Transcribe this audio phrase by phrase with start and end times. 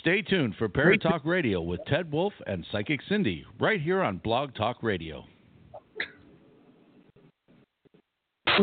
[0.00, 4.54] Stay tuned for Paratalk Radio with Ted Wolf and Psychic Cindy right here on Blog
[4.54, 5.24] Talk Radio.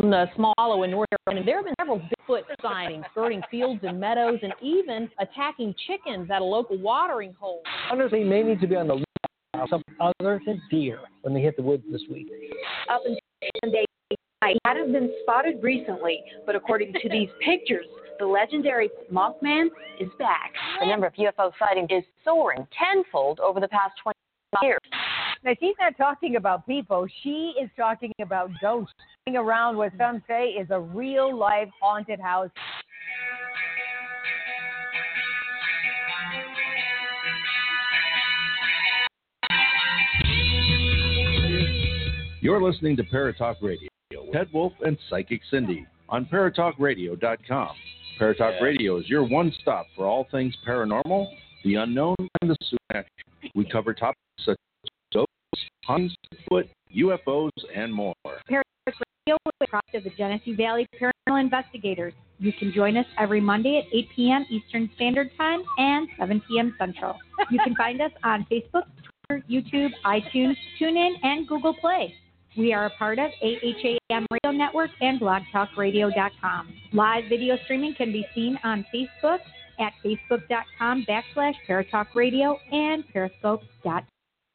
[0.02, 3.78] In the Small Hollow in North Carolina, there have been several Bigfoot sightings skirting fields
[3.84, 7.62] and meadows and even attacking chickens at a local watering hole.
[7.88, 9.06] Hunters may need to be on the lookout
[9.52, 12.26] for something other than deer when they hit the woods this week.
[12.90, 13.20] Up until
[13.64, 13.84] Sunday
[14.42, 17.86] night, hadn't been spotted recently, but according to these pictures,
[18.18, 19.66] the legendary Mothman
[20.00, 20.52] is back.
[20.80, 24.16] The number of UFO sightings is soaring tenfold over the past 20
[24.62, 24.80] years.
[25.44, 27.06] Now, she's not talking about people.
[27.22, 28.92] She is talking about ghosts
[29.28, 32.50] around what some say is a real life haunted house.
[42.40, 43.87] You're listening to Paratalk Radio,
[44.32, 47.70] Ted Wolf and Psychic Cindy on paratalkradio.com.
[48.20, 51.28] Paratalk Radio is your one stop for all things paranormal,
[51.64, 53.10] the unknown, and the supernatural.
[53.54, 56.14] We cover topics such as ghosts, hunts,
[56.48, 58.14] foot, UFOs, and more.
[58.24, 62.12] Paratalk Radio is a of the Genesee Valley Paranormal Investigators.
[62.38, 64.46] You can join us every Monday at 8 p.m.
[64.50, 66.74] Eastern Standard Time and 7 p.m.
[66.78, 67.16] Central.
[67.50, 68.84] You can find us on Facebook,
[69.28, 72.14] Twitter, YouTube, iTunes, TuneIn, and Google Play.
[72.56, 76.74] We are a part of AHAM Radio Network and blogtalkradio.com.
[76.92, 79.38] Live video streaming can be seen on Facebook
[79.78, 84.06] at facebook.com backslash paratalkradio and periscope.com.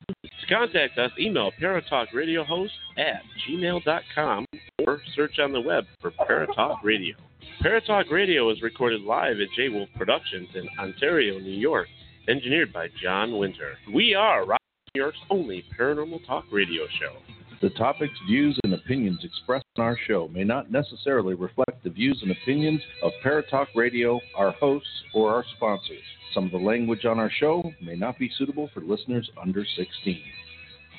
[0.08, 4.46] To contact us, email paratalkradiohost at gmail.com
[4.86, 7.16] or search on the web for Paratalk Radio.
[7.64, 11.88] Paratalk Radio is recorded live at J Wolf Productions in Ontario, New York,
[12.28, 13.78] engineered by John Winter.
[13.94, 17.16] We are New York's only paranormal talk radio show.
[17.62, 22.20] The topics, views, and opinions expressed on our show may not necessarily reflect the views
[22.22, 26.04] and opinions of Paratalk Radio, our hosts, or our sponsors.
[26.34, 30.22] Some of the language on our show may not be suitable for listeners under 16.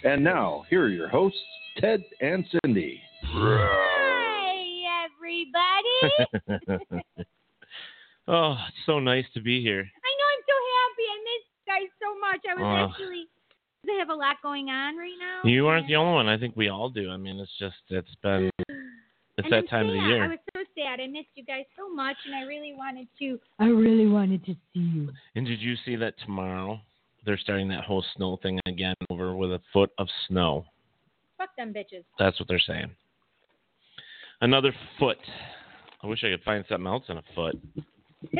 [0.05, 1.39] And now, here are your hosts,
[1.79, 2.99] Ted and Cindy.
[3.25, 4.55] Hi,
[5.05, 7.13] everybody.
[8.29, 9.81] oh, it's so nice to be here.
[9.81, 11.07] I know I'm so happy.
[11.11, 12.41] I miss you guys so much.
[12.49, 12.89] I was Oh.
[12.91, 13.27] actually
[13.87, 15.49] they have a lot going on right now.
[15.49, 16.29] You aren't the only one.
[16.29, 17.11] I think we all do.
[17.11, 18.75] I mean, it's just, it's been, it's
[19.39, 20.25] And that I'm time of the year.
[20.25, 21.01] I was so sad.
[21.01, 23.39] I missed you guys so much, and I really wanted to.
[23.59, 25.11] I really wanted to see you.
[25.35, 26.81] And did you see that tomorrow
[27.25, 30.65] they're starting that whole snow thing again over with a foot of snow?
[31.39, 32.05] Fuck them bitches.
[32.19, 32.91] That's what they're saying.
[34.41, 35.19] Another foot.
[36.03, 37.59] I wish I could find something else in a foot.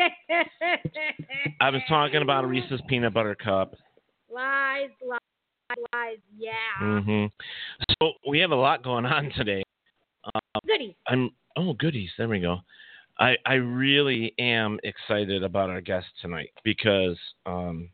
[1.61, 3.75] I was talking about a Reese's peanut butter cup.
[4.33, 5.19] lies, lies,
[5.93, 6.19] lies.
[6.37, 7.01] Yeah.
[7.03, 7.27] hmm
[8.01, 9.63] So we have a lot going on today.
[10.25, 10.97] Um, Goody.
[11.07, 12.59] I'm oh goodies, there we go.
[13.19, 17.89] I I really am excited about our guest tonight because um,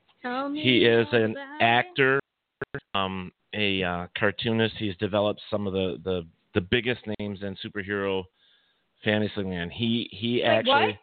[0.55, 2.21] he is an actor,
[2.95, 4.77] um, a uh, cartoonist.
[4.79, 8.25] He's developed some of the, the, the biggest names in superhero
[9.05, 9.73] fantasy land.
[9.73, 10.99] He he actually.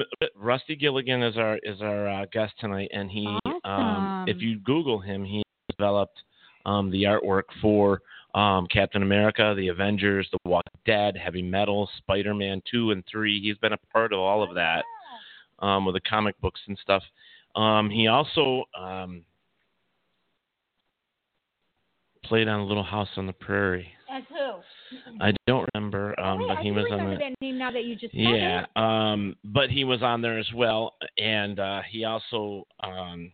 [0.00, 3.26] M- Rusty Gilligan is our is our uh, guest tonight, and he
[3.64, 5.42] um, if you Google him, he
[5.78, 6.22] developed
[6.66, 8.02] um, the artwork for
[8.34, 13.40] um, Captain America, the Avengers, The Walking Dead, Heavy Metal, Spider Man two and three.
[13.40, 14.84] He's been a part of all of that
[15.60, 17.02] um, with the comic books and stuff.
[17.56, 19.22] Um, he also um,
[22.24, 23.88] played on Little House on the Prairie.
[24.12, 25.16] As who?
[25.20, 27.16] I don't remember, um, but I he was on the.
[27.16, 30.94] that name now that you just Yeah, um, but he was on there as well,
[31.16, 32.66] and uh, he also.
[32.80, 33.32] Um,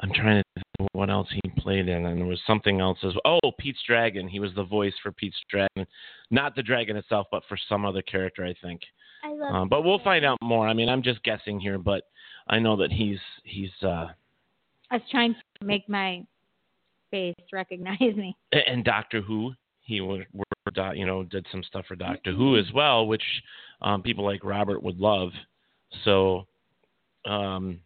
[0.00, 3.12] I'm trying to think what else he played in, and there was something else as
[3.24, 3.40] well.
[3.42, 4.28] Oh, Pete's Dragon.
[4.28, 5.86] He was the voice for Pete's Dragon,
[6.30, 8.82] not the dragon itself, but for some other character, I think.
[9.24, 9.54] I love.
[9.54, 10.68] Um, but we'll find out more.
[10.68, 12.04] I mean, I'm just guessing here, but
[12.48, 14.08] I know that he's he's uh,
[14.90, 16.24] I was trying to make my
[17.10, 18.36] face recognize me.
[18.52, 19.52] and Doctor Who.
[19.80, 20.20] He was,
[20.94, 23.22] you know, did some stuff for Doctor Who as well, which
[23.80, 25.30] um, people like Robert would love.
[26.04, 26.46] So,
[27.24, 27.80] um,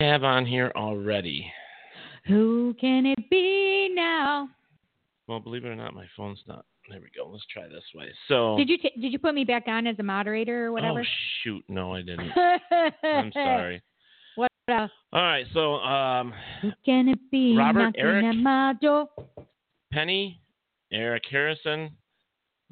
[0.00, 1.50] we have on here already?
[2.26, 4.48] Who can it be now?
[5.28, 6.64] Well, believe it or not, my phone's not.
[6.88, 7.28] There we go.
[7.30, 8.06] Let's try this way.
[8.28, 11.00] So, Did you t- did you put me back on as a moderator or whatever?
[11.00, 11.04] oh
[11.42, 12.30] shoot, no, I didn't.
[13.02, 13.82] I'm sorry.
[14.36, 14.90] What else?
[15.12, 16.32] All right, so um,
[16.62, 18.24] Who can it be Robert, Eric?
[18.24, 19.08] at my door?
[19.92, 20.40] Penny,
[20.92, 21.90] Eric Harrison.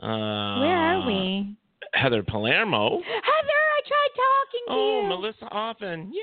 [0.00, 1.56] Uh, Where are we?
[1.94, 2.98] Heather Palermo.
[2.98, 5.06] Heather, I tried talking to Oh, you.
[5.06, 6.12] Oh, Melissa Offen.
[6.12, 6.20] Yay!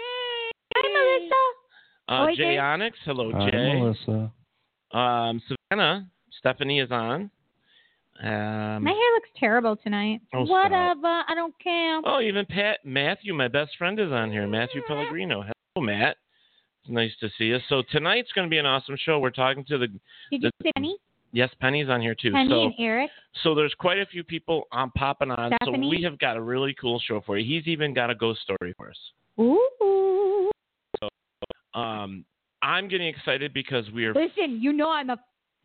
[2.11, 2.57] Hi, Uh, Oi, Jay Jay.
[2.57, 2.97] Onyx.
[3.05, 3.73] Hello, Hi, Jay.
[3.79, 4.31] Melissa.
[4.91, 6.07] Um, Savannah.
[6.39, 7.31] Stephanie is on.
[8.21, 10.19] Um, My hair looks terrible tonight.
[10.33, 10.49] Oh, stop.
[10.71, 11.23] Whatever.
[11.27, 12.01] I don't care.
[12.03, 14.45] oh, even Pat Matthew, my best friend, is on here.
[14.45, 15.41] Matthew Pellegrino.
[15.43, 16.17] Hello, Matt.
[16.83, 17.59] It's nice to see you.
[17.69, 19.19] So tonight's going to be an awesome show.
[19.19, 19.99] We're talking to the Did
[20.31, 20.97] you the- say Penny?
[21.31, 22.31] yes, Penny's on here too.
[22.31, 23.09] Penny so and Eric.
[23.43, 25.53] so there's quite a few people um, popping on.
[25.61, 25.87] Stephanie?
[25.87, 27.45] So we have got a really cool show for you.
[27.57, 28.97] He's even got a ghost story for us.
[29.39, 29.67] Ooh.
[31.73, 32.25] Um,
[32.61, 34.13] I'm getting excited because we are.
[34.13, 35.17] Listen, you know I'm a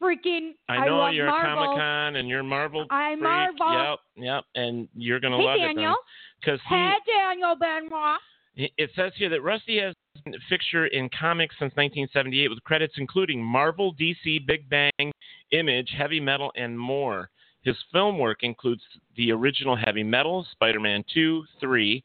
[0.03, 0.53] freaking.
[0.69, 1.29] I know love you're.
[1.29, 2.87] Comic Con and you're Marvel.
[2.91, 3.23] I'm freak.
[3.59, 3.99] Marvel.
[4.17, 5.93] Yep, yep, and you're gonna Hey, love Daniel.
[5.93, 5.99] it
[6.41, 8.19] because Hey, Daniel Benoit.
[8.57, 9.95] it says here that Rusty has
[10.25, 15.13] been a fixture in comics since 1978 with credits including Marvel, DC, Big Bang,
[15.51, 17.31] Image, Heavy Metal, and more.
[17.63, 18.83] His film work includes
[19.17, 22.05] the original Heavy Metal, Spider-Man 2, 3,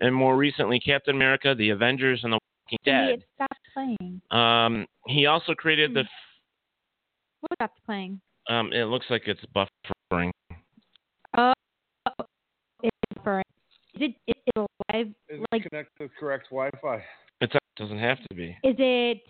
[0.00, 2.38] and more recently Captain America, The Avengers, and The
[2.72, 3.08] Walking Dead.
[3.10, 4.20] It stopped playing.
[4.30, 6.04] Um, he also created the.
[7.40, 8.20] What stopped playing?
[8.48, 10.30] Um, it looks like it's buffering.
[11.36, 11.52] Oh,
[12.82, 13.40] it's for.
[13.94, 14.14] Is it?
[14.26, 15.08] Is it live?
[15.52, 17.02] Like, connect to the correct Wi-Fi.
[17.40, 18.56] It doesn't have to be.
[18.64, 19.20] is it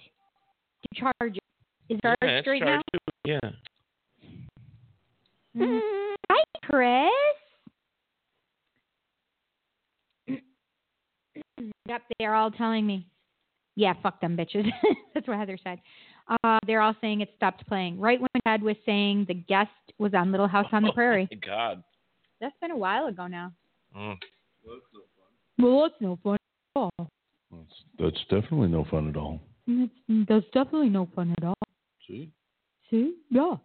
[0.83, 1.37] to charge?
[1.37, 1.43] it?
[1.89, 2.99] Is it Yeah, charged it's right charged too.
[3.25, 3.41] Yeah.
[5.57, 5.81] Mm.
[6.31, 7.11] Hi, Chris.
[11.89, 13.07] yep, they're all telling me.
[13.75, 14.67] Yeah, fuck them bitches.
[15.15, 15.81] That's what Heather said.
[16.45, 17.99] Uh, they're all saying it stopped playing.
[17.99, 21.29] Right when Ted was saying the guest was on Little House on the Prairie.
[21.33, 21.83] Oh my God.
[22.41, 23.53] That's been a while ago now.
[23.97, 24.17] Mm.
[25.59, 26.91] Well, that's no fun at all.
[27.99, 29.41] That's definitely no fun at all.
[29.67, 29.91] That's,
[30.29, 31.55] that's definitely no fun at all.
[32.09, 32.31] See?
[32.91, 33.15] See?
[33.31, 33.41] Yeah.
[33.43, 33.59] Oh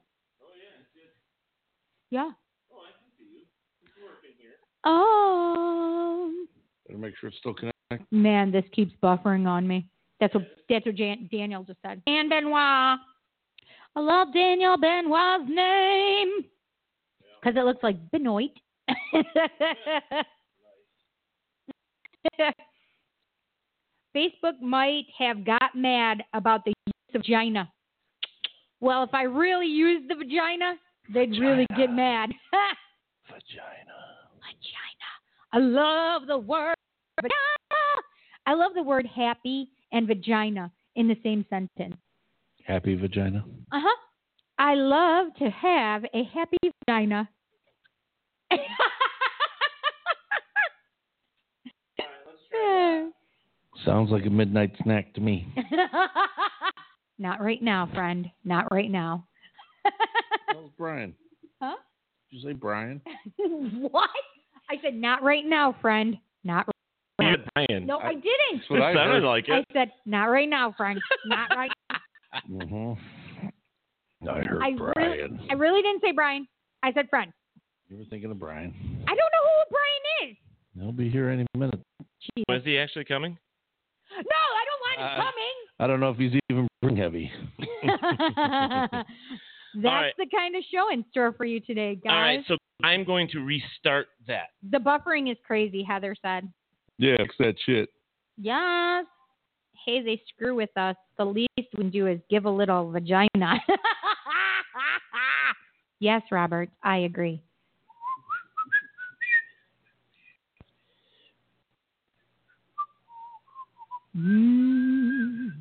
[2.11, 2.11] yeah.
[2.11, 2.29] Yeah.
[2.71, 4.89] Oh I can see you.
[4.89, 6.47] Um,
[6.87, 8.05] Better make sure it's still connected.
[8.11, 9.89] man, this keeps buffering on me.
[10.19, 12.01] That's what that's what Jan, Daniel just said.
[12.05, 12.99] Dan Benoit.
[13.95, 16.43] I love Daniel Benoit's name
[17.39, 18.51] because it looks like Benoit.
[24.15, 27.71] Facebook might have got mad about the use of vagina.
[28.79, 30.75] Well, if I really used the vagina,
[31.13, 32.31] they'd really get mad.
[33.27, 33.93] Vagina.
[34.39, 35.11] vagina.
[35.53, 36.75] I love the word
[37.21, 37.33] vagina.
[38.45, 41.95] I love the word happy and vagina in the same sentence.
[42.65, 43.43] Happy vagina.
[43.71, 43.97] Uh huh.
[44.59, 47.27] I love to have a happy vagina.
[53.85, 55.47] Sounds like a midnight snack to me.
[57.19, 58.29] Not right now, friend.
[58.43, 59.25] Not right now.
[60.47, 61.13] That was Brian.
[61.61, 61.75] Huh?
[62.31, 63.01] Did you say Brian?
[63.91, 64.09] what?
[64.69, 66.17] I said not right now, friend.
[66.45, 66.67] Not
[67.57, 68.25] right No, I, didn't.
[68.53, 69.23] That's what I Sounded heard.
[69.23, 70.99] like I said not right now, Frank.
[71.25, 71.71] Not right.
[72.51, 74.27] Mm-hmm.
[74.29, 74.93] I heard I Brian.
[74.95, 76.47] really, I really didn't say Brian.
[76.83, 77.31] I said friend.
[77.89, 78.73] You were thinking of Brian.
[79.05, 80.37] I don't know who Brian is.
[80.79, 81.79] He'll be here any minute.
[82.49, 83.37] Was he actually coming?
[84.11, 85.33] No, I don't want Uh, him
[85.79, 87.31] I don't know if he's even bring heavy.
[89.75, 90.13] That's right.
[90.17, 92.11] the kind of show in store for you today, guys.
[92.11, 94.47] All right, so I'm going to restart that.
[94.69, 96.51] the buffering is crazy, Heather said.
[96.97, 97.89] Yeah, fix that shit.
[98.37, 99.05] Yes.
[99.85, 100.95] Hey, they screw with us.
[101.17, 103.27] The least we can do is give a little vagina.
[105.99, 107.41] yes, Robert, I agree.
[114.15, 115.51] Mm.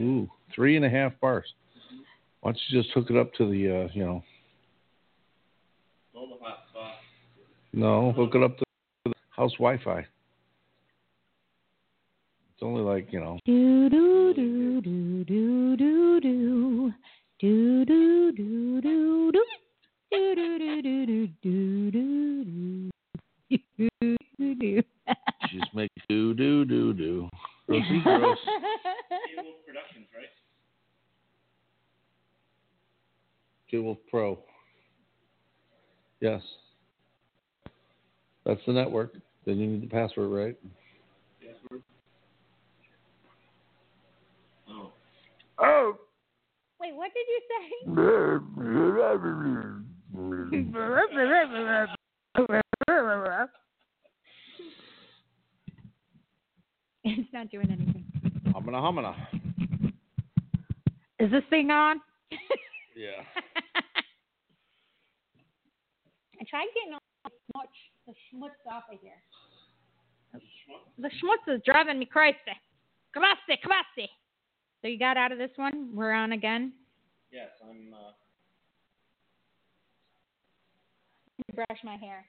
[0.00, 1.46] Ooh, three and a half bars.
[2.40, 4.22] Why don't you just hook it up to the, uh, you know,
[7.72, 8.65] no, hook it up to
[9.36, 9.98] How's Wi Fi?
[9.98, 10.08] It's
[12.62, 13.38] only like, you know.
[13.44, 16.94] Do, do, do, do, do, do, do.
[17.38, 19.44] Do, do, do, do, do.
[20.10, 22.90] Do, do, do, do, do, do, do, do.
[23.50, 23.58] Do,
[24.54, 24.58] do.
[24.58, 24.82] do
[26.08, 27.28] do do do, do, do, do.
[27.68, 28.38] Rosie Gross.
[29.66, 30.30] Productions, right?
[33.70, 34.38] Jewel Pro.
[36.20, 36.40] Yes.
[38.46, 39.12] That's the network
[39.86, 40.56] password, right?
[44.68, 44.92] Oh.
[45.58, 45.98] Oh.
[46.80, 47.62] Wait, what did you say?
[57.04, 58.04] It's not doing anything.
[58.52, 59.14] Humana humana.
[61.18, 62.00] Is this thing on?
[62.96, 63.22] Yeah.
[66.40, 67.76] I tried getting all the schmutz,
[68.06, 69.20] the schmutz off of here.
[70.98, 72.36] The schmutz is driving me crazy.
[73.12, 74.10] Crazy, crazy.
[74.82, 75.90] So you got out of this one?
[75.94, 76.72] We're on again?
[77.32, 77.92] Yes, I'm.
[77.92, 78.12] Uh,
[81.48, 82.24] to brush my hair.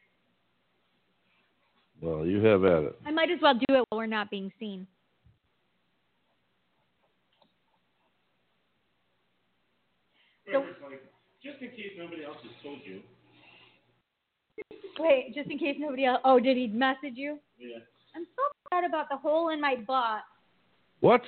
[2.02, 3.00] Well, you have at it.
[3.06, 4.86] I might as well do it while we're not being seen.
[10.52, 10.64] So,
[11.44, 13.02] just in case nobody else has told you.
[15.00, 16.22] wait, just in case nobody else.
[16.24, 17.40] Oh, did he message you?
[17.60, 17.80] Yeah.
[18.78, 20.22] I'm so sad about the hole in my butt.
[21.00, 21.22] What?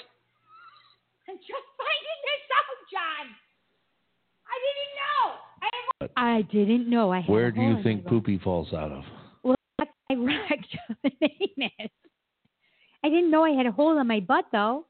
[1.28, 3.28] I'm just finding this out, John.
[4.48, 5.26] I didn't know.
[5.62, 5.70] I,
[6.02, 7.30] have, I didn't know I had.
[7.30, 8.12] Where a do hole you in think my butt.
[8.12, 9.04] poopy falls out of?
[9.44, 11.92] Well, that's my rectum anus.
[13.04, 14.86] I didn't know I had a hole in my butt though.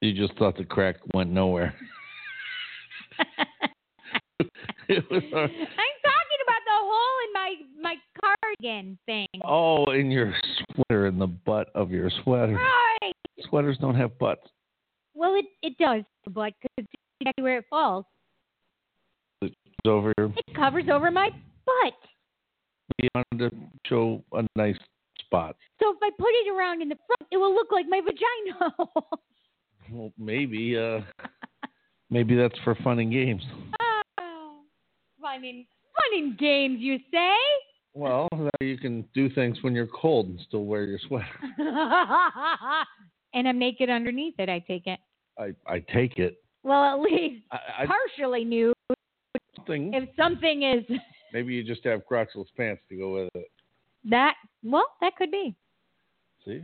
[0.00, 1.74] You just thought the crack went nowhere.
[4.88, 7.96] it was a- I'm talking about the hole in my my
[8.64, 9.26] cardigan thing.
[9.44, 10.34] oh, in your
[10.74, 12.54] sweater, in the butt of your sweater.
[12.54, 13.12] Right.
[13.48, 14.48] Sweaters don't have butts.
[15.14, 16.88] Well, it it does, but because it's
[17.20, 18.04] exactly where it falls,
[19.42, 19.54] It's
[19.86, 20.32] over here.
[20.36, 21.30] it covers over my
[21.66, 21.94] butt.
[22.98, 23.56] You wanted to
[23.86, 24.76] show a nice
[25.20, 25.56] spot.
[25.80, 28.74] So if I put it around in the front, it will look like my vagina.
[29.92, 31.00] Well, maybe, uh,
[32.10, 33.42] maybe that's for fun and games.
[33.80, 34.52] Ah,
[35.20, 37.34] fun in fun in games, you say?
[37.94, 38.28] Well,
[38.60, 41.26] you can do things when you're cold and still wear your sweater.
[43.34, 44.48] and I'm naked underneath it.
[44.48, 44.98] I take it.
[45.38, 46.42] I, I take it.
[46.64, 48.74] Well, at least I, I partially nude.
[49.56, 49.94] something.
[49.94, 50.84] If something is
[51.32, 53.46] Maybe you just have crotchless pants to go with it.
[54.08, 55.56] that, well, that could be
[56.44, 56.62] See?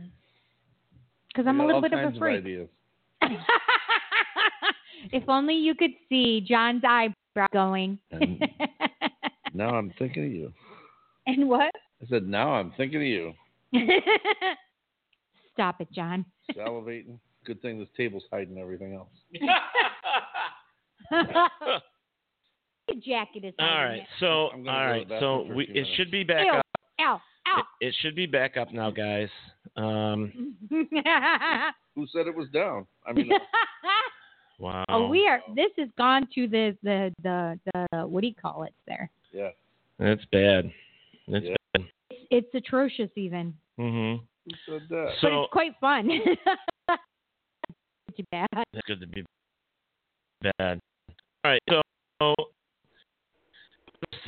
[1.27, 2.39] because I'm a little bit of a freak.
[2.39, 2.69] ideas.
[5.11, 7.99] if only you could see John's eyebrow going.
[8.11, 8.47] And
[9.53, 10.53] now I'm thinking of you.
[11.27, 11.71] and what?
[12.01, 13.33] I said, now I'm thinking of you.
[15.53, 16.25] Stop it, John.
[16.57, 17.19] Salivating.
[17.45, 19.09] Good thing this table's hiding everything else.
[22.87, 23.99] Your jacket is All hiding right.
[24.01, 24.07] it.
[24.19, 25.09] So I'm all gonna go to right.
[25.09, 25.89] the So we it minutes.
[25.95, 26.53] should be back Ew.
[26.53, 26.65] up.
[27.01, 27.63] Ow, Ow.
[27.79, 29.29] It, it should be back up now, guys.
[29.77, 30.55] Um.
[30.69, 32.85] Who said it was down?
[33.07, 33.37] I mean, uh,
[34.59, 34.85] Wow.
[34.89, 35.41] oh, we are.
[35.55, 39.09] This has gone to the the the the what do you call it there?
[39.33, 39.49] yeah.
[39.97, 40.71] That's bad.
[41.31, 41.55] That's Yeah.
[41.73, 41.85] bad.
[42.09, 44.23] It's, it's atrocious even, Mm-hmm.
[44.45, 45.05] Who said that?
[45.07, 46.09] but So it's quite fun.
[48.17, 48.47] Too bad.
[48.73, 49.23] it's good to be
[50.57, 50.79] bad.
[51.43, 51.61] All right.
[51.69, 51.81] So.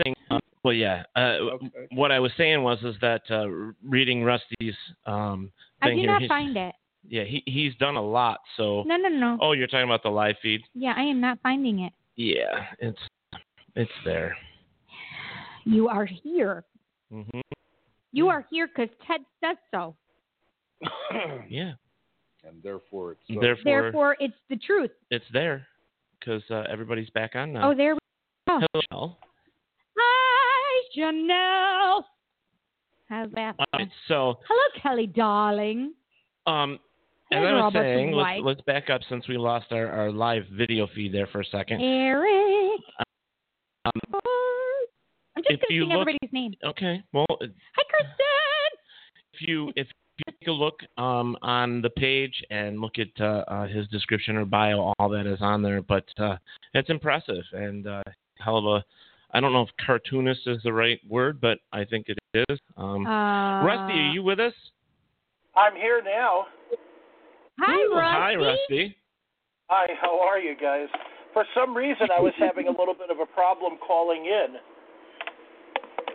[0.03, 1.03] Saying, uh, well, yeah.
[1.15, 1.19] Uh,
[1.55, 1.69] Okay.
[1.91, 3.47] What I was saying was is that uh,
[3.83, 6.19] reading Rusty's um, I thing do here.
[6.19, 6.73] not find it.
[7.07, 8.39] Yeah, he he's done a lot.
[8.55, 8.83] So.
[8.87, 9.37] No, no, no.
[9.41, 10.61] Oh, you're talking about the live feed?
[10.73, 11.91] Yeah, I am not finding it.
[12.15, 12.97] Yeah, it's
[13.75, 14.35] it's there.
[15.65, 16.63] You are here.
[17.13, 17.39] Hmm
[18.11, 19.95] You are here because Ted says so.
[21.49, 21.73] Yeah.
[22.43, 23.39] and therefore it's so.
[23.39, 24.91] Therefore, Therefore, it's the truth.
[25.11, 25.67] it's there
[26.19, 27.71] because uh, everybody's back on now.
[27.71, 27.99] Oh, there we
[28.47, 28.59] go.
[28.73, 28.81] Hello.
[28.91, 29.17] Chanel.
[29.97, 32.05] Hi, Chanel.
[33.09, 33.55] How's that?
[33.59, 35.93] All right, so Hello, Kelly, darling.
[36.47, 36.79] um,
[37.31, 40.43] as I was Robert saying, let's, let's back up since we lost our, our live
[40.51, 41.81] video feed there for a second.
[41.81, 42.81] Eric.
[45.49, 46.53] I'm just if going to you sing look- everybody's name.
[46.65, 48.17] okay, well, Hi, Kristen.
[49.33, 53.43] If you if you take a look um, on the page and look at uh,
[53.47, 55.81] uh, his description or bio, all that is on there.
[55.81, 56.37] But uh,
[56.73, 58.03] it's impressive and uh,
[58.37, 58.83] hell of a.
[59.35, 62.17] I don't know if cartoonist is the right word, but I think it
[62.49, 62.59] is.
[62.77, 64.53] Um, Uh, Rusty, are you with us?
[65.55, 66.45] I'm here now.
[67.59, 68.19] Hi, Ooh, Rusty.
[68.19, 68.97] Hi, Rusty.
[69.69, 70.87] Hi, how are you guys?
[71.33, 74.57] For some reason, I was having a little bit of a problem calling in.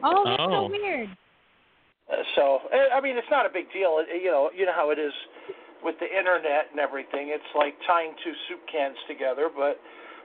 [0.02, 0.50] Oh, that's Oh.
[0.50, 1.08] so weird.
[2.10, 4.00] Uh, so, eh, I mean, it's not a big deal.
[4.06, 5.12] You know, you know how it is
[5.84, 7.28] with the internet and everything.
[7.28, 9.50] It's like tying two soup cans together.
[9.54, 9.78] But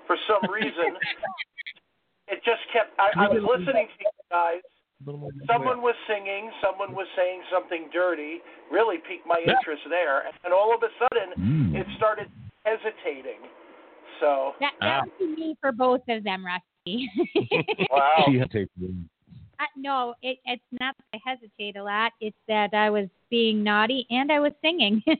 [0.07, 0.95] for some reason,
[2.27, 2.97] it just kept.
[2.99, 4.61] I, I was listening to you guys.
[5.51, 6.49] Someone was singing.
[6.63, 8.39] Someone was saying something dirty.
[8.71, 10.23] Really piqued my interest there.
[10.45, 12.29] And all of a sudden, it started
[12.63, 13.43] hesitating.
[14.21, 15.03] So, That, that Ah.
[15.03, 17.09] would be me for both of them, Rusty.
[17.91, 18.23] wow.
[19.63, 22.11] Uh, no, it, it's not that I hesitate a lot.
[22.19, 25.01] It's that I was being naughty and I was singing.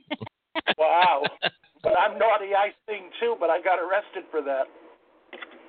[0.78, 1.24] Wow.
[1.82, 4.64] But I'm naughty, I sing too, but I got arrested for that.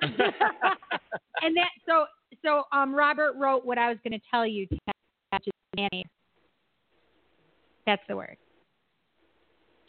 [1.42, 2.06] and that so
[2.42, 4.78] so um Robert wrote what I was going to tell you to
[5.30, 5.44] catch
[5.76, 6.06] mayonnaise.
[7.84, 8.38] That's the word.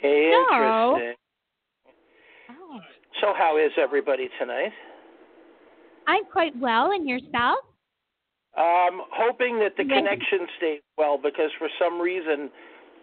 [0.04, 1.14] Interesting.
[2.50, 2.80] Oh.
[3.22, 4.74] So, how is everybody tonight?
[6.08, 7.60] I'm quite well, and yourself?
[8.58, 10.00] Um, hoping that the Yes.
[10.00, 12.50] connection stays well because for some reason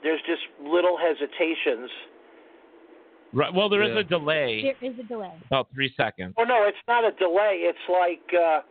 [0.03, 1.91] there's just little hesitations.
[3.33, 4.01] Right, well, there is Yeah.
[4.01, 5.33] a delay, There is a delay.
[5.47, 6.35] about three seconds.
[6.37, 7.63] Oh no, it's not a delay.
[7.63, 8.63] It's like uh,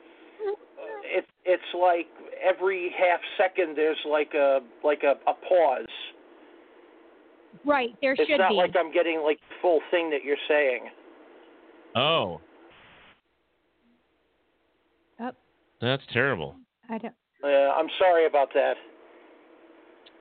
[1.06, 2.08] It's it's like
[2.42, 5.86] every half second there's like a like a, a pause.
[7.66, 8.34] Right, there It's should be.
[8.34, 10.90] It's not like I'm getting like the full thing that you're saying.
[11.96, 12.42] Oh,
[15.20, 15.32] Oh,
[15.80, 16.56] that's terrible.
[16.90, 17.14] I don't.
[17.44, 18.76] Uh, I'm sorry about that.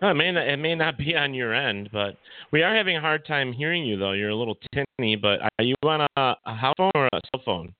[0.00, 2.16] No, it may not, it may not be on your end, but
[2.50, 4.12] we are having a hard time hearing you though.
[4.12, 7.42] You're a little tinny, but are you on a, a house phone or a cell
[7.45, 7.73] phone?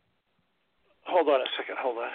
[1.07, 1.77] Hold on a second.
[1.81, 2.09] Hold on.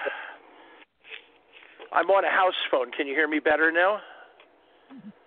[1.92, 2.92] I'm on a house phone.
[2.92, 4.00] Can you hear me better now?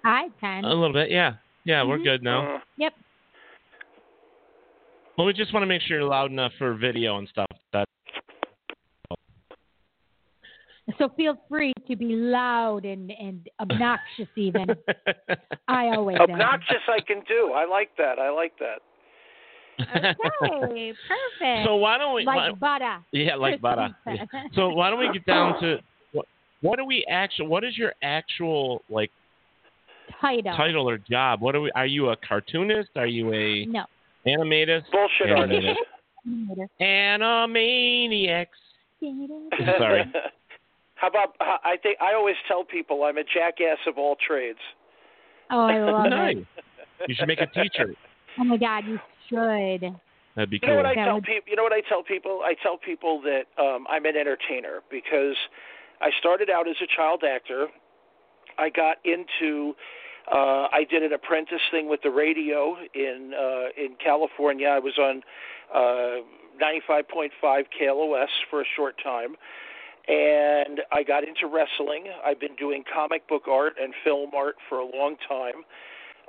[0.04, 0.64] I can.
[0.64, 1.34] A little bit, yeah.
[1.64, 2.04] Yeah, we're Mhm.
[2.04, 2.56] good now.
[2.56, 2.94] Uh, Yep.
[5.18, 7.46] Well, we just want to make sure you're loud enough for video and stuff.
[7.74, 7.84] That
[11.00, 14.66] So feel free to be loud and, and obnoxious even.
[15.68, 16.30] I always am.
[16.30, 17.52] obnoxious I can do.
[17.54, 18.18] I like that.
[18.18, 18.80] I like that.
[19.80, 21.66] Okay, perfect.
[21.66, 22.24] So why don't we?
[22.26, 22.98] like why- butter.
[23.12, 23.88] yeah, like butter.
[24.06, 24.26] Yeah.
[24.54, 25.78] So why don't we get down to
[26.12, 26.26] what?
[26.60, 27.46] What do we actually?
[27.48, 29.10] What is your actual like
[30.20, 30.54] Title.
[30.54, 31.40] title or job?
[31.40, 31.70] What are we?
[31.74, 32.90] Are you a cartoonist?
[32.96, 33.84] Are you a No.
[34.26, 34.82] animator?
[34.92, 35.74] Bullshit Animator.
[36.28, 36.72] artist.
[36.78, 38.46] Animaniacs.
[39.78, 40.04] Sorry.
[41.00, 44.58] How about I think I always tell people I'm a jackass of all trades.
[45.50, 46.36] Oh, I love nice.
[46.36, 46.46] it.
[47.08, 47.96] You should make a T-shirt.
[48.38, 49.96] Oh my God, you should.
[50.36, 50.68] That'd be cool.
[50.68, 51.48] You know what I That tell would- people?
[51.48, 52.40] You know what I tell people?
[52.44, 55.34] I tell people that um, I'm an entertainer because
[56.00, 57.66] I started out as a child actor.
[58.58, 59.74] I got into
[60.30, 64.68] uh, I did an apprentice thing with the radio in uh, in California.
[64.68, 65.22] I was on
[65.74, 66.22] uh,
[66.62, 69.34] 95.5 KLOS for a short time,
[70.08, 72.04] and I got into wrestling.
[72.24, 75.64] I've been doing comic book art and film art for a long time.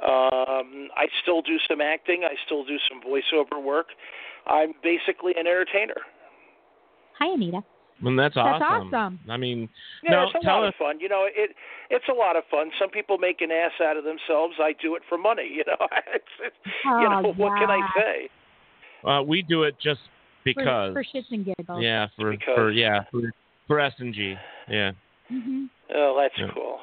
[0.01, 2.23] Um, I still do some acting.
[2.23, 3.87] I still do some voiceover work.
[4.47, 6.01] I'm basically an entertainer.
[7.19, 7.61] Hi, Anita.
[8.03, 8.59] And that's awesome.
[8.59, 8.93] That's awesome.
[8.95, 9.19] awesome.
[9.29, 9.69] I mean,
[10.03, 10.73] Yeah, now it's a tell lot us.
[10.73, 10.99] of fun.
[10.99, 11.51] You know, it
[11.91, 12.71] it's a lot of fun.
[12.79, 14.55] Some people make an ass out of themselves.
[14.59, 15.47] I do it for money.
[15.55, 18.29] You know, it's, it's, you know Oh, what can I say?
[19.07, 19.99] Uh, we do it just
[20.43, 20.93] because.
[20.93, 21.79] For, for shits and giggles.
[21.83, 22.55] yeah, for Because.
[22.55, 23.31] for yeah for
[23.71, 24.35] for S and G.
[24.67, 24.91] Yeah,
[25.29, 26.53] hmm Oh, that's Yeah.
[26.53, 26.79] cool.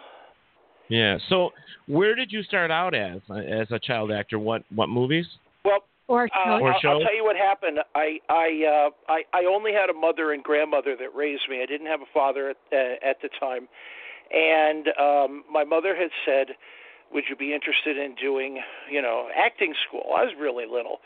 [0.88, 1.18] yeah.
[1.28, 1.50] So,
[1.86, 4.38] where did you start out as as a child actor?
[4.38, 5.26] What what movies?
[5.66, 6.60] Well, Or uh, shows.
[6.62, 6.80] Or I'll.
[6.94, 7.80] I'll tell you what happened.
[7.94, 11.62] I I uh, I I only had a mother and grandmother that raised me.
[11.62, 13.68] I didn't have a father at uh, at the time,
[14.32, 16.56] and um, my mother had said,
[17.12, 21.00] "Would you be interested in doing you know acting school?" I was really little.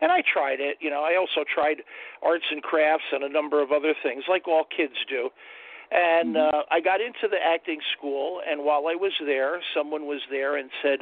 [0.00, 1.02] And I tried it, you know.
[1.02, 1.82] I also tried
[2.22, 5.30] arts and crafts and a number of other things, like all kids do.
[5.90, 10.20] And uh, I got into the acting school, and while I was there, someone was
[10.30, 11.00] there and said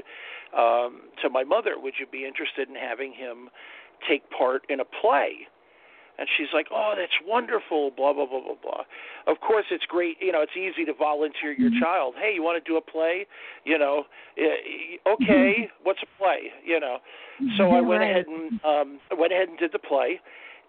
[0.57, 3.49] um, to my mother, "Would you be interested in having him
[4.09, 5.49] take part in a play?"
[6.17, 8.85] And she's like, "Oh, that's wonderful." Blah blah blah blah blah.
[9.27, 10.17] Of course, it's great.
[10.21, 12.15] You know, it's easy to volunteer your child.
[12.17, 13.27] Hey, you want to do a play?
[13.65, 14.05] You know,
[15.07, 16.53] okay, what's a play?
[16.65, 16.99] You know.
[17.57, 20.21] So I went ahead and um, went ahead and did the play,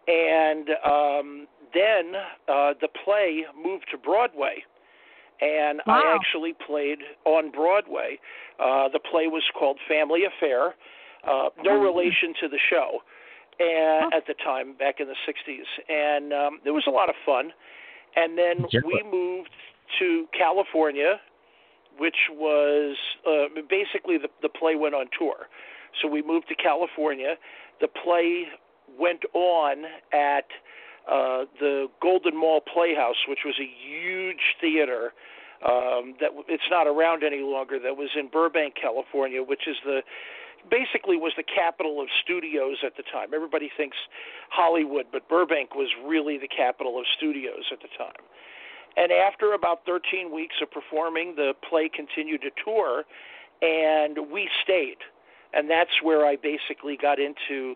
[0.07, 2.13] and um, then
[2.47, 4.63] uh, the play moved to Broadway,
[5.41, 8.19] and I actually played on Broadway.
[8.59, 10.75] Uh, the play was called Family Affair,
[11.27, 12.99] uh, no relation to the show,
[13.59, 17.15] and at the time back in the '60s, and um, it was a lot of
[17.25, 17.53] fun.
[18.15, 18.81] And then Yeah.
[18.85, 19.51] we moved
[19.99, 21.19] to California,
[21.97, 25.47] which was uh, basically the the play went on tour.
[26.01, 27.37] So we moved to California.
[27.79, 28.47] The play
[28.97, 30.45] went on at
[31.07, 35.13] uh, the Golden Mall Playhouse, which was a huge theater
[35.65, 37.79] um, that it's not around any longer.
[37.79, 40.01] That was in Burbank, California, which is the
[40.69, 43.33] basically was the capital of studios at the time.
[43.33, 43.97] Everybody thinks
[44.49, 48.23] Hollywood, but Burbank was really the capital of studios at the time.
[48.97, 53.03] And after about 13 weeks of performing, the play continued to tour,
[53.61, 54.97] and we stayed.
[55.53, 57.75] And that's where I basically got into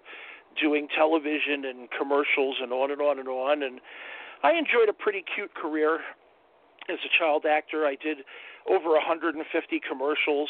[0.59, 3.63] doing television and commercials and on and on and on.
[3.63, 3.79] And
[4.43, 5.99] I enjoyed a pretty cute career
[6.89, 7.85] as a child actor.
[7.85, 8.19] I did
[8.69, 10.49] over 150 commercials.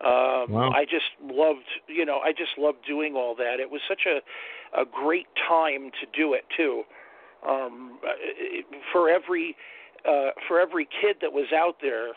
[0.00, 0.70] Um, Wow.
[0.72, 3.60] I just loved, you know, I just loved doing all that.
[3.60, 4.20] It was such a
[4.78, 6.82] a great time to do it too.
[7.48, 7.98] Um,
[8.92, 9.56] for every
[10.06, 12.12] uh, for every kid that was out there,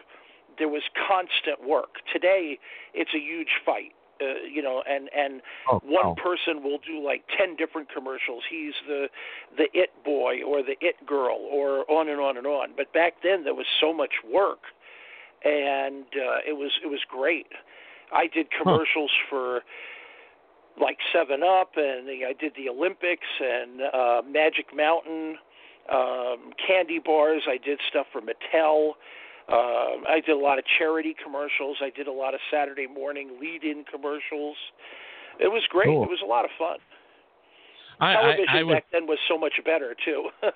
[0.57, 2.01] there was constant work.
[2.11, 2.59] Today,
[2.93, 3.93] it's a huge fight.
[4.19, 6.15] Uh, you know, and and Oh, one wow.
[6.17, 8.43] person will do like ten different commercials.
[8.49, 9.09] He's the
[9.55, 12.69] the it boy or the it girl or on and on and on.
[12.75, 14.59] But back then there was so much work,
[15.43, 17.47] and uh, it was it was great.
[18.13, 19.61] I did commercials for
[20.79, 25.37] like Seven Up, and the, I did the Olympics and uh, Magic Mountain.
[25.91, 27.43] um, candy bars.
[27.47, 28.93] I did stuff for Mattel.
[29.49, 31.77] Um, I did a lot of charity commercials.
[31.81, 34.57] I did a lot of Saturday morning lead-in commercials.
[35.39, 35.85] It was great.
[35.85, 36.03] Cool.
[36.03, 36.77] It was a lot of fun.
[37.99, 40.29] I, Television I, I would, back then was so much better too.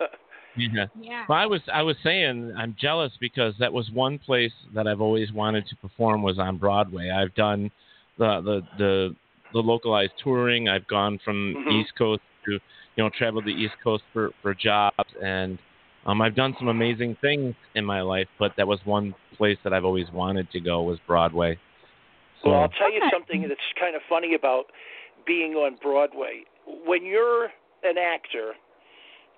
[0.56, 0.86] yeah.
[1.00, 1.26] Yeah.
[1.28, 5.02] Well, I was I was saying I'm jealous because that was one place that I've
[5.02, 7.10] always wanted to perform was on Broadway.
[7.10, 7.72] I've done
[8.18, 9.16] the the the,
[9.54, 10.70] the localized touring.
[10.70, 11.82] I've gone from Mhm.
[11.82, 12.60] East Coast to you
[13.04, 15.58] know traveled the East Coast for for jobs and
[16.06, 19.74] um I've done some amazing things in my life, but that was one place that
[19.74, 21.58] I've always wanted to go was Broadway.
[22.44, 24.66] So Well, I'll tell you something that's kind of funny about
[25.26, 26.44] being on Broadway.
[26.86, 27.46] When you're
[27.84, 28.54] an actor,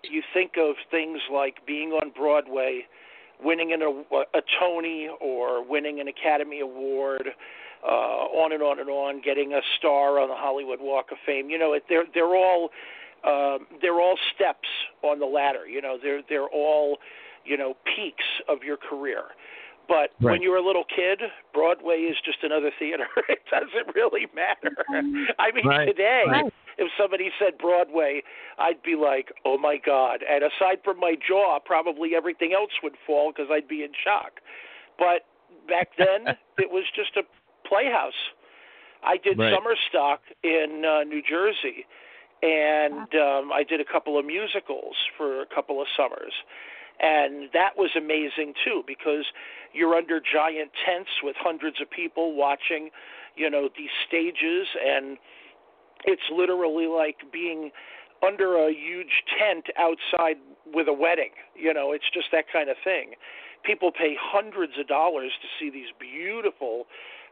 [0.04, 2.82] you think of things like being on Broadway,
[3.44, 7.30] winning an, a, a Tony or winning an Academy Award,
[7.86, 11.50] uh, on and on and on, getting a star on the Hollywood Walk of Fame.
[11.50, 12.70] You know, it, they're they're all
[13.26, 14.68] um, they're all steps
[15.02, 15.68] on the ladder.
[15.68, 16.98] You know, they're they're all
[17.46, 19.24] you know peaks of your career.
[19.88, 21.22] But when you're a little kid,
[21.54, 23.08] Broadway is just another theater.
[23.30, 24.76] it doesn't really matter.
[25.40, 25.88] I mean, Right.
[25.88, 26.54] today, Right.
[26.78, 28.24] if somebody said Broadway,
[28.58, 32.96] I'd be like, "Oh my God!" And aside from my jaw, probably everything else would
[33.06, 34.40] fall because I'd be in shock.
[34.98, 35.26] But
[35.68, 37.24] back then, it was just a
[37.68, 38.32] playhouse.
[39.04, 39.54] I did Right.
[39.54, 41.86] summer stock in uh, New Jersey,
[42.42, 46.34] and um, I did a couple of musicals for a couple of summers,
[47.00, 49.26] and that was amazing too because
[49.74, 52.90] you're under giant tents with hundreds of people watching,
[53.36, 55.18] you know, these stages, and
[56.06, 57.72] it's literally like being
[58.26, 60.38] under a huge tent outside
[60.74, 61.32] with a wedding.
[61.56, 63.14] You know, it's just that kind of thing.
[63.64, 66.86] People pay hundreds of dollars to see these beautiful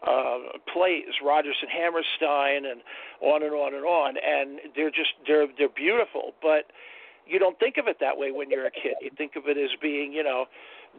[0.07, 2.81] uh, plays, Rodgers and Hammerstein, and
[3.21, 6.33] on and on and on, and they're just they're they're beautiful.
[6.41, 6.71] But
[7.27, 8.95] you don't think of it that way when you're a kid.
[9.01, 10.45] You think of it as being, you know,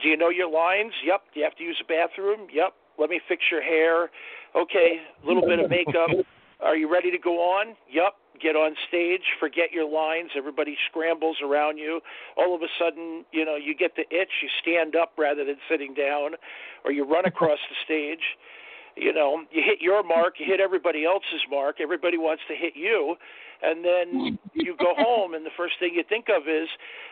[0.01, 0.93] do you know your lines?
[1.05, 1.23] Yep.
[1.35, 2.49] Do you have to use a bathroom?
[2.53, 2.75] Yep.
[2.99, 4.11] Let me fix your hair.
[4.57, 5.01] Okay.
[5.23, 6.11] A little bit of makeup.
[6.61, 7.75] Are you ready to go on?
[7.91, 8.15] Yep.
[8.41, 12.01] Get on stage, forget your lines, everybody scrambles around you.
[12.37, 15.57] All of a sudden, you know, you get the itch, you stand up rather than
[15.71, 16.33] sitting down,
[16.85, 18.25] or you run across the stage.
[18.97, 22.73] You know, you hit your mark, you hit everybody else's mark, everybody wants to hit
[22.75, 23.15] you,
[23.63, 26.69] and then you go home and the first thing you think of is,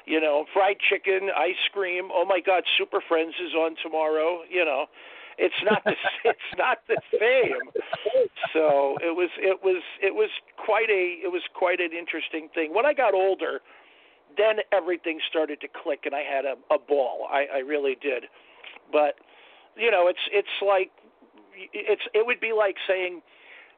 [0.06, 4.64] you know, fried chicken, ice cream, oh my god, Super Friends is on tomorrow, you
[4.64, 4.86] know.
[5.38, 7.70] It's not the it's not the same.
[8.52, 12.74] So it was it was it was quite a it was quite an interesting thing.
[12.74, 13.60] When I got older,
[14.36, 17.26] then everything started to click and I had a, a ball.
[17.30, 18.24] I, I really did.
[18.92, 19.14] But
[19.76, 20.90] you know, it's it's like
[21.72, 23.22] it's it would be like saying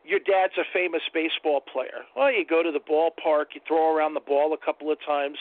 [0.04, 2.02] your dad's a famous baseball player.
[2.16, 5.38] Well, you go to the ballpark, you throw around the ball a couple of times,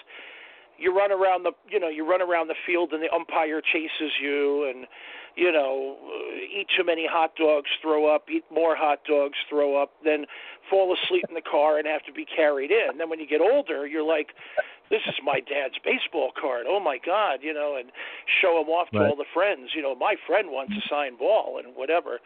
[0.77, 4.11] you run around the you know you run around the field and the umpire chases
[4.21, 4.87] you and
[5.35, 9.81] you know uh, eat too many hot dogs throw up eat more hot dogs throw
[9.81, 10.25] up then
[10.69, 13.41] fall asleep in the car and have to be carried in then when you get
[13.41, 14.29] older you're like
[14.89, 17.91] this is my dad's baseball card oh my god you know and
[18.41, 19.09] show him off to Right.
[19.09, 22.19] all the friends you know my friend wants a signed ball and whatever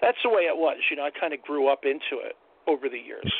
[0.00, 2.36] that's the way it was you know i kind of grew up into it
[2.66, 3.30] over the years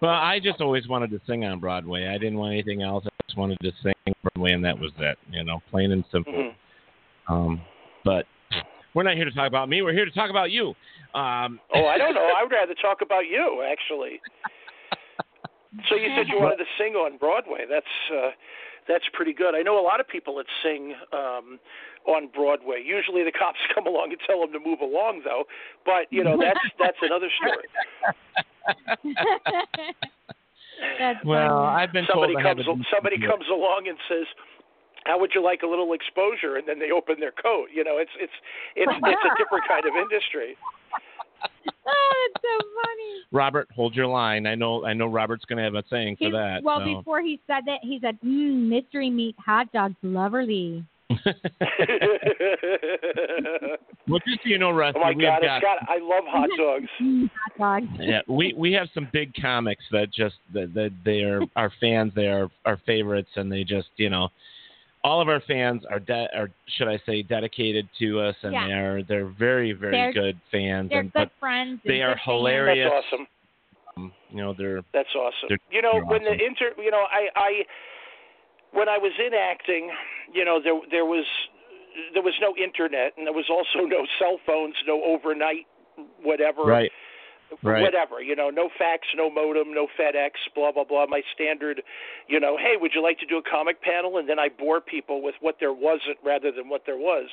[0.00, 2.08] Well, I just always wanted to sing on Broadway.
[2.08, 3.04] I didn't want anything else.
[3.06, 5.16] I just wanted to sing Broadway, and that was it.
[5.30, 6.32] You know, plain and simple.
[6.34, 6.54] Mhm.
[7.28, 7.60] Um,
[8.04, 8.26] but
[8.92, 9.80] we're not here to talk about me.
[9.80, 10.74] We're here to talk about you.
[11.14, 12.28] Um, Oh, I don't know.
[12.36, 14.20] I would rather talk about you, actually.
[15.88, 17.64] So you said you wanted to sing on Broadway.
[17.68, 18.30] That's uh,
[18.88, 19.54] that's pretty good.
[19.54, 21.58] I know a lot of people that sing um,
[22.06, 22.82] on Broadway.
[22.84, 25.44] Usually the cops come along and tell them to move along, though.
[25.84, 27.68] But you know that's that's another story.
[30.98, 31.82] That's well, funny.
[31.82, 33.30] I've been somebody told comes a somebody voice.
[33.30, 34.26] comes along and says,
[35.06, 37.68] "How would you like a little exposure?" And then they open their coat.
[37.72, 38.34] You know, it's it's
[38.76, 40.56] it's it's a different kind of industry.
[41.86, 43.22] oh, it's so funny.
[43.32, 44.46] Robert, hold your line.
[44.46, 44.84] I know.
[44.84, 45.06] I know.
[45.06, 46.62] Robert's going to have a saying for that.
[46.62, 46.98] well, so.
[46.98, 51.20] before he said that, he said, mm, "Mystery meat hot dogs, loverly." well,
[54.26, 55.88] just so you know, Rusty, oh my we have God, got, it's got.
[55.88, 56.88] I love hot dogs.
[57.02, 57.92] Mm, hot dogs.
[58.00, 62.12] yeah, we we have some big comics that just that, that they are our fans.
[62.16, 64.30] They are our favorites, and they just you know,
[65.04, 68.66] all of our fans are de- are should I say dedicated to us, and Yeah.
[68.66, 71.80] they are they're very very They're- good fans, They're and good but friends.
[71.84, 72.24] they and are good fans.
[72.24, 72.90] hilarious.
[72.90, 73.26] That's awesome.
[73.96, 75.48] um, you know they're That's awesome.
[75.50, 76.38] They're- you know, they're when awesome.
[76.38, 77.64] the inter, you know, I, I,
[78.72, 79.92] when I was in acting,
[80.32, 81.26] you know, there there was
[82.12, 85.66] there was no internet, and there was also no cell phones, no overnight,
[86.22, 86.62] whatever.
[86.62, 86.90] right.
[87.62, 87.82] Right.
[87.82, 91.06] whatever, you know, no fax, no modem, no FedEx, blah blah blah.
[91.06, 91.82] My standard,
[92.28, 94.18] you know, hey, would you like to do a comic panel?
[94.18, 97.28] And then I bore people with what there wasn't rather than what there was.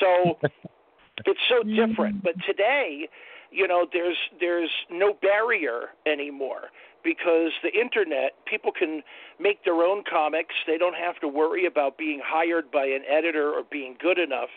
[0.00, 0.38] So
[1.26, 2.22] it's so different.
[2.22, 3.08] But today,
[3.50, 6.70] you know, there's there's no barrier anymore
[7.04, 9.02] because the internet, people can
[9.38, 10.54] make their own comics.
[10.66, 14.48] They don't have to worry about being hired by an editor or being good enough.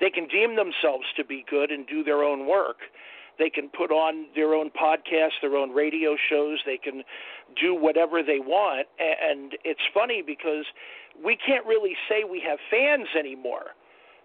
[0.00, 2.78] They can deem themselves to be good and do their own work.
[3.40, 6.60] They can put on their own podcasts, their own radio shows.
[6.66, 7.02] They can
[7.60, 8.86] do whatever they want.
[9.00, 10.66] And it's funny because
[11.24, 13.74] we can't really say we have fans anymore.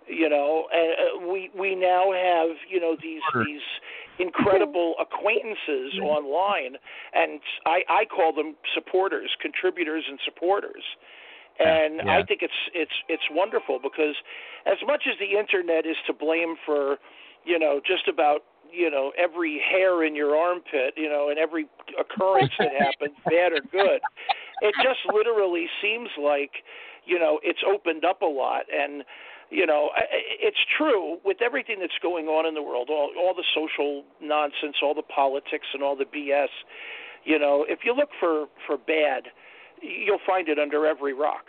[0.08, 3.66] You know, uh, we we now have you know these these
[4.20, 6.78] incredible acquaintances online,
[7.14, 10.84] and I I call them supporters, contributors, and supporters.
[11.58, 12.18] And yeah.
[12.18, 14.16] I think it's it's it's wonderful because
[14.68, 16.98] as much as the internet is to blame for,
[17.46, 18.44] you know, just about
[18.76, 21.68] you know every hair in your armpit, you know, and every
[22.00, 24.02] occurrence that happens, bad or good,
[24.62, 26.52] it just literally seems like,
[27.06, 29.04] you know, it's opened up a lot and
[29.52, 33.12] you know, I- I- it's true with everything that's going on in the world, all,
[33.16, 36.50] all the social nonsense, all the politics, and all the BS.
[37.26, 39.28] You know, if you look for for bad,
[39.82, 41.46] you'll find it under every rock.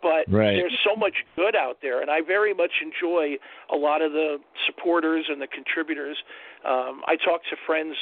[0.00, 0.54] But Right.
[0.54, 3.38] there's so much good out there, and I very much enjoy
[3.70, 6.16] a lot of the supporters and the contributors.
[6.64, 7.96] Um, I talk to friends.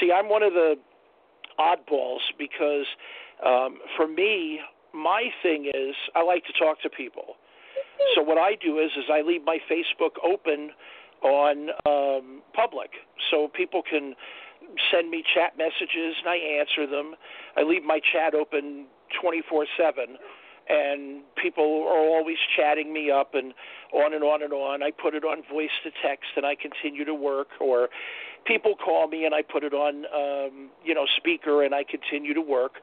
[0.00, 0.78] See, I'm one of the
[1.58, 2.86] oddballs because
[3.44, 4.60] um, for me,
[4.92, 7.36] my thing is I like to talk to people.
[8.14, 10.70] So what I do is is I leave my Facebook open
[11.22, 12.90] on um, public,
[13.30, 14.14] so people can
[14.90, 17.14] send me chat messages and I answer them.
[17.56, 18.86] I leave my chat open
[19.20, 20.16] 24 seven,
[20.70, 23.52] and people are always chatting me up and
[23.92, 24.82] on and on and on.
[24.82, 27.88] I put it on voice to text and I continue to work, or
[28.46, 32.34] people call me and I put it on um, you know speaker and I continue
[32.34, 32.74] to work,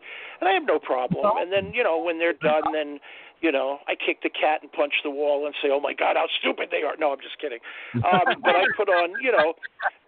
[0.41, 1.25] and I have no problem.
[1.37, 2.99] And then you know when they're done, then
[3.41, 6.15] you know, I kick the cat and punch the wall and say, "Oh my God,
[6.15, 7.59] how stupid they are!" No, I'm just kidding.
[7.93, 9.53] Um, but I put on, you know,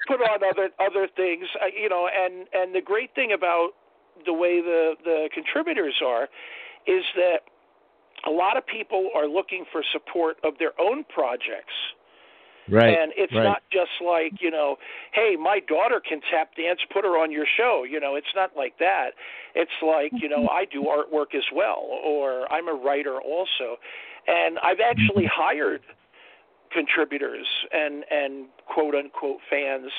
[0.08, 3.72] put on other other things, uh, you know, and and the great thing about
[4.26, 6.28] the way the the contributors are
[6.88, 7.46] is that
[8.28, 11.74] a lot of people are looking for support of their own projects.
[12.72, 12.90] Right.
[12.90, 13.44] And it's right.
[13.44, 14.76] not just like, you know,
[15.14, 17.84] hey, my daughter can tap dance, put her on your show.
[17.90, 19.12] You know, it's not like that.
[19.56, 23.78] It's like, you know, I do artwork as well, or I'm a writer also.
[24.28, 25.42] And I've actually mm-hmm.
[25.42, 25.82] hired
[26.72, 29.92] contributors and, and quote unquote fans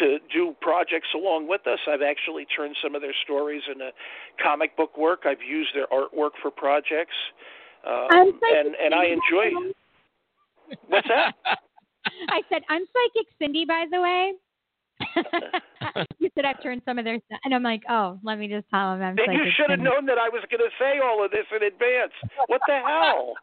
[0.00, 1.78] to do projects along with us.
[1.88, 3.90] I've actually turned some of their stories into
[4.42, 5.22] comic book work.
[5.24, 7.16] I've used their artwork for projects.
[7.86, 9.72] Um, and, and I enjoy
[10.88, 11.34] What's that?
[12.28, 14.32] I said, I'm psychic Cindy, by the way.
[16.18, 18.68] you said I've turned some of their stuff, and I'm like, oh, let me just
[18.70, 21.24] tell them I'm Then you should have known that I was going to say all
[21.24, 22.12] of this in advance.
[22.46, 23.34] What the hell?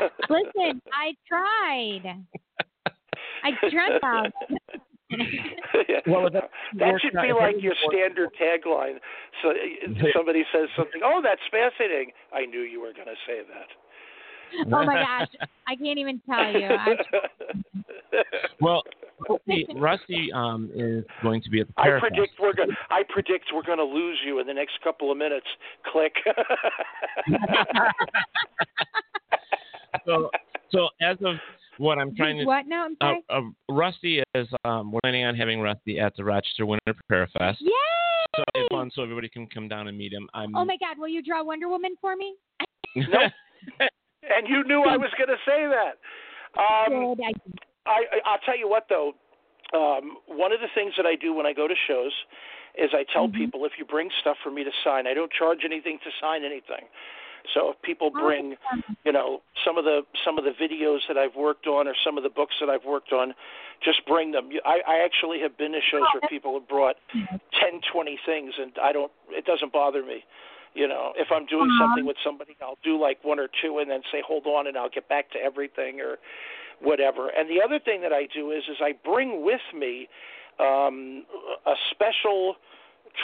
[0.30, 2.24] Listen, I tried.
[3.42, 4.00] I tried
[5.20, 5.64] out.
[6.06, 8.98] Well, that, that should be like your standard tagline.
[9.42, 13.40] So uh, somebody says something, "Oh, that's fascinating." I knew you were going to say
[13.48, 14.66] that.
[14.74, 15.28] oh my gosh,
[15.66, 16.68] I can't even tell you.
[18.60, 18.84] Well,
[19.28, 22.00] Rusty, Rusty um, is going to be at the I Parafest.
[22.00, 22.70] predict we're going.
[22.88, 25.46] I predict we're going to lose you in the next couple of minutes.
[25.90, 26.12] Click.
[30.06, 30.30] so,
[30.70, 31.34] so as of
[31.78, 32.84] what I'm trying to, what now?
[32.86, 33.24] I'm uh, sorry.
[33.30, 33.40] uh,
[33.72, 37.56] Rusty is um, we're planning on having Rusty at the Rochester Winter Parafest.
[37.60, 37.70] Yay!
[38.36, 40.28] So it's fun, so everybody can come down and meet him.
[40.34, 40.54] I'm.
[40.56, 42.34] Oh my God, will you draw Wonder Woman for me?
[42.96, 43.32] Nope.
[44.22, 45.98] and you knew I was going to say that.
[46.56, 49.12] Um, I, I, I'll tell you what though.
[49.74, 52.12] Um, one of the things that I do when I go to shows
[52.78, 53.38] is I tell Mm-hmm.
[53.38, 56.44] people if you bring stuff for me to sign, I don't charge anything to sign
[56.44, 56.86] anything.
[57.52, 58.56] So if people bring,
[59.04, 62.16] you know, some of the some of the videos that I've worked on or some
[62.16, 63.34] of the books that I've worked on,
[63.84, 64.48] just bring them.
[64.64, 66.96] I, I actually have been to shows where people have brought
[67.60, 69.12] ten, twenty things, and I don't.
[69.30, 70.24] It doesn't bother me.
[70.74, 71.86] You know, if I'm doing Uh-huh.
[71.86, 74.76] something with somebody, I'll do like one or two, and then say, "Hold on," and
[74.76, 76.18] I'll get back to everything or
[76.80, 77.28] whatever.
[77.28, 80.08] And the other thing that I do is, is I bring with me
[80.58, 81.24] um,
[81.66, 82.56] a special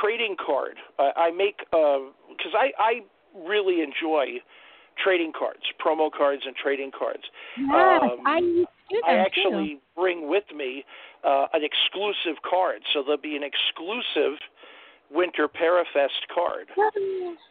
[0.01, 0.77] trading card.
[0.99, 3.01] I, I make because I I
[3.35, 4.41] really enjoy
[5.03, 7.23] trading cards, promo cards, and trading cards.
[7.57, 10.85] yes, Um, I used to I actually bring with me
[11.25, 14.39] uh, an exclusive card, so there'll be an exclusive
[15.13, 16.69] Winter Parafest card,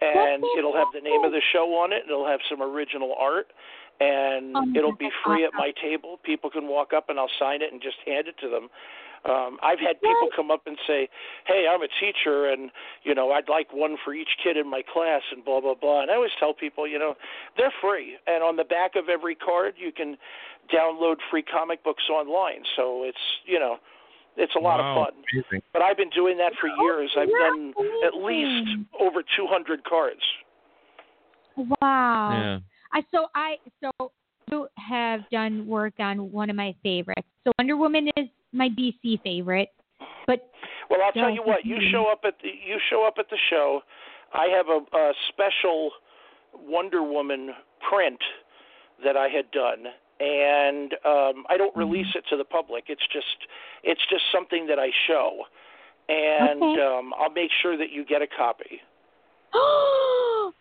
[0.02, 2.04] and it'll have the name of the show on it.
[2.06, 3.48] It'll have some original art,
[4.00, 6.20] and Oh, it'll be free at my table.
[6.24, 8.70] People can walk up and I'll sign it and just hand it to them.
[9.26, 11.10] Um, I've had people come up and say,
[11.46, 12.72] "Hey, I'm a teacher, and
[13.04, 16.02] you know, I'd like one for each kid in my class," and blah blah blah.
[16.02, 17.16] And I always tell people, you know,
[17.58, 20.18] they're free, and on the back of every card, you can
[20.74, 22.64] download free comic books online.
[22.76, 23.78] So it's you know,
[24.38, 25.24] it's a lot Wow, of fun.
[25.34, 25.62] amazing.
[25.74, 27.12] But I've been doing that for years.
[27.18, 27.74] I've done
[28.06, 30.22] at least over 200 cards.
[31.58, 32.30] Wow.
[32.32, 32.60] Yeah.
[32.94, 34.12] I so I so
[34.52, 37.28] you have done work on one of my favorites.
[37.44, 39.70] So Wonder Woman is my BC favorite,
[40.28, 40.50] but
[40.90, 41.66] Well, I'll tell you what.
[41.66, 43.82] You show up at the you show up at the show.
[44.34, 45.92] I have a, a special
[46.54, 47.52] Wonder Woman
[47.90, 48.20] print
[49.04, 49.86] that I had done,
[50.20, 52.86] and um, I don't release it to the public.
[52.88, 53.48] It's just
[53.84, 55.46] it's just something that I show,
[56.10, 56.82] and Okay.
[56.82, 58.82] um, I'll make sure that you get a copy.
[59.54, 60.52] oh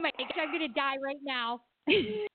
[0.00, 1.60] my gosh, I'm gonna die right now.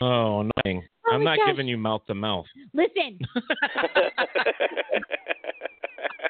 [0.00, 0.82] Oh, annoying.
[1.08, 1.46] Oh I'm not gosh.
[1.48, 2.46] giving you mouth to mouth.
[2.74, 3.18] Listen,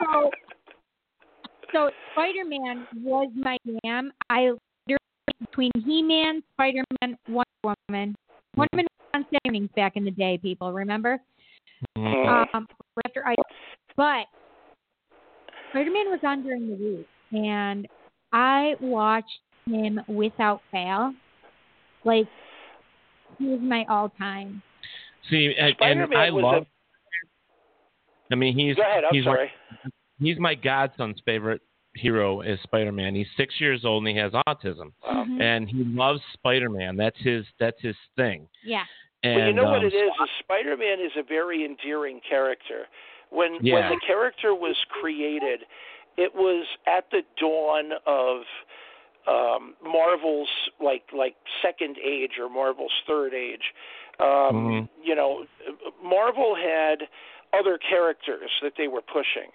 [0.01, 0.31] so
[1.73, 4.13] so Spider Man was my jam.
[4.31, 4.53] I
[4.87, 8.15] literally between He Man, Spider Man, Wonder Woman.
[8.57, 10.39] Wonder Woman was on Saturdays back in the day.
[10.39, 11.19] People remember?
[11.99, 12.47] Mm.
[12.55, 12.67] Um,
[13.05, 13.35] after I,
[13.97, 14.27] but
[15.71, 17.89] Spider Man was on during the week, and
[18.33, 21.13] I watched him without fail.
[22.05, 22.29] Like
[23.39, 24.63] he was my all time.
[25.31, 26.67] See, and, and Spider-Man I was love.
[28.31, 29.05] I mean, he's Go ahead.
[29.05, 29.51] I'm he's sorry.
[29.85, 31.63] My, he's my godson's favorite
[31.95, 33.15] hero is Spider-Man.
[33.15, 35.41] He's six years old and he has autism, Mhm.
[35.41, 36.97] and he loves Spider-Man.
[36.97, 38.49] That's his that's his thing.
[38.65, 38.85] Yeah.
[39.23, 39.95] And well, you know what um, it is?
[39.95, 42.87] Is Spider-Man is a very endearing character.
[43.31, 45.61] When when the character was created,
[46.17, 48.43] it was at the dawn of
[49.27, 50.49] um, Marvel's
[50.81, 53.75] like like second age or Marvel's third age.
[54.21, 54.89] Um, Mhm.
[55.03, 55.47] You know,
[56.03, 57.09] Marvel had
[57.53, 59.51] other characters that they were pushing.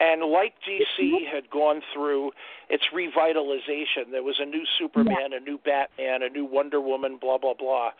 [0.00, 2.32] And like DC had gone through
[2.70, 7.36] its revitalization, there was a new Superman, a new Batman, a new Wonder Woman, blah
[7.36, 7.90] blah blah,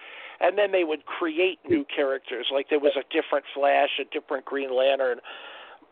[0.40, 2.46] and then they would create new characters.
[2.50, 5.20] Like there was a different Flash, a different Green Lantern.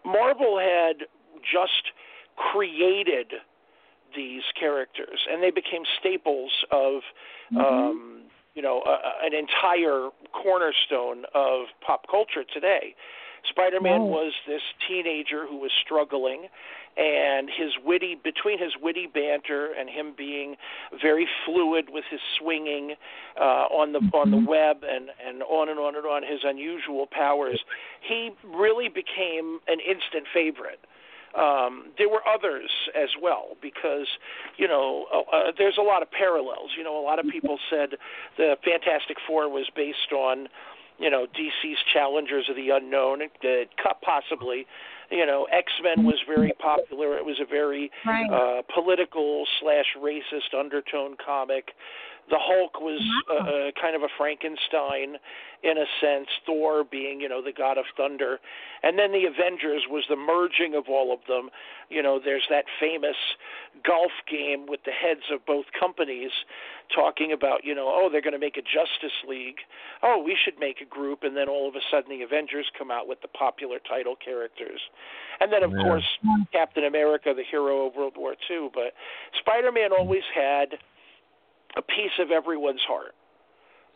[0.03, 1.07] Marvel had
[1.43, 1.93] just
[2.37, 3.35] created
[4.15, 7.03] these characters, and they became staples of,
[7.57, 8.23] um,
[8.55, 12.95] you know, a, an entire cornerstone of pop culture today.
[13.49, 14.11] Spider-Man Right.
[14.11, 16.49] was this teenager who was struggling,
[16.97, 20.57] and his witty between his witty banter and him being
[21.01, 22.97] very fluid with his swinging
[23.41, 27.07] uh, on the on the web and and on and on and on his unusual
[27.07, 27.61] powers,
[28.01, 30.81] he really became an instant favorite.
[31.39, 34.07] Um, there were others as well because
[34.57, 36.71] you know uh, uh, there's a lot of parallels.
[36.77, 37.91] You know, a lot of people said
[38.37, 40.49] the Fantastic Four was based on
[40.99, 43.23] you know DC's Challengers of the Unknown.
[43.23, 43.71] It,
[44.03, 44.67] possibly.
[45.11, 47.17] You know, X Men was very popular.
[47.17, 48.29] It was a very Right.
[48.31, 51.71] uh, political slash racist undertone comic.
[52.31, 55.17] The Hulk was uh, kind of a Frankenstein
[55.63, 56.29] in a sense.
[56.47, 58.39] Thor being, you know, the god of thunder,
[58.83, 61.51] and then the Avengers was the merging of all of them.
[61.89, 63.17] You know, there's that famous
[63.85, 66.31] golf game with the heads of both companies
[66.95, 69.61] talking about, you know, oh, they're going to make a Justice League.
[70.03, 72.91] Oh, we should make a group, and then all of a sudden the Avengers come
[72.91, 74.81] out with the popular title characters,
[75.41, 75.83] and then of Yeah.
[75.83, 76.19] course
[76.53, 78.71] Captain America, the hero of World War II.
[78.73, 78.95] But
[79.39, 80.79] Spider-Man always had
[81.79, 83.15] a piece of everyone's heart.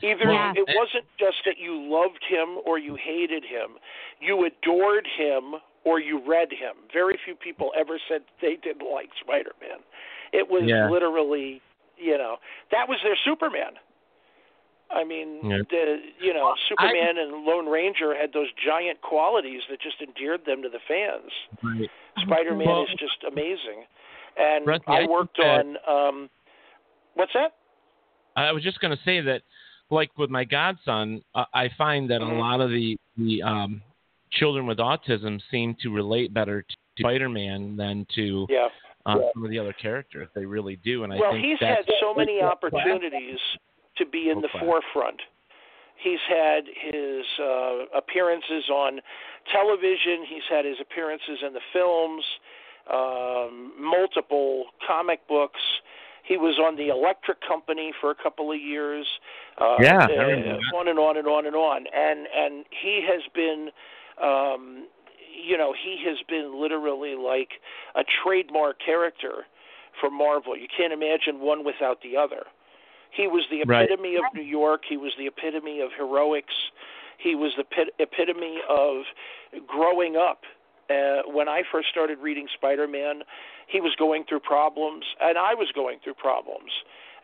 [0.02, 0.52] Either Yeah.
[0.56, 3.78] it wasn't just that you loved him or you hated him,
[4.20, 6.74] you adored him or you read him.
[6.92, 9.78] Very few people ever said they didn't like Spider-Man.
[10.32, 10.88] It was Yeah.
[10.88, 11.60] literally,
[11.98, 12.38] you know,
[12.70, 13.78] that was their Superman.
[14.90, 15.62] I mean, Yeah.
[15.70, 20.62] the you know, Superman and Lone Ranger had those giant qualities that just endeared them
[20.62, 21.32] to the fans.
[21.62, 21.90] Right.
[22.18, 23.86] Spider-Man Well- is just amazing.
[24.36, 26.30] And Rusty, I I worked that- on um
[27.14, 27.54] what's that?
[28.36, 29.42] I was just going to say that,
[29.90, 33.82] like with my godson, uh, I find that a lot of the the um,
[34.32, 38.68] children with autism seem to relate better to Spider-Man than to Yeah.
[39.04, 40.28] uh, some of the other characters.
[40.34, 43.38] They really do, and I well, think he's that's had so many opportunities
[43.96, 44.60] to be in the Okay.
[44.60, 45.20] forefront.
[45.96, 49.00] He's had his uh, appearances on
[49.52, 50.24] television.
[50.26, 52.24] He's had his appearances in the films,
[52.90, 55.60] um, multiple comic books.
[56.32, 59.06] He was on the Electric Company for a couple of years.
[59.58, 61.84] Uh, Yeah, I uh, on and on and on and on.
[61.94, 63.68] And and he has been,
[64.16, 64.86] um,
[65.46, 67.60] you know, he has been literally like
[67.94, 69.44] a trademark character
[70.00, 70.56] for Marvel.
[70.56, 72.44] You can't imagine one without the other.
[73.10, 73.84] He was the Right.
[73.84, 74.84] epitome of New York.
[74.88, 76.54] He was the epitome of heroics.
[77.18, 79.04] He was the pit- epitome of
[79.66, 80.44] growing up.
[80.92, 83.22] Uh, when I first started reading Spider-Man,
[83.66, 86.70] he was going through problems, and I was going through problems.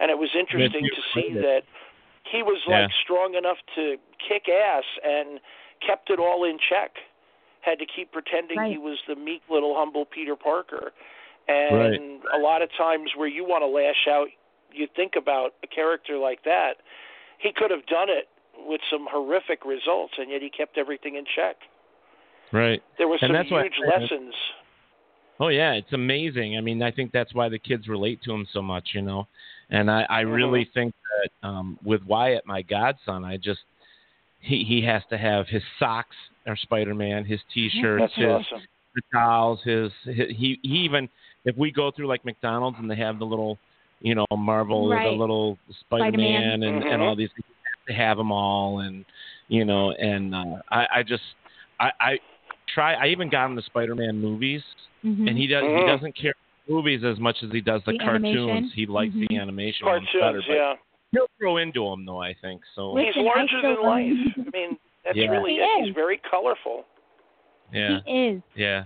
[0.00, 1.42] And it was interesting you to see it.
[1.42, 1.64] that
[2.24, 2.82] he was Yeah.
[2.82, 5.40] like strong enough to kick ass and
[5.80, 6.98] kept it all in check.
[7.60, 10.92] Had to keep pretending he was the meek little humble Peter Parker.
[11.48, 14.28] And a lot of times where you want to lash out,
[14.70, 16.80] you think about a character like that.
[17.38, 21.24] He could have done it with some horrific results, and yet he kept everything in
[21.24, 21.67] check.
[22.52, 22.82] Right.
[22.96, 24.34] There were And some that's why- huge lessons.
[25.40, 26.56] Oh yeah, it's amazing.
[26.58, 29.28] I mean, I think that's why the kids relate to him so much, you know.
[29.70, 30.72] And I, I really Mhm.
[30.72, 33.60] think that um with Wyatt, my godson, I just
[34.40, 38.62] he he has to have his socks are Spider Man, his T-shirts, his awesome.
[38.94, 41.08] the towels, his, his he he even
[41.44, 43.58] if we go through like McDonald's and they have the little
[44.00, 45.04] you know Marvel, Right.
[45.04, 46.62] the little Spider Man Spider-Man.
[46.62, 47.06] and and Mhm.
[47.06, 49.04] all these, you have to have them all, and
[49.48, 51.22] you know, and uh, I I just
[51.78, 52.18] I I
[52.74, 52.94] try.
[52.94, 54.62] I even got him the Spider Man movies
[55.04, 55.28] Mhm.
[55.28, 55.80] and he does Mhm.
[55.80, 56.34] he doesn't care
[56.68, 58.26] movies as much as he does the, The cartoons.
[58.36, 58.70] animation?
[58.74, 59.40] He likes the Mhm.
[59.40, 60.74] animation ones better, but yeah.
[61.12, 62.20] he'll grow into them though.
[62.20, 62.92] I think so.
[62.92, 63.06] Wait.
[63.06, 64.12] He's Listen, larger than life.
[64.36, 65.30] I mean, that's Yeah.
[65.30, 65.80] really He it.
[65.80, 65.86] is.
[65.86, 66.84] He's very colorful.
[67.72, 68.42] Yeah, He is.
[68.54, 68.84] yeah.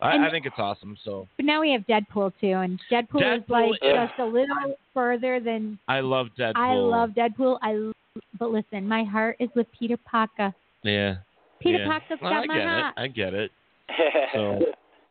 [0.00, 0.96] I, And- I think it's awesome.
[1.04, 4.76] So But now we have Deadpool too, and Deadpool, is like is- just a little
[4.92, 6.56] further than I love Deadpool.
[6.56, 7.58] I love Deadpool.
[7.62, 7.92] I l-
[8.38, 10.52] but listen, my heart is with Peter Parker.
[10.82, 11.16] Yeah.
[11.62, 11.86] Peter yeah.
[11.86, 12.94] Parker's Well, got I my get heart.
[12.96, 13.00] it.
[13.00, 13.50] I get it.
[14.34, 14.60] So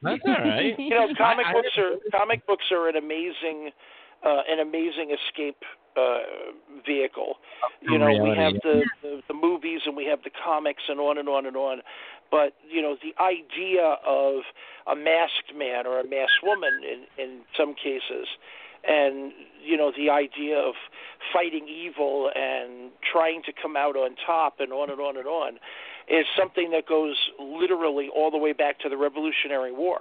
[0.02, 0.74] that's all right.
[0.80, 3.70] you know, comic I- I- books are comic books are an amazing,
[4.26, 5.62] uh, an amazing escape
[5.96, 6.20] uh,
[6.86, 7.36] vehicle.
[7.82, 11.18] You know, we have the, the the movies and we have the comics and on
[11.18, 11.82] and on and on.
[12.32, 14.42] But you know, the idea of
[14.88, 18.26] a masked man or a masked woman in in some cases,
[18.88, 19.34] and
[19.64, 20.74] you know, the idea of
[21.34, 25.60] fighting evil and trying to come out on top and on and on and on
[26.08, 30.00] is something that goes literally all the way back to the Revolutionary War.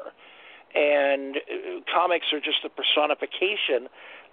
[0.75, 3.89] And uh, comics are just a personification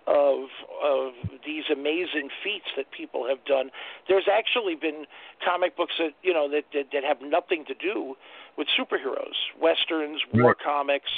[0.07, 0.47] of
[0.81, 1.13] of
[1.45, 3.69] these amazing feats that people have done.
[4.07, 5.05] There's actually been
[5.43, 8.15] comic books that you know that that, that have nothing to do
[8.57, 11.11] with superheroes, westerns, war comics.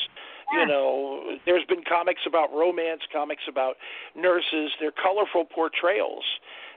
[0.52, 3.76] You know, there's been comics about romance, comics about
[4.16, 4.72] nurses.
[4.80, 6.24] They're colorful portrayals,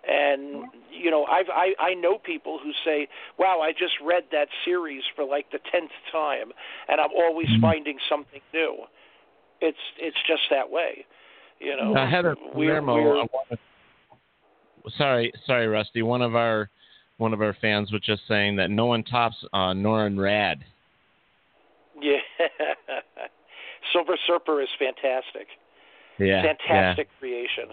[0.06, 3.08] and you know, I've I I know people who say,
[3.38, 6.52] "Wow, I just read that series for like the tenth time,
[6.88, 8.84] and I'm always finding something new."
[9.62, 11.06] It's it's just that way,
[11.60, 11.94] you know.
[11.94, 13.60] Uh, Heather We're- Palermo, we're- I wanna-
[14.98, 16.02] sorry, sorry, Rusty.
[16.02, 16.68] One of our
[17.16, 20.56] one of our fans was just saying that no one tops uh, Norrin Radd.
[22.02, 22.18] Yeah.
[23.93, 25.47] Silver Surfer is fantastic.
[26.18, 27.68] Yeah, fantastic creation.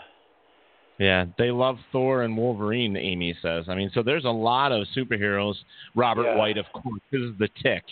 [0.97, 2.97] Yeah, they love Thor and Wolverine.
[2.97, 3.65] Amy says.
[3.69, 5.55] I mean, so there's a lot of superheroes.
[5.95, 6.35] Robert Yeah.
[6.37, 7.83] White, of course, this is the Tick.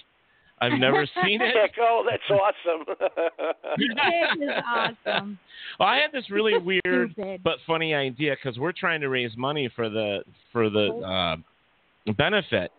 [0.59, 1.55] I've never seen it.
[1.55, 2.95] Heck, oh, that's awesome.
[3.77, 5.39] It is awesome.
[5.79, 9.69] Well, I had this really weird but funny idea because we're trying to raise money
[9.75, 10.87] for the for the
[12.07, 12.71] uh, benefit.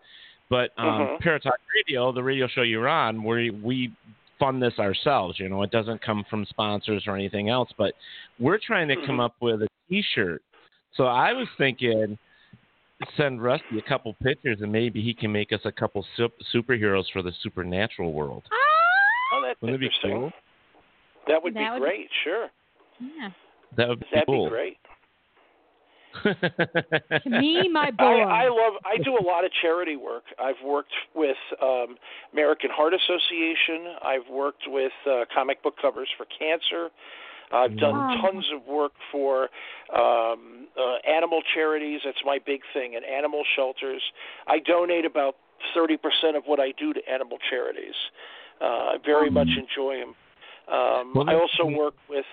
[0.49, 1.21] But um, Mhm.
[1.21, 3.91] Paratalk Radio, the radio show you're on, where we
[4.39, 5.39] fund this ourselves.
[5.39, 7.69] You know, it doesn't come from sponsors or anything else.
[7.77, 7.93] But
[8.39, 9.25] we're trying to come Mhm.
[9.25, 10.41] up with a T-shirt.
[10.93, 12.17] So I was thinking,
[13.15, 17.09] send Rusty a couple pictures, and maybe he can make us a couple sup- superheroes
[17.11, 18.43] for the supernatural world.
[19.31, 20.31] oh, that's Wouldn't it be cool?
[21.27, 22.09] That would That be would- great.
[22.23, 22.49] Sure,
[22.99, 23.29] Yeah.
[23.75, 24.45] That would be that'd cool.
[24.45, 24.77] be great.
[27.23, 28.03] To me, my boy.
[28.03, 28.73] I, I love.
[28.85, 30.23] I do a lot of charity work.
[30.39, 31.97] I've worked with um,
[32.33, 33.95] American Heart Association.
[34.03, 36.89] I've worked with uh, comic book covers for cancer.
[37.51, 38.15] I've done Wow.
[38.21, 39.49] tons of work for
[39.95, 42.01] um, uh, animal charities.
[42.05, 42.95] That's my big thing.
[42.95, 44.01] And animal shelters.
[44.47, 45.35] I donate about
[45.73, 47.95] thirty percent of what I do to animal charities.
[48.61, 50.15] Uh, I very much enjoy them.
[50.71, 52.25] Um, Well, I also work with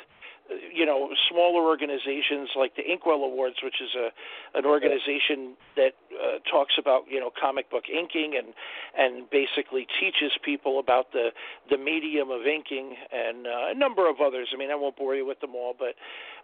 [0.72, 4.10] you know smaller organizations like the Inkwell Awards, which is a
[4.58, 8.54] an organization that uh, talks about you know comic book inking and
[8.96, 11.30] and basically teaches people about the
[11.70, 14.48] the medium of inking and uh, a number of others.
[14.54, 15.94] I mean, I won't bore you with them all, but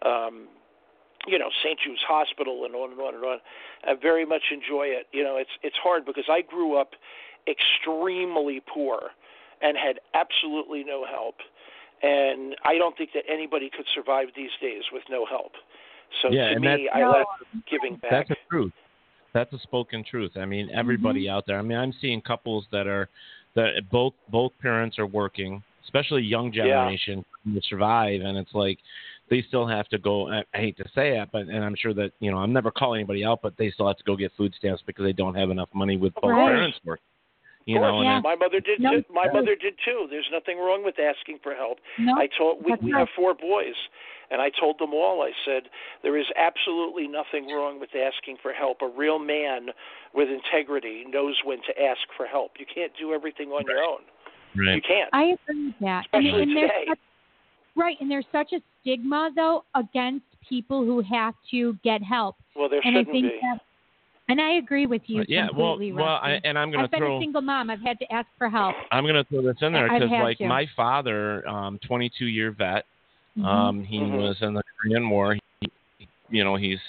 [0.09, 0.48] um,
[1.26, 1.78] you know St.
[1.84, 3.38] Jude's Hospital and on and on and on.
[3.84, 5.07] I very much enjoy it.
[5.12, 6.92] You know, it's it's hard because I grew up
[7.46, 9.11] extremely poor
[9.62, 11.36] and had absolutely no help.
[12.03, 15.53] And I don't think that anybody could survive these days with no help.
[16.20, 17.11] So Yeah, to and me, I No.
[17.11, 17.26] like
[17.70, 18.11] giving back.
[18.11, 18.72] That's the truth.
[19.32, 20.36] That's a spoken truth.
[20.36, 21.36] I mean, everybody Mm-hmm.
[21.36, 21.59] out there.
[21.59, 23.09] I mean, I'm seeing couples that are
[23.55, 27.24] that both both parents are working, especially young generation
[27.55, 28.78] to survive, and it's like
[29.30, 30.28] they still have to go.
[30.28, 32.70] I, I hate to say it, but and I'm sure that you know I'm never
[32.70, 35.34] calling anybody out, but they still have to go get food stamps because they don't
[35.34, 36.44] have enough money with both Right.
[36.44, 37.03] parents working.
[37.65, 38.81] You of know, course, and my mother did.
[38.81, 39.05] No, too.
[39.13, 39.41] My no.
[39.41, 40.07] mother did too.
[40.11, 41.79] There's nothing wrong with asking for help.
[41.99, 43.79] No, I told we, we have four boys,
[44.31, 45.23] and I told them all.
[45.23, 45.71] I said
[46.03, 48.83] there is absolutely nothing wrong with asking for help.
[48.83, 49.69] A real man
[50.15, 52.53] with integrity knows when to ask for help.
[52.59, 54.01] You can't do everything on your own.
[54.57, 54.77] Right.
[54.77, 55.09] You can't.
[55.13, 56.05] I agree with that.
[56.13, 56.85] And, Especially and there's today.
[56.89, 56.99] such,
[57.77, 62.37] right, and there's such a stigma though against people who have to get help.
[62.57, 63.39] Well, there and I shouldn't think be.
[63.41, 63.61] that,
[64.33, 65.93] and I agree with you yeah, well, completely.
[65.93, 66.49] well, I, Rusty.
[66.49, 67.18] and I'm going I've to been throw.
[67.18, 67.68] a single mom.
[67.68, 68.74] I've had to ask for help.
[68.91, 70.47] I'm going to throw this in there because, like, to.
[70.47, 72.87] my father, um, 22 year vet,
[73.39, 73.45] Mhm.
[73.45, 74.16] um, he Mhm.
[74.16, 75.37] was in the Korean War.
[75.61, 75.68] He,
[76.30, 76.80] you know, he's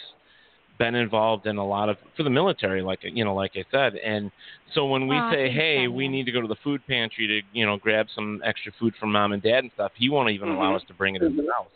[0.77, 3.95] been involved in a lot of for the military, like you know, like I said.
[3.97, 4.31] And
[4.73, 5.93] so when we Oh, say, "Hey, Daniel.
[5.95, 8.95] we need to go to the food pantry to, you know, grab some extra food
[8.95, 10.75] from mom and dad and stuff," he won't even allow Mhm.
[10.77, 11.67] us to bring it in the house.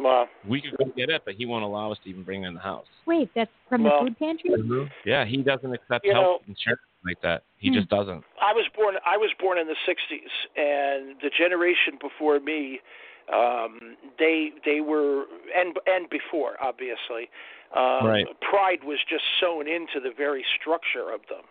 [0.00, 2.48] Well, We could go get it, but he won't allow us to even bring it
[2.48, 2.86] in the house.
[3.06, 4.90] Wait, that's from Well- the food pantry?
[5.04, 7.42] Yeah, he doesn't accept You health know- insurance like that.
[7.58, 7.74] He Hmm.
[7.74, 8.24] just doesn't.
[8.40, 8.98] I was born.
[9.04, 12.80] I was born in the '60s, and the generation before me,
[13.28, 17.28] um, they they were and and before obviously,
[17.72, 18.40] um, Right.
[18.40, 21.44] pride was just sewn into the very structure of them,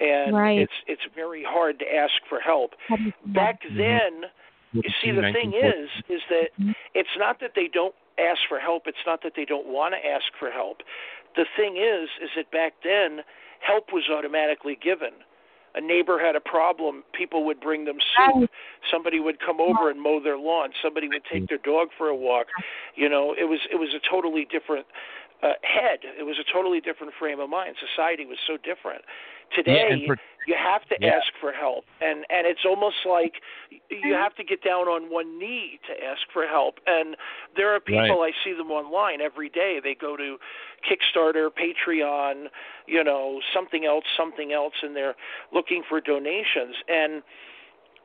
[0.00, 0.58] and Right.
[0.60, 2.74] it's it's very hard to ask for help.
[2.88, 3.12] How do?
[3.26, 3.76] Back Mm-hmm.
[3.76, 4.30] then,
[4.74, 6.72] you see, the thing is, is that mm-hmm.
[6.94, 8.84] it's not that they don't ask for help.
[8.86, 10.78] It's not that they don't want to ask for help.
[11.36, 13.22] The thing is, is that back then,
[13.60, 15.10] help was automatically given.
[15.76, 18.48] A neighbor had a problem, people would bring them soup.
[18.92, 20.70] Somebody would come over and mow their lawn.
[20.80, 22.46] Somebody would take their dog for a walk.
[22.94, 24.86] You know, it was it was a totally different
[25.44, 26.00] uh, head.
[26.18, 27.76] It was a totally different frame of mind.
[27.78, 29.02] Society was so different.
[29.54, 31.16] Today, and for- you have to Yeah.
[31.16, 33.40] ask for help and and it's almost like
[33.90, 37.16] you have to get down on one knee to ask for help and
[37.56, 40.38] there are people i see them online every day they go to
[40.86, 42.48] kickstarter patreon
[42.86, 45.16] you know something else something else and they're
[45.52, 47.22] looking for donations and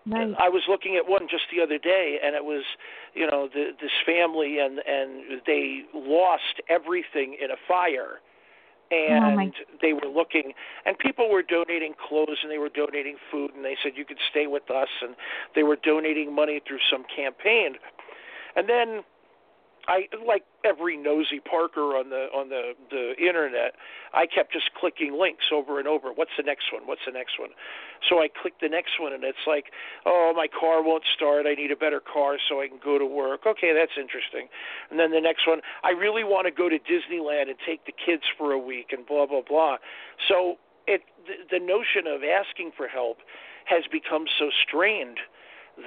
[0.05, 0.33] Right.
[0.39, 2.63] I was looking at one just the other day, and it was,
[3.13, 8.19] you know, the, this family, and and they lost everything in a fire,
[8.91, 10.53] oh, and Oh, they were looking,
[10.85, 14.19] and people were donating clothes, and they were donating food, and they said you could
[14.29, 15.15] stay with us, and
[15.53, 17.75] they were donating money through some campaign,
[18.55, 19.03] and then
[19.89, 23.73] I like every nosy Parker on the on the the internet.
[24.13, 26.13] I kept just clicking links over and over.
[26.13, 26.85] What's the next one?
[26.85, 27.49] What's the next one?
[28.07, 29.73] So I clicked the next one, and it's like,
[30.05, 31.47] oh, my car won't start.
[31.47, 33.47] I need a better car so I can go to work.
[33.47, 34.47] Okay, that's interesting.
[34.91, 37.93] And then the next one, I really want to go to Disneyland and take the
[37.93, 39.77] kids for a week, and blah blah blah.
[40.29, 43.25] So it the, the notion of asking for help
[43.65, 45.17] has become so strained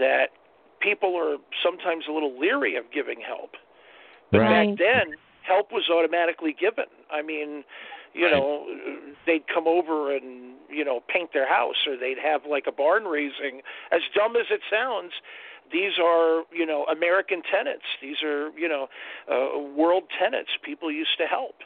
[0.00, 0.34] that
[0.80, 3.54] people are sometimes a little leery of giving help.
[4.32, 4.76] But Right.
[4.76, 6.86] back then, help was automatically given.
[7.10, 7.64] I mean,
[8.14, 8.32] you Right.
[8.32, 8.66] know,
[9.26, 13.04] they'd come over and you know paint their house, or they'd have like a barn
[13.06, 13.62] raising.
[13.92, 15.12] As dumb as it sounds,
[15.70, 17.84] these are you know American tenants.
[18.00, 18.88] These are you know
[19.30, 20.50] uh, world tenants.
[20.62, 21.56] People used to help,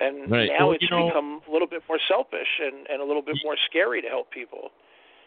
[0.00, 0.48] and Right.
[0.48, 3.22] now Well, it's you know- become a little bit more selfish and and a little
[3.22, 4.70] bit more scary to help people.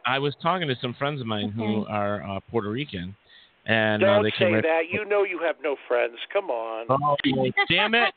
[0.06, 3.16] I was talking to some friends of mine who are uh, Puerto Rican,
[3.70, 4.64] and uh, Don't they came say right.
[4.64, 4.82] that.
[4.92, 6.16] You know you have no friends.
[6.34, 6.88] Come on.
[6.90, 7.16] Oh,
[7.70, 8.14] damn it!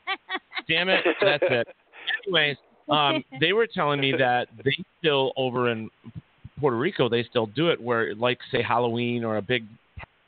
[0.67, 1.05] Damn it!
[1.21, 1.67] That's it.
[2.27, 2.57] Anyways,
[2.89, 5.89] um, they were telling me that they still over in
[6.59, 9.65] Puerto Rico they still do it where like say Halloween or a big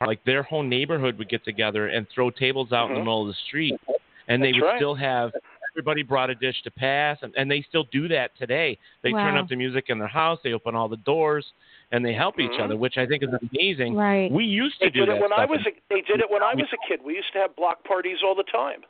[0.06, 3.04] like their whole neighborhood would get together and throw tables out in the Mhm.
[3.04, 3.80] middle of the street,
[4.28, 4.78] and they would right.
[4.78, 5.32] still have
[5.72, 8.78] everybody brought a dish to pass, and, and they still do that today.
[9.02, 11.44] They turn up the music in their house, they open all the doors,
[11.92, 12.64] and they help each Mhm.
[12.64, 13.94] other, which I think is amazing.
[13.94, 14.30] Right.
[14.30, 16.42] We used They to do that it when I was a, they did it when
[16.42, 17.02] I was a kid.
[17.02, 18.84] We used to have block parties all the time.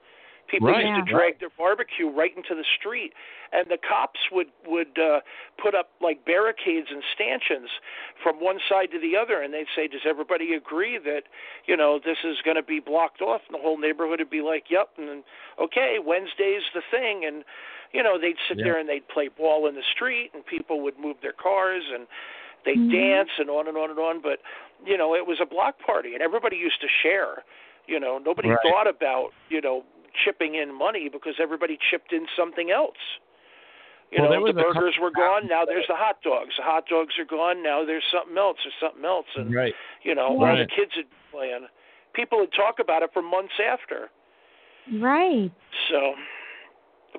[0.49, 1.19] People Right, used to yeah.
[1.19, 3.13] drag their barbecue right into the street,
[3.53, 5.21] and the cops would would uh,
[5.59, 7.69] put up like barricades and stanchions
[8.23, 11.25] from one side to the other, and they'd say, "Does everybody agree that
[11.65, 14.41] you know this is going to be blocked off?" And the whole neighborhood would be
[14.41, 15.25] like, "Yep," and then,
[15.59, 17.45] okay, Wednesday's the thing, and
[17.93, 18.65] you know they'd sit Yeah.
[18.67, 22.07] there and they'd play ball in the street, and people would move their cars and
[22.67, 22.93] they'd Mhm.
[22.93, 24.21] dance and on and on and on.
[24.21, 24.41] But
[24.85, 27.45] you know, it was a block party, and everybody used to share.
[27.87, 28.59] You know, nobody Right.
[28.63, 32.99] thought about you know chipping in money because everybody chipped in something else.
[34.11, 35.47] You Well, know, the burgers were gone.
[35.49, 36.57] Now there's the hot dogs.
[36.57, 37.63] The hot dogs are gone.
[37.63, 38.59] Now there's something else.
[38.65, 39.75] or something else, and Right.
[40.03, 41.69] you know, all the kids would be playing.
[42.13, 44.11] People would talk about it for months after.
[45.01, 45.51] Right.
[45.89, 46.15] So,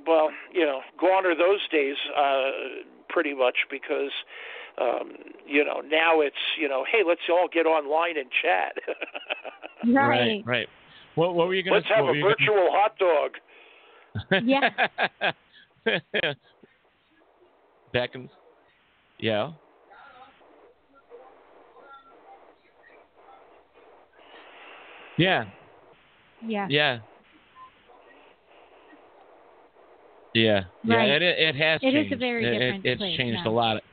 [0.06, 2.52] well, you know, gone are those days, uh,
[3.10, 4.12] pretty much because
[4.80, 5.13] Um,
[5.47, 8.75] you know, now it's you know, hey, let's all get online and chat.
[9.93, 10.43] right.
[10.45, 10.67] Right.
[11.15, 11.88] What, what were you going to?
[11.88, 11.93] Do?
[11.95, 13.32] Let's have a virtual hot dog.
[14.43, 14.69] Yeah.
[17.93, 18.30] Back in.
[19.19, 19.51] Yeah.
[25.17, 25.45] Yeah.
[26.45, 26.67] Yeah.
[26.69, 26.99] Yeah.
[30.34, 30.61] Yeah.
[30.84, 30.95] Yeah.
[30.95, 31.21] Right.
[31.21, 32.19] It, it has It is a changed.
[32.19, 33.49] very It- different It's place changed now.
[33.49, 33.84] a lot.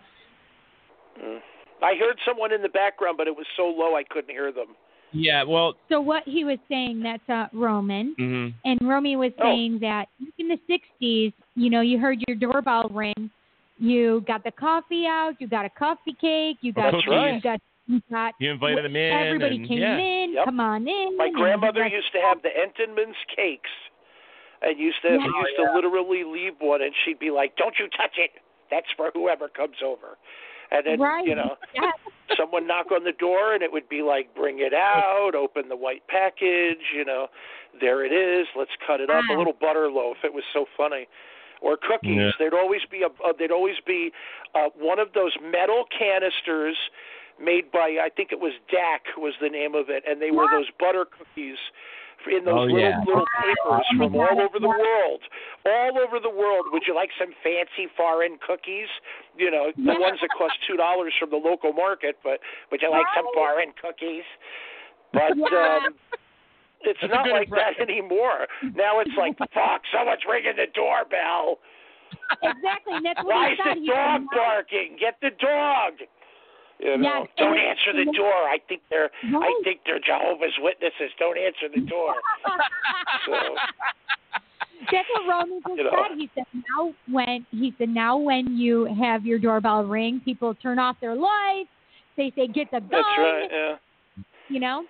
[1.22, 1.38] Mm.
[1.82, 4.68] I heard someone in the background, but it was so low I couldn't hear them.
[5.12, 5.42] Yeah.
[5.44, 5.74] Well.
[5.88, 8.14] So what he was saying, that's uh, Roman.
[8.18, 9.44] hmm And Romy was Oh.
[9.44, 10.06] saying that
[10.38, 13.30] in the 60s, you know, you heard your doorbell ring,
[13.78, 17.42] you got the coffee out, you got a coffee cake, you got, That's you right.
[17.42, 19.12] got, you got You invited them in.
[19.12, 19.98] everybody and, came yeah.
[19.98, 20.44] in, Yep.
[20.46, 21.16] come on in.
[21.16, 23.70] My grandmother used to have the Entenmann's cakes,
[24.62, 25.26] and used to Yeah.
[25.26, 28.30] used to literally leave one, and she'd be like, "Don't you touch it.
[28.70, 30.16] That's for whoever comes over."
[30.70, 31.26] And then right.
[31.26, 31.90] you know, Yeah.
[32.36, 35.32] someone knock on the door, and it would be like, "Bring it out.
[35.34, 36.92] Open the white package.
[36.94, 37.28] You know,
[37.80, 38.46] there it is.
[38.56, 39.24] Let's cut it up.
[39.30, 40.18] A little butter loaf.
[40.24, 41.06] It was so funny."
[41.60, 42.16] Or cookies.
[42.18, 42.30] Yeah.
[42.38, 44.12] There'd always be a uh, there'd always be
[44.54, 46.76] uh, one of those metal canisters
[47.42, 50.46] made by I think it was DAC was the name of it, and they were
[50.50, 51.56] those butter cookies
[52.30, 53.00] in those Oh, little yeah.
[53.06, 55.20] little papers from all over the world,
[55.66, 56.66] all over the world.
[56.72, 58.88] Would you like some fancy foreign cookies?
[59.36, 59.98] You know, the Yeah.
[59.98, 63.72] ones that cost two dollars from the local market, but would you like some foreign
[63.80, 64.24] cookies?
[65.12, 65.94] But um
[66.82, 68.46] it's That's not good like that anymore.
[68.74, 71.58] Now it's like, fuck, someone's ringing the doorbell.
[72.42, 72.94] Exactly.
[72.94, 74.96] And Why is the dog barking?
[75.00, 75.94] Get the dog.
[76.84, 78.32] You know, Yes, don't and- answer the and- door.
[78.46, 81.10] I think they're I think they're Jehovah's Witnesses.
[81.18, 82.14] Don't answer the door.
[83.26, 83.32] So
[84.92, 85.90] That's what Roman just You know.
[86.08, 86.18] said.
[86.18, 90.78] He said now when he said now when you have your doorbell ring, people turn
[90.78, 91.70] off their lights.
[92.16, 92.88] They say get the gun.
[92.90, 93.48] that's right.
[93.50, 93.76] Yeah.
[94.48, 94.84] You know.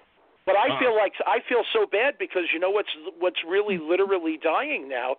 [0.46, 2.88] But I feel like I feel so bad because you know what's
[3.20, 5.16] what's really literally dying now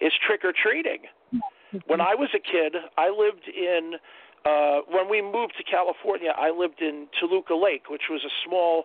[0.00, 1.00] is trick or treating.
[1.86, 3.92] When I was a kid, I lived in
[4.44, 8.84] uh when we moved to California, I lived in Toluca Lake, which was a small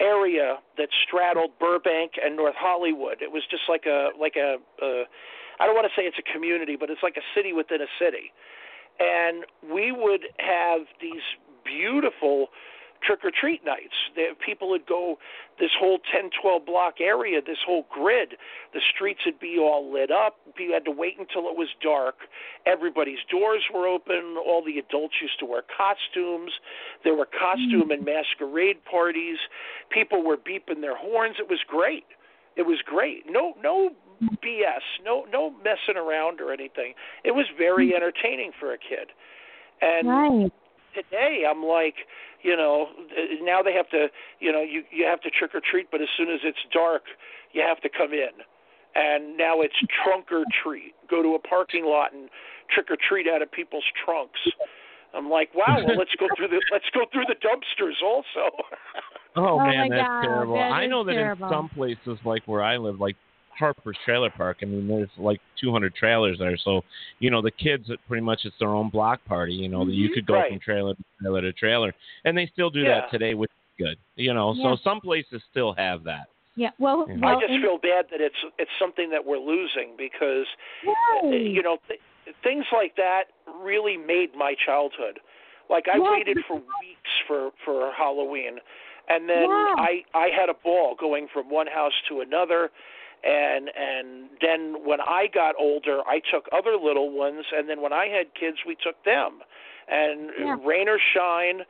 [0.00, 3.18] area that straddled Burbank and North Hollywood.
[3.20, 5.04] It was just like a like a uh
[5.60, 7.90] I don't want to say it's a community, but it's like a city within a
[7.98, 8.32] city.
[9.00, 11.22] And we would have these
[11.64, 12.48] beautiful
[13.02, 13.94] trick or treat nights.
[14.14, 15.18] There, people would go
[15.58, 18.34] this whole 10, 12 block area, this whole grid.
[18.72, 20.36] The streets would be all lit up.
[20.58, 22.16] You had to wait until it was dark.
[22.66, 24.36] Everybody's doors were open.
[24.38, 26.52] All the adults used to wear costumes.
[27.04, 29.38] There were costume and masquerade parties.
[29.90, 31.36] People were beeping their horns.
[31.38, 32.06] It was great.
[32.56, 33.24] It was great.
[33.28, 33.90] No, no
[34.22, 34.82] BS.
[35.04, 36.94] No, no messing around or anything.
[37.24, 37.96] It was very mm.
[37.96, 39.10] entertaining for a kid.
[39.80, 40.52] And Right.
[40.98, 41.94] Today I'm like,
[42.42, 42.88] you know,
[43.42, 44.08] now they have to,
[44.40, 47.02] you know, you you have to trick or treat, but as soon as it's dark,
[47.52, 48.34] you have to come in.
[48.94, 50.94] And now it's trunk or treat.
[51.08, 52.28] Go to a parking lot and
[52.74, 54.40] trick or treat out of people's trunks.
[55.14, 55.80] I'm like, wow.
[55.86, 58.50] Well, let's go through the let's go through the dumpsters also.
[59.36, 60.54] Oh, Oh, man, that's God, terrible.
[60.54, 61.46] that I know that terrible.
[61.46, 63.14] in some places, like where I live, like
[63.58, 64.58] Harper's Trailer Park.
[64.62, 66.82] I mean, there's like 200 trailers there, so
[67.18, 67.90] you know the kids.
[67.90, 69.52] Uh, pretty much, it's their own block party.
[69.54, 70.50] You know, that you could go Right.
[70.50, 71.94] from trailer to trailer to trailer,
[72.24, 73.00] and they still do Yeah.
[73.00, 73.98] that today, which is good.
[74.16, 74.62] You know, Yeah.
[74.62, 76.28] so some places still have that.
[76.56, 76.70] Yeah.
[76.78, 77.16] Well, Yeah.
[77.20, 80.46] well I just feel bad that it's it's something that we're losing because
[80.86, 80.92] uh,
[81.24, 81.40] Right.
[81.40, 82.00] you know th-
[82.42, 83.24] things like that
[83.60, 85.18] really made my childhood
[85.70, 86.10] like i Yeah.
[86.12, 88.60] waited for weeks for for halloween
[89.08, 89.74] and then Yeah.
[89.78, 92.70] i i had a ball going from one house to another
[93.24, 97.92] and and then when i got older i took other little ones and then when
[97.92, 99.40] i had kids we took them
[99.88, 100.56] and Yeah.
[100.64, 101.62] rain or shine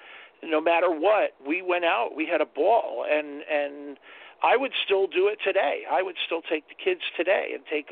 [0.42, 3.99] no matter what we went out we had a ball and and
[4.40, 5.82] I would still do it today.
[5.90, 7.90] I would still take the kids today and take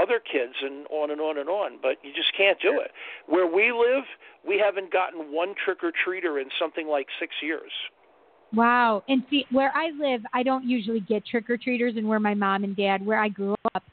[0.00, 2.92] other kids and on and on and on, but you just can't do it.
[3.26, 4.04] Where we live,
[4.46, 7.72] we haven't gotten one trick or treater in something like 6 years.
[8.54, 9.02] Wow.
[9.08, 12.34] And see, where I live, I don't usually get trick or treaters, and where my
[12.34, 13.84] mom and dad, where I grew up,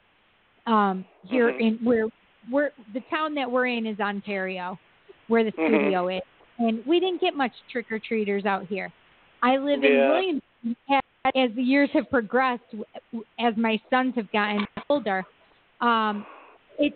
[0.65, 1.59] um, here Mhm.
[1.59, 2.07] in where
[2.49, 4.79] we're the town that we're in is Ontario,
[5.27, 5.67] where the Mhm.
[5.67, 6.21] studio is,
[6.59, 8.91] and we didn't get much trick or treaters out here.
[9.41, 10.09] I live in Yeah.
[10.09, 10.41] Williamson.
[11.35, 12.63] As the years have progressed,
[13.37, 15.25] as my sons have gotten older,
[15.81, 16.25] um,
[16.79, 16.93] it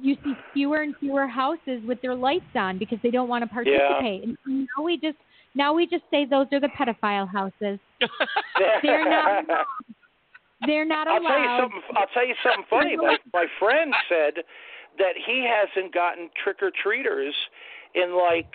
[0.00, 3.48] you see fewer and fewer houses with their lights on because they don't want to
[3.48, 4.24] participate.
[4.24, 5.18] And now we just
[5.56, 7.80] now we just say those are the pedophile houses.
[8.82, 9.44] They're not
[10.66, 11.28] They're not I'll allowed.
[11.28, 11.82] tell you something.
[11.96, 12.96] I'll tell you something funny.
[12.96, 14.44] My my friend said
[14.98, 17.34] that he hasn't gotten trick or treaters
[17.94, 18.48] in like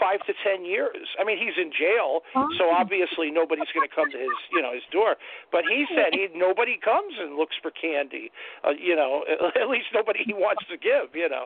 [0.00, 1.08] five to ten years.
[1.20, 2.20] I mean, he's in jail,
[2.58, 5.16] so obviously nobody's going to come to his, you know, his door.
[5.50, 8.30] But he said he nobody comes and looks for candy.
[8.64, 9.24] Uh, you know,
[9.60, 11.14] at least nobody he wants to give.
[11.14, 11.44] You know,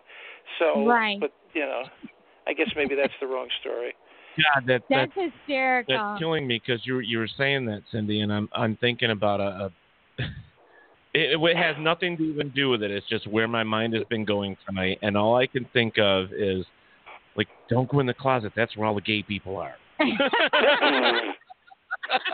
[0.58, 1.18] so Right.
[1.20, 1.82] But you know,
[2.46, 3.94] I guess maybe that's the wrong story.
[4.36, 5.94] God, that, That's that hysterical.
[5.96, 9.10] that's killing me because you were- you were saying that, Cindy, and I'm I'm thinking
[9.10, 9.44] about a.
[9.44, 9.70] a
[11.14, 12.90] it, it has nothing to even do with it.
[12.90, 16.32] It's just where my mind has been going tonight, and all I can think of
[16.32, 16.64] is,
[17.36, 18.52] like, don't go in the closet.
[18.54, 19.74] That's where all the gay people are.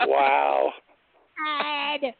[0.05, 0.71] wow.
[1.61, 2.13] Ed,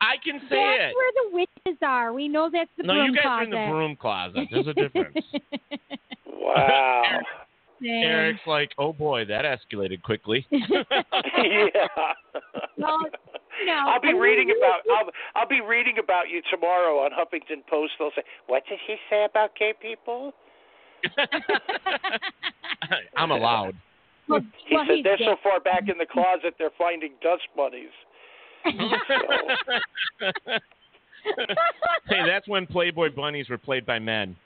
[0.00, 0.94] I can say that's it.
[0.94, 2.12] where the witches are.
[2.12, 3.38] We know that's the no, broom you guys closet.
[3.38, 4.48] are in the broom closet.
[4.50, 5.16] There's a difference.
[6.40, 7.20] Wow.
[7.84, 10.46] Eric's like, oh boy, that escalated quickly.
[10.50, 10.62] yeah.
[12.76, 12.98] No,
[13.66, 13.72] no.
[13.86, 17.66] I'll be I mean, reading about I'll I'll be reading about you tomorrow on Huffington
[17.68, 17.92] Post.
[17.98, 20.32] They'll say, "What did he say about gay people?"
[23.16, 23.74] I'm allowed.
[24.28, 25.24] Well, He well, said they're gay.
[25.24, 27.90] so far back in the closet they're finding dust bunnies.
[32.08, 34.36] hey, that's when Playboy bunnies were played by men.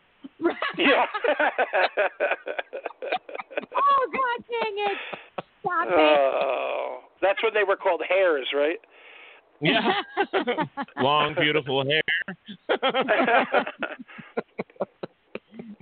[0.78, 1.06] Yeah.
[3.76, 4.98] oh God, dang it!
[5.60, 5.92] Stop it.
[5.94, 8.78] Oh, that's when they were called hairs, right?
[9.60, 9.92] Yeah.
[11.00, 12.02] Long, beautiful hair.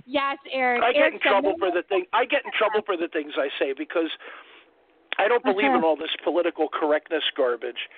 [0.05, 0.83] yes, Eric.
[0.83, 2.05] I get in Eric said trouble for the thing.
[2.13, 4.09] I get in trouble for the things I say because
[5.17, 7.89] I don't believe in all this political correctness garbage.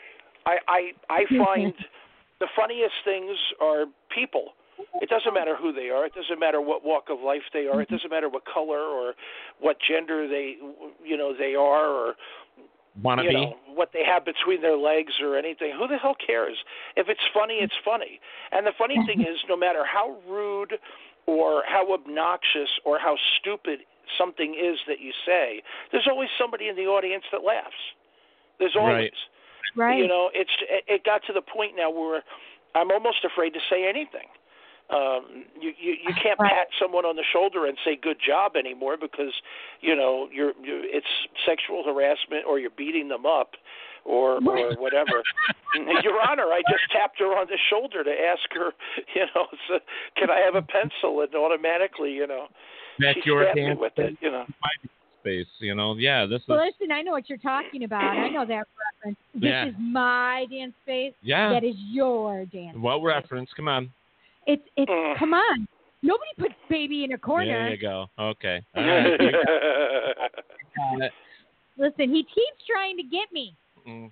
[0.46, 1.74] I I I find
[2.40, 4.54] the funniest things are people.
[5.02, 6.06] It doesn't matter who they are.
[6.06, 7.82] It doesn't matter what walk of life they are.
[7.82, 7.96] It mm-hmm.
[7.96, 9.14] doesn't matter what color or
[9.60, 10.56] what gender they
[11.04, 12.16] you know they are or
[13.02, 13.36] Wanna you be?
[13.36, 15.74] know what they have between their legs or anything.
[15.78, 16.56] Who the hell cares?
[16.96, 18.20] If it's funny, it's funny.
[18.52, 19.34] And the funny thing mm-hmm.
[19.34, 20.74] is, no matter how rude
[21.26, 23.80] or how obnoxious or how stupid
[24.18, 27.74] something is that you say, there's always somebody in the audience that laughs.
[28.60, 29.12] There's always.
[29.76, 29.98] Right.
[29.98, 32.22] You know, it's it it got to the point now where
[32.76, 34.30] I'm almost afraid to say anything.
[34.94, 38.98] Um, you, you you can't pat someone on the shoulder and say good job anymore
[39.00, 39.34] because
[39.82, 41.08] you know you're, you're it's
[41.46, 43.52] sexual harassment or you're beating them up
[44.06, 45.24] or or whatever.
[46.04, 48.72] Your Honor, I just tapped her on the shoulder to ask her,
[49.16, 49.80] you know, so,
[50.16, 51.22] can I have a pencil?
[51.22, 52.46] And automatically, you know,
[53.00, 54.18] That's she your stabbed me dance with it.
[54.22, 54.46] You know.
[55.22, 55.48] space.
[55.60, 58.04] You know, yeah, this is Well, listen, I know what you're talking about.
[58.04, 58.68] I know that
[59.02, 59.18] reference.
[59.34, 59.68] This Yeah.
[59.68, 61.14] is my dance space.
[61.22, 61.50] Yeah.
[61.50, 62.78] That is your dance.
[62.78, 63.50] well reference.
[63.56, 63.92] Come on.
[64.48, 65.68] It's it's come on.
[66.02, 67.46] Nobody puts baby in a corner.
[67.46, 68.08] There you go.
[68.20, 68.62] Okay.
[68.76, 69.20] All right.
[69.20, 71.10] You.
[71.78, 73.56] Listen, he keeps trying to get me.
[73.88, 74.12] Mm.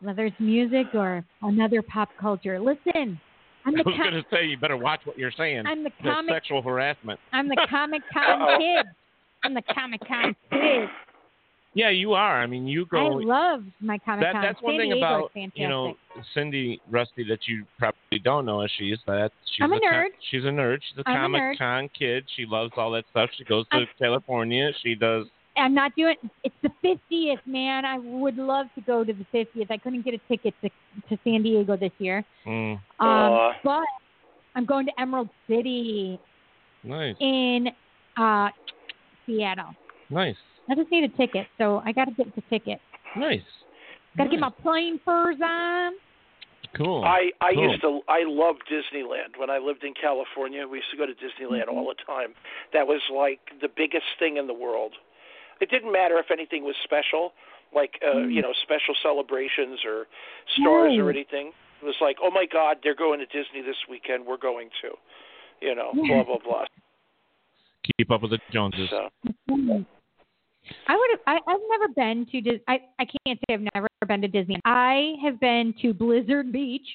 [0.00, 2.58] Whether it's music or another pop culture.
[2.58, 3.20] Listen,
[3.64, 5.64] I'm I the was com- going to say you better watch what you're saying.
[5.66, 7.20] I'm the That's comic- sexual harassment.
[7.32, 8.86] I'm the Comic Con kid.
[9.44, 10.88] I'm the Comic Con kid.
[11.74, 12.42] Yeah, you are.
[12.42, 13.20] I mean, you go.
[13.20, 14.42] I love my Comic that, Con.
[14.42, 15.94] that's one thing Diego about you know
[16.34, 20.06] Cindy Rusty that you probably don't know is she's that she's I'm a co- nerd.
[20.30, 20.78] she's a nerd.
[20.88, 21.58] She's a I'm a Comic nerd.
[21.58, 22.24] Con kid.
[22.36, 23.30] She loves all that stuff.
[23.36, 24.70] She goes to I'm- California.
[24.82, 25.26] She does.
[25.56, 26.16] I'm not doing.
[26.44, 27.84] It's the 50th, man.
[27.84, 29.70] I would love to go to the 50th.
[29.70, 30.70] I couldn't get a ticket to
[31.10, 33.52] to San Diego this year, Mm, um, Aw.
[33.62, 33.82] but
[34.54, 36.18] I'm going to Emerald City
[36.82, 37.68] nice, in
[38.16, 38.48] uh,
[39.26, 39.74] Seattle.
[40.10, 40.36] nice,
[40.70, 42.80] I just need a ticket, so I got to get the ticket.
[43.16, 43.40] nice.
[44.16, 45.92] Got to get my plane furs on.
[46.76, 47.04] Cool.
[47.04, 47.70] I I cool.
[47.70, 50.66] used to I loved Disneyland when I lived in California.
[50.66, 51.76] We used to go to Disneyland mm-hmm.
[51.76, 52.34] all the time.
[52.72, 54.92] That was like the biggest thing in the world.
[55.60, 57.32] It didn't matter if anything was special,
[57.74, 58.30] like uh, mm-hmm.
[58.30, 60.06] you know special celebrations or
[60.56, 61.10] stars or mm.
[61.10, 61.52] anything.
[61.82, 64.24] It was like, oh my God, they're going to Disney this weekend.
[64.24, 64.96] We're going to,
[65.60, 66.64] you know, blah blah blah.
[67.98, 68.88] Keep up with the Joneses.
[68.88, 69.08] So
[69.50, 69.82] mm-hmm.
[70.88, 71.20] I would have.
[71.26, 72.40] I, I've never been to.
[72.40, 74.60] Dis- I I can't say I've never been to Disney.
[74.66, 76.86] I have been to Blizzard Beach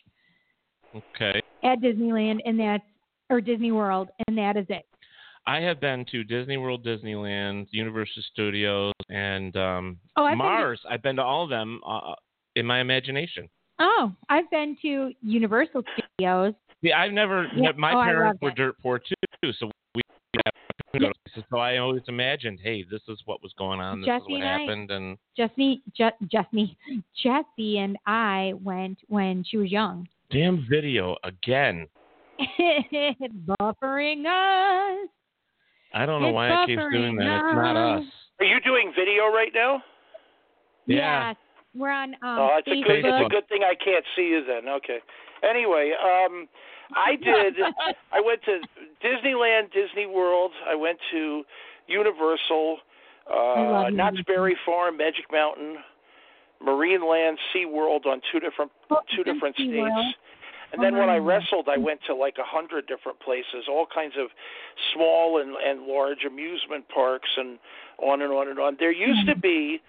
[0.95, 1.41] Okay.
[1.63, 2.83] at Disneyland, and that's
[3.29, 4.85] or Disney World, and that is it.
[5.45, 10.43] I have been to Disney World, Disneyland, Universal Studios, and um, Oh, I've been to-
[10.43, 10.81] Mars.
[10.89, 12.13] I've been to all of them uh,
[12.55, 13.49] in my imagination.
[13.79, 16.53] Oh, I've been to Universal Studios.
[16.81, 17.47] Yeah, I've never.
[17.55, 17.71] Yeah.
[17.77, 18.55] My Oh, parents were it.
[18.55, 20.01] dirt poor too, so we.
[21.51, 23.99] So I always imagined, hey, this is what was going on.
[24.01, 26.77] This Jesse is what and I- happened, and Jesse, Je- Jesse,
[27.21, 30.07] Jesse, and I went when she was young.
[30.31, 31.87] damn video again.
[33.59, 35.09] Buffering us.
[35.93, 37.37] I don't know It's why it keeps doing that.
[37.45, 38.01] It's not us.
[38.03, 38.07] us.
[38.39, 39.81] are you doing video right now?
[40.85, 41.29] Yeah.
[41.29, 41.35] Yes,
[41.75, 44.43] we're on um, oh, it's a good it's a good thing I can't see you
[44.45, 44.69] then.
[44.69, 44.99] Okay.
[45.47, 46.47] Anyway, um
[46.95, 47.55] I did.
[48.11, 48.59] I went to
[49.03, 50.51] Disneyland, Disney World.
[50.67, 51.43] I went to
[51.87, 52.77] Universal,
[53.31, 55.77] uh, Knott's Berry Farm, Magic Mountain,
[56.63, 59.71] Marine Land, Sea World on two different Oh, two different states.
[59.71, 60.11] SeaWorld.
[60.73, 64.15] And then when I wrestled, I went to like a hundred different places, all kinds
[64.19, 64.27] of
[64.93, 67.57] small and, and large amusement parks, and
[67.99, 68.75] on and on and on.
[68.77, 69.81] There used to be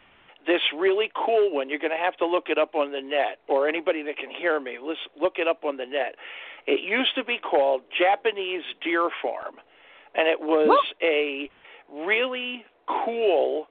[0.46, 1.68] this really cool one.
[1.68, 4.30] You're going to have to look it up on the net, or anybody that can
[4.30, 6.14] hear me, listen, look it up on the net.
[6.66, 9.56] It used to be called Japanese Deer Farm,
[10.14, 11.50] and it was a
[11.92, 12.64] really
[13.04, 13.68] cool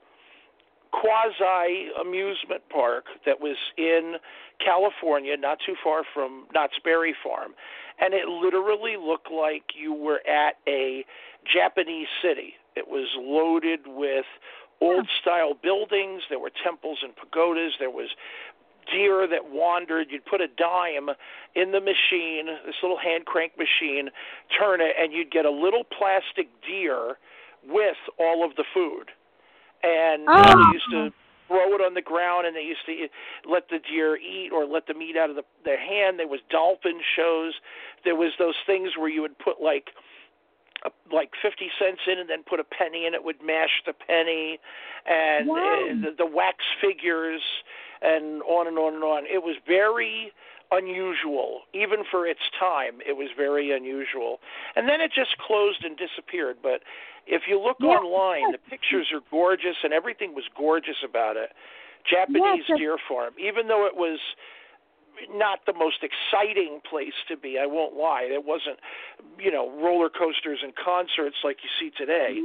[0.91, 4.15] quasi amusement park that was in
[4.63, 7.53] California, not too far from Knott's Berry Farm,
[7.99, 11.05] and it literally looked like you were at a
[11.51, 12.53] Japanese city.
[12.75, 14.25] It was loaded with
[14.81, 16.23] old style buildings.
[16.29, 17.73] There were temples and pagodas.
[17.79, 18.09] There was
[18.91, 20.07] deer that wandered.
[20.09, 21.09] You'd put a dime
[21.55, 24.09] in the machine, this little hand crank machine,
[24.57, 27.17] turn it, and you'd get a little plastic deer
[27.67, 29.11] with all of the food.
[29.83, 30.41] And Oh.
[30.41, 30.71] they ah.
[30.71, 31.13] used to
[31.47, 33.07] throw it on the ground, and they used to
[33.45, 36.19] let the deer eat or let the meat out of the, their hand.
[36.19, 37.53] There was dolphin shows.
[38.03, 39.91] There was those things where you would put like
[40.87, 43.93] a, like 50 cents in and then put a penny in it would mash the
[43.93, 44.59] penny
[45.05, 45.57] and Wow.
[45.59, 47.41] uh, the, the wax figures
[48.01, 49.23] and on and on and on.
[49.25, 50.31] It was very
[50.71, 51.61] unusual.
[51.73, 54.39] Even for its time it was very unusual.
[54.75, 56.57] And then it just closed and disappeared.
[56.61, 56.81] But
[57.25, 57.97] if you look Yeah.
[57.99, 61.51] online the pictures are gorgeous and everything was gorgeous about it.
[62.05, 63.33] Japanese Yes, deer farm.
[63.37, 64.19] Even though it was
[65.33, 67.57] not the most exciting place to be.
[67.61, 68.27] I won't lie.
[68.29, 68.79] It wasn't,
[69.39, 72.39] you know, roller coasters and concerts like you see today,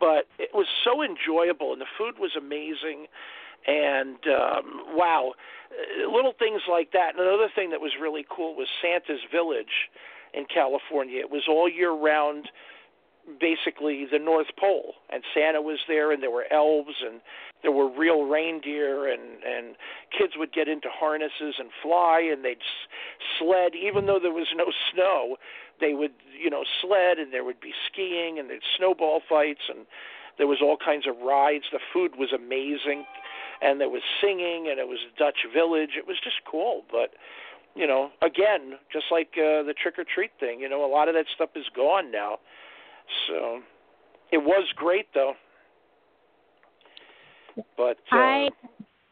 [0.00, 3.06] but it was so enjoyable and the food was amazing.
[3.66, 5.32] And um, wow,
[5.72, 7.16] uh, little things like that.
[7.16, 9.88] And another thing that was really cool was Santa's Village
[10.34, 11.20] in California.
[11.20, 12.48] It was all year round
[13.40, 17.20] basically the North Pole, and Santa was there, and there were elves, and
[17.62, 19.76] there were real reindeer, and and
[20.16, 22.62] kids would get into harnesses and fly, and they'd
[23.38, 25.36] sled, even though there was no snow,
[25.80, 29.86] they would you know sled, and there would be skiing, and there'd snowball fights, and
[30.38, 31.64] there was all kinds of rides.
[31.72, 33.04] The food was amazing,
[33.62, 35.96] and there was singing, and it was Dutch Village.
[35.96, 37.14] It was just cool, but
[37.74, 41.08] you know, again, just like uh, the trick or treat thing, you know, a lot
[41.08, 42.38] of that stuff is gone now.
[43.28, 43.60] So
[44.32, 45.34] it was great though.
[47.76, 48.48] But uh, I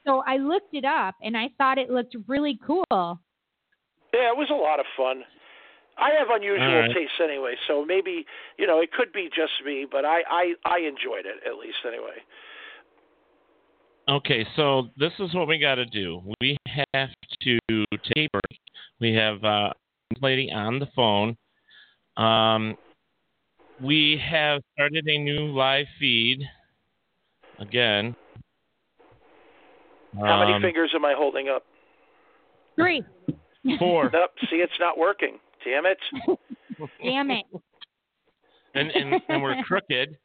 [0.07, 2.85] so I looked it up and I thought it looked really cool.
[2.91, 5.23] yeah, it was a lot of fun.
[5.99, 6.95] I have unusual All right.
[6.95, 8.25] tastes anyway, so maybe
[8.59, 11.79] you know it could be just me, but I I I enjoyed it at least
[11.87, 12.19] anyway.
[14.09, 16.21] Okay, so this is what we got to do.
[16.41, 17.11] We have
[17.43, 17.59] to
[18.15, 18.61] take a break.
[19.01, 19.75] We have uh, a
[20.21, 21.37] lady on the phone.
[22.17, 22.77] Um,
[23.83, 26.43] we have started a new live feed
[27.59, 28.15] again.
[30.19, 31.65] How many Um, fingers am I holding up?
[32.77, 33.03] Three.
[33.79, 34.11] Four.
[34.13, 34.31] Nope.
[34.51, 35.39] See, it's not working.
[35.65, 35.99] Damn it.
[37.03, 37.45] Damn it.
[38.75, 40.17] and, and, and we're crooked.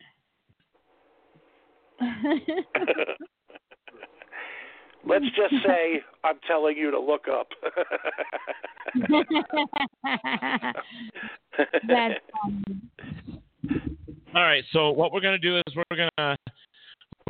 [5.05, 7.47] Let's just say I'm telling you to look up.
[11.87, 12.81] That's funny.
[14.37, 16.35] All right, so what we're going to do is we're going to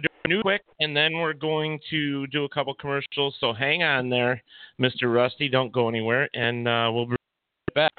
[0.02, 3.34] do a new quick, and then we're going to do a couple commercials.
[3.40, 4.44] So hang on there,
[4.78, 5.04] Mr.
[5.04, 5.48] Rusty.
[5.48, 7.92] Don't go anywhere, and uh, we'll be right back.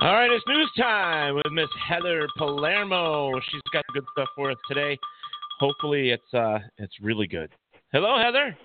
[0.00, 3.38] All right, it's news time with Miss Heather Palermo.
[3.50, 4.96] She's got good stuff for us today.
[5.60, 7.50] Hopefully, it's uh, it's really good.
[7.92, 8.56] Hello, Heather.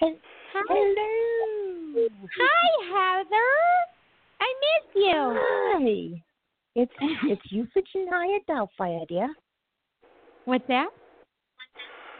[0.00, 1.85] Hello.
[1.96, 3.52] Hi, Heather.
[4.40, 5.12] I miss you.
[5.16, 6.22] Hi.
[6.74, 6.92] It's
[7.24, 9.34] it's Euphegenia Doubtfire, dear.
[10.44, 10.88] What's that?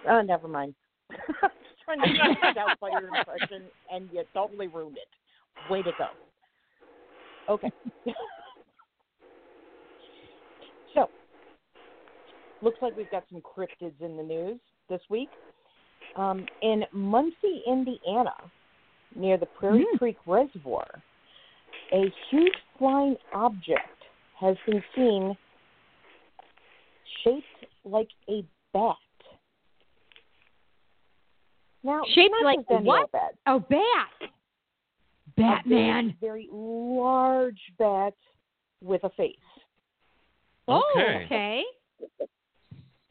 [0.08, 0.74] Oh, never mind.
[1.12, 1.50] I was
[1.84, 5.70] trying to do a Doubtfire impression, and you totally ruined it.
[5.70, 6.06] Way to go.
[7.52, 7.70] Okay.
[10.94, 11.10] so,
[12.62, 14.58] looks like we've got some cryptids in the news
[14.88, 15.28] this week.
[16.16, 18.32] Um, in Muncie, Indiana,
[19.14, 19.96] near the Prairie hmm.
[19.98, 20.86] Creek Reservoir,
[21.92, 23.80] a huge flying object
[24.38, 25.36] has been seen
[27.24, 27.46] shaped
[27.84, 28.96] like a bat.
[31.82, 33.12] Now, Shaped like just any what?
[33.12, 33.34] bat.
[33.46, 34.30] Oh, bat.
[35.36, 36.09] Batman.
[36.09, 38.14] A very, very large bat
[38.82, 39.36] with a face.
[40.68, 41.24] Oh, Okay.
[41.26, 41.64] okay.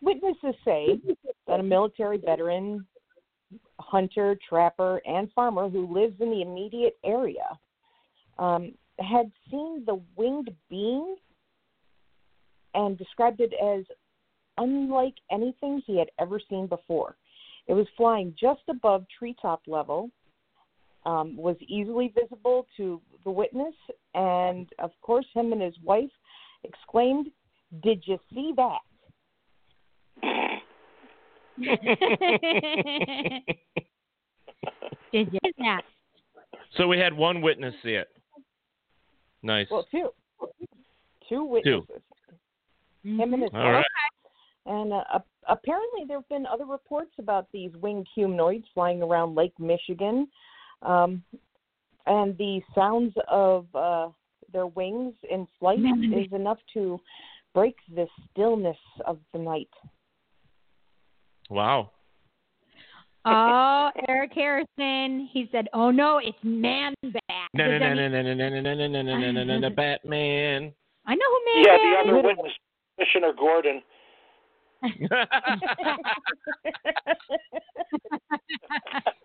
[0.01, 0.99] Witnesses say
[1.47, 2.85] that a military veteran
[3.79, 7.59] hunter, trapper, and farmer who lives in the immediate area,
[8.37, 11.15] um, had seen the winged being
[12.73, 13.85] and described it as
[14.57, 17.15] unlike anything he had ever seen before.
[17.67, 20.11] It was flying just above treetop level,
[21.05, 23.73] um, was easily visible to the witness,
[24.13, 26.11] and of course, him and his wife
[26.63, 27.27] exclaimed,
[27.83, 28.79] Did you see that?
[31.57, 31.73] Did
[35.31, 35.39] you?
[36.77, 38.09] So we had one witness see it.
[39.43, 39.67] Nice.
[39.71, 40.09] Well, two.
[41.29, 42.01] Two witnesses.
[43.03, 43.85] Him and his All right.
[44.65, 49.53] And uh, apparently, there have been other reports about these winged humanoids flying around Lake
[49.59, 50.27] Michigan.
[50.81, 51.23] Um,
[52.07, 54.09] and the sounds of uh,
[54.51, 56.99] their wings in flight is enough to
[57.53, 59.69] break the stillness of the night.
[61.49, 61.91] Wow.
[63.27, 65.27] Oh, Eric Harrison.
[65.31, 67.21] He said, "Oh no, it's Man Bat."
[67.55, 69.43] No, no, Does no, any- no, no, no, no, no, no, no, no, no, no,
[69.43, 70.73] no, no, Batman.
[71.07, 72.13] I know who Man Yeah, Bat the is.
[72.13, 72.53] other witness,
[72.97, 73.81] Commissioner Gordon.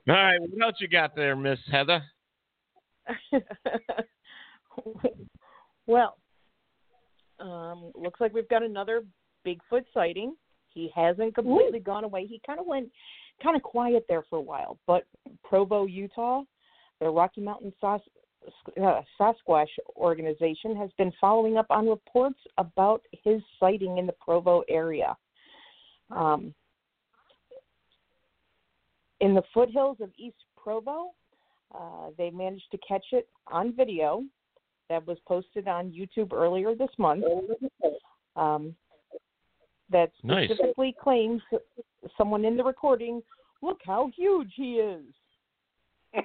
[0.08, 2.02] All right, what else you got there, Miss Heather?
[5.86, 6.16] well,
[7.38, 9.02] um, looks like we've got another
[9.46, 10.34] Bigfoot sighting.
[10.72, 12.26] He hasn't completely gone away.
[12.26, 12.90] He kind of went
[13.42, 15.04] kind of quiet there for a while, but
[15.44, 16.42] Provo, Utah,
[17.00, 18.00] the Rocky Mountain Sas-
[18.82, 24.62] uh, Sasquatch organization has been following up on reports about his sighting in the Provo
[24.68, 25.16] area.
[26.10, 26.54] Um,
[29.20, 31.10] in the foothills of East Provo,
[31.74, 34.24] uh, they managed to catch it on video
[34.88, 37.24] that was posted on YouTube earlier this month.
[38.36, 38.74] Um,
[39.90, 40.50] that Nice.
[40.50, 41.42] specifically claims
[42.16, 43.22] someone in the recording,
[43.62, 45.04] look how huge he is.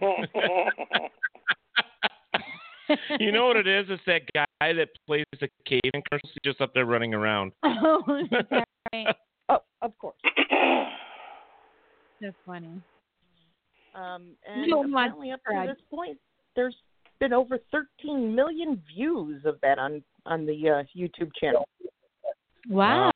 [3.20, 3.86] you know what it is?
[3.90, 6.32] It's that guy that plays the cave in commercials.
[6.34, 7.52] He's just up there running around.
[7.64, 9.16] Oh, that's right.
[9.50, 10.16] Oh, of course.
[12.22, 12.82] That's funny.
[13.94, 16.18] Um, and No apparently up to this point,
[16.56, 16.76] there's
[17.20, 21.68] been over 13 million views of that on on the uh, YouTube channel.
[22.68, 23.12] Wow.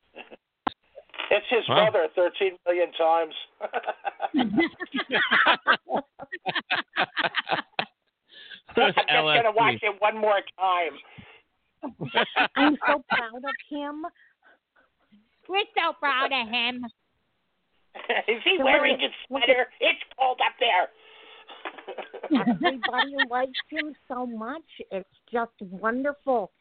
[1.30, 1.90] It's his Wow.
[1.90, 3.34] brother 13 million times.
[4.36, 4.50] I'm
[8.74, 10.98] just going to watch it one more time.
[12.56, 14.04] I'm so proud of him.
[15.48, 16.84] We're so proud of him.
[18.28, 19.66] Is he wearing his sweater?
[19.80, 20.88] It's cold up there.
[22.48, 24.62] Everybody likes him so much.
[24.90, 26.52] It's just wonderful.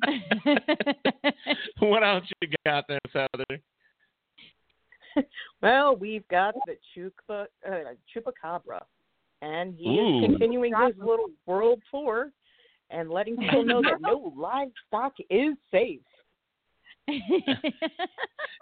[1.78, 3.60] what else you got there, Heather?
[5.60, 8.82] Well, we've got the chupa, uh, chupacabra,
[9.42, 10.18] and he Ooh.
[10.18, 12.30] is continuing his little world tour
[12.90, 16.00] and letting people know that no livestock is safe.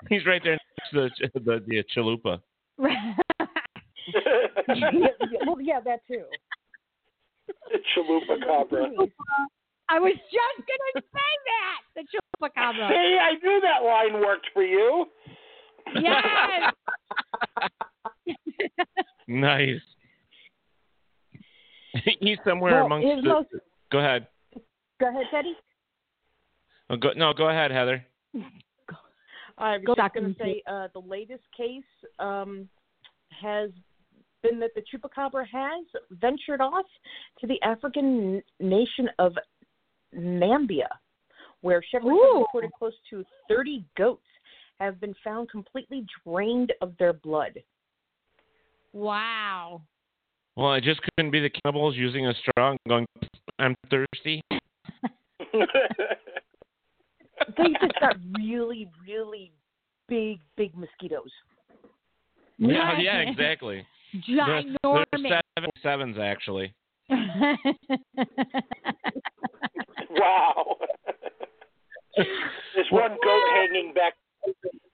[0.08, 0.58] He's right there
[0.92, 2.40] next to the, the, the chalupa.
[2.78, 3.14] yeah,
[4.68, 6.24] yeah, well, yeah, that too.
[7.94, 8.88] Chalupa cabra.
[9.88, 12.88] I was just gonna say that the chupacabra.
[12.88, 15.06] See, I knew that line worked for you.
[16.00, 16.72] Yes.
[19.28, 19.80] Nice.
[22.20, 23.28] He's somewhere Well, amongst the.
[23.28, 23.48] most-
[23.90, 24.28] Go ahead.
[25.00, 25.54] Go ahead, Teddy.
[26.90, 28.04] Oh, go, no, go ahead, Heather.
[29.58, 31.82] I was Go just going to say uh, the latest case
[32.18, 32.68] um,
[33.40, 33.70] has
[34.42, 36.84] been that the chupacabra has ventured off
[37.40, 39.34] to the African nation of
[40.16, 40.88] Namibia,
[41.60, 44.22] where shepherds have reported close to 30 goats
[44.80, 47.58] have been found completely drained of their blood.
[48.92, 49.82] Wow.
[50.56, 53.06] Well, it just couldn't be the cannibals using a straw and going,
[53.58, 54.42] I'm thirsty.
[57.56, 59.52] They just got really, really
[60.08, 61.30] big, big mosquitoes.
[62.58, 63.86] Yeah, yeah, exactly.
[64.26, 65.04] They're, Ginormous.
[65.12, 66.72] they're seven sevens, actually.
[70.10, 70.76] Wow.
[72.16, 74.14] There's one goat hanging back.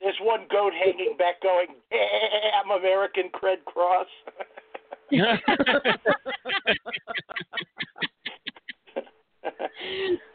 [0.00, 4.06] There's one goat hanging back going, damn American Red Cross.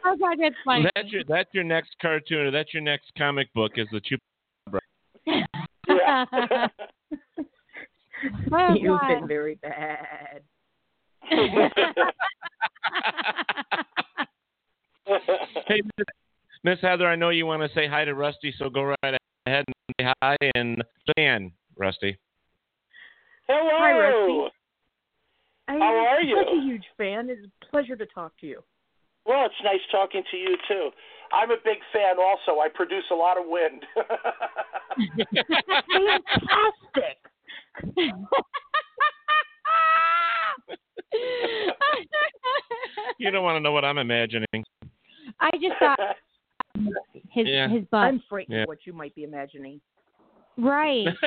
[0.04, 0.86] oh God, that's funny.
[0.94, 4.80] That's your that's your next cartoon or that's your next comic book is the chupacabra.
[8.52, 9.08] Oh, You've God.
[9.20, 10.42] been very bad.
[15.66, 16.06] Hey, Miss-
[16.64, 19.16] Miss Heather, I know you want to say hi to Rusty, so go right
[19.46, 20.84] ahead and say hi and
[21.16, 22.18] Dan, Rusty.
[23.48, 23.70] Hello.
[23.72, 24.50] Hi, Rusty.
[25.68, 26.38] I'm How are you?
[26.38, 27.30] I'm such a huge fan.
[27.30, 28.62] It's a pleasure to talk to you.
[29.26, 30.90] Well, it's nice talking to you too.
[31.32, 32.60] I'm a big fan also.
[32.60, 33.84] I produce a lot of wind.
[36.96, 37.18] Fantastic.
[43.18, 44.46] you don't want to know what I'm imagining.
[45.40, 45.98] I just thought
[47.30, 47.68] his Yeah.
[47.68, 48.00] his butt.
[48.00, 48.62] I'm frightened Yeah.
[48.62, 49.80] of what you might be imagining.
[50.56, 51.06] Right.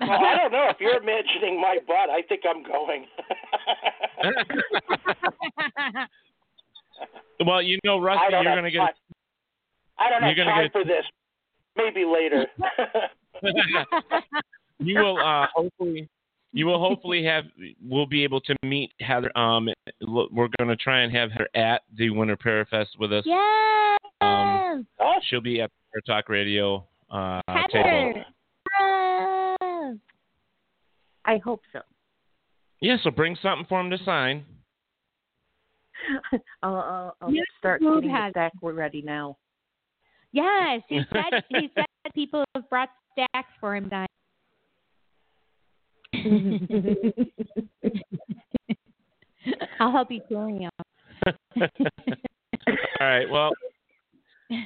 [0.00, 2.10] well, I don't know if you're imagining my butt.
[2.10, 3.06] I think I'm going.
[7.46, 8.80] well, you know, I Rusty, you're going to get.
[9.98, 11.04] I don't have you're gonna time get- for this.
[11.76, 12.46] Maybe later.
[14.78, 16.08] you will uh, hopefully.
[16.56, 17.44] You will hopefully have.
[17.86, 19.30] We'll be able to meet Heather.
[19.36, 19.68] Um,
[20.00, 23.24] we're going to try and have her at the Winter Parafest with us.
[23.26, 23.98] Yes.
[24.22, 24.86] Um,
[25.28, 27.84] she'll be at Fair Talk Radio uh, table.
[27.84, 28.24] Heather.
[28.80, 29.96] Yes.
[31.26, 31.80] I hope so.
[32.80, 34.46] Yeah, so bring something for him to sign.
[36.62, 39.36] I'll, I'll, I'll Yes, start getting the has- stack we're ready now.
[40.32, 41.84] Yes, he said he said
[42.14, 44.08] people have brought stacks for him tonight.
[49.80, 50.70] I'll help you carry him.
[51.56, 51.68] All
[53.00, 53.28] right.
[53.30, 53.50] Well,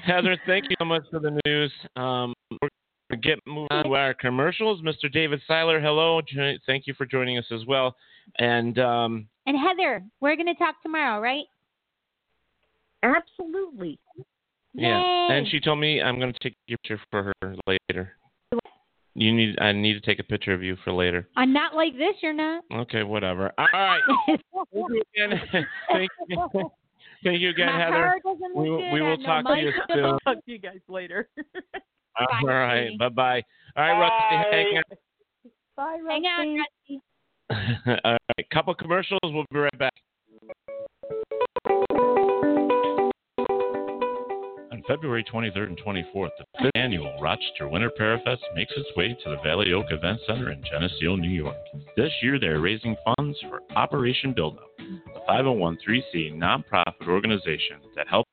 [0.05, 1.73] Heather, thank you so much for the news.
[1.97, 2.69] Um, we're
[3.11, 4.83] going to get moving on to our commercials.
[4.83, 5.11] Mr.
[5.13, 6.21] David Seiler, hello.
[6.67, 7.95] Thank you for joining us as well.
[8.39, 11.45] And um, And Heather, we're gonna talk tomorrow, right?
[13.03, 13.99] Absolutely.
[14.75, 15.29] yeah, Yay.
[15.39, 18.13] and she told me I'm going to take a picture for her later.
[19.15, 19.59] You need.
[19.61, 21.29] I need to take a picture of you for later.
[21.37, 22.15] I'm not like this.
[22.23, 22.65] You're not.
[22.73, 23.53] Okay, whatever.
[23.59, 24.01] All right.
[24.27, 24.41] Thank
[24.73, 25.41] you again.
[25.93, 26.71] Thank you.
[27.23, 28.15] Thank you again, My Heather.
[28.55, 29.87] We, we will talk no to you makeup.
[29.93, 30.19] soon.
[30.25, 31.29] Talk to you guys later.
[32.19, 32.97] All right.
[32.99, 33.43] Bye bye.
[33.77, 34.57] All right, Rusty.
[34.57, 34.83] Hang on.
[35.77, 38.01] Bye, Hang on, Rusty.
[38.05, 39.21] All right, couple commercials.
[39.25, 39.93] We'll be right back.
[44.91, 49.37] February 23rd and 24th, the fifth annual Rochester Winter Parafest makes its way to the
[49.45, 51.55] Valley Oak Event Center in Geneseo, New York.
[51.97, 54.69] This year, they are raising funds for Operation Buildup,
[55.15, 58.29] a 501c nonprofit organization that helps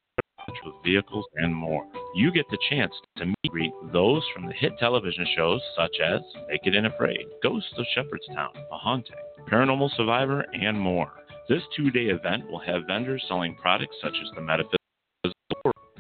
[0.66, 1.86] with vehicles and more.
[2.16, 6.22] You get the chance to meet greet those from the hit television shows such as
[6.50, 9.14] Naked and Afraid, Ghost of Shepherdstown, A Haunting,
[9.48, 11.12] Paranormal Survivor, and more.
[11.48, 14.77] This two day event will have vendors selling products such as the metaphysical,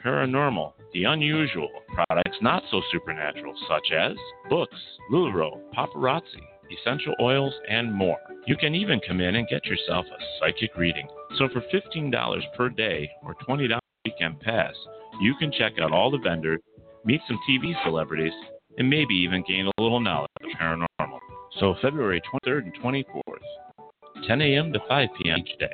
[0.08, 4.16] paranormal, the unusual, products not so supernatural such as
[4.50, 4.78] books,
[5.12, 6.42] Lularoe, paparazzi,
[6.80, 8.18] essential oils, and more.
[8.46, 11.08] You can even come in and get yourself a psychic reading.
[11.38, 14.74] So for $15 per day or $20 weekend pass,
[15.20, 16.62] you can check out all the vendors,
[17.04, 18.34] meet some TV celebrities,
[18.78, 21.20] and maybe even gain a little knowledge of paranormal.
[21.60, 24.72] So February 23rd and 24th, 10 a.m.
[24.72, 25.40] to 5 p.m.
[25.40, 25.74] each day.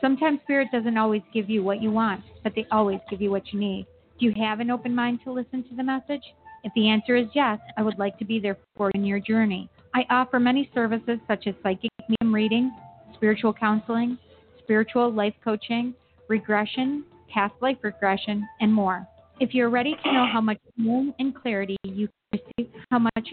[0.00, 3.52] Sometimes Spirit doesn't always give you what you want, but they always give you what
[3.52, 3.86] you need.
[4.18, 6.22] Do you have an open mind to listen to the message?
[6.64, 9.20] If the answer is yes, I would like to be there for you in your
[9.20, 9.68] journey.
[9.94, 12.72] I offer many services such as psychic medium reading,
[13.16, 14.18] spiritual counseling,
[14.62, 15.94] spiritual life coaching,
[16.28, 19.06] regression, past life regression, and more.
[19.40, 23.28] If you're ready to know how much moon and clarity you can receive, how much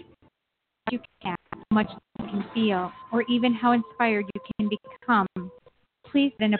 [0.90, 1.88] you can, how much
[2.18, 5.50] you can feel, or even how inspired you can become,
[6.10, 6.54] please then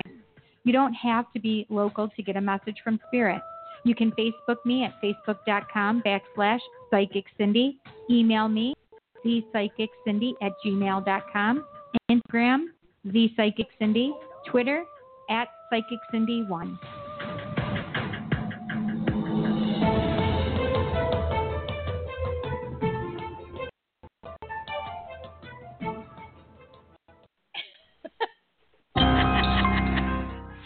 [0.65, 3.41] you don't have to be local to get a message from spirit.
[3.85, 6.61] You can Facebook me at facebook.com backslash
[6.91, 7.79] psychic Cindy.
[8.11, 8.75] Email me
[9.25, 11.65] thepsychiccindy at gmail.com.
[12.11, 12.67] Instagram,
[13.05, 14.15] the psychic Cindy.
[14.51, 14.85] Twitter,
[15.31, 16.79] at psychic Cindy one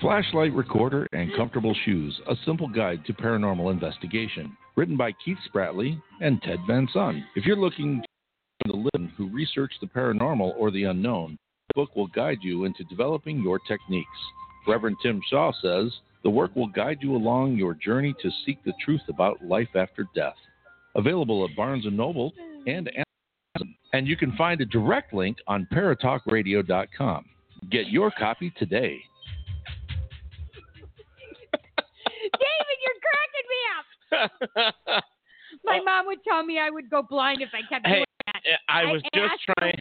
[0.01, 4.57] Flashlight Recorder and Comfortable Shoes, a simple guide to paranormal investigation.
[4.77, 7.25] Written by Keith Spratley and Ted Van Son.
[7.37, 8.03] If you're looking
[8.65, 11.37] to the living who research the paranormal or the unknown,
[11.79, 14.09] book will guide you into developing your techniques.
[14.67, 15.93] Reverend Tim Shaw says,
[16.25, 20.05] the work will guide you along your journey to seek the truth about life after
[20.13, 20.35] death.
[20.97, 22.33] Available at Barnes & Noble
[22.67, 23.77] and Amazon.
[23.93, 27.25] And you can find a direct link on paratalkradio.com.
[27.71, 28.99] Get your copy today.
[32.43, 35.05] David, you're cracking me up.
[35.65, 38.43] My mom would tell me I would go blind if I kept Hey, doing that.
[38.69, 39.79] I was just trying-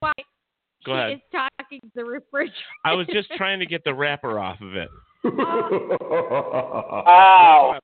[0.88, 1.12] Go ahead.
[1.14, 2.54] is talking to the refrigerator.
[2.86, 4.90] I was just trying to get the wrapper off of it.
[7.08, 7.80] Ow.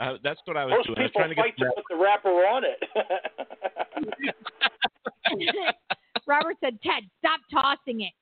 [0.00, 0.98] Uh, that's what I was Most doing.
[0.98, 2.82] I was people trying to get fight the to put the wrapper on it.
[6.26, 8.12] Robert said, "Ted, stop tossing it."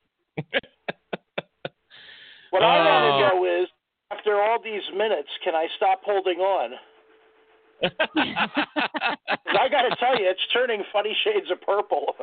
[2.51, 2.85] what I Oh.
[2.85, 3.69] want to know is,
[4.11, 6.73] after all these minutes, can I stop holding on?
[7.83, 7.91] 'Cause
[9.59, 12.15] I got to tell you, it's turning funny shades of purple.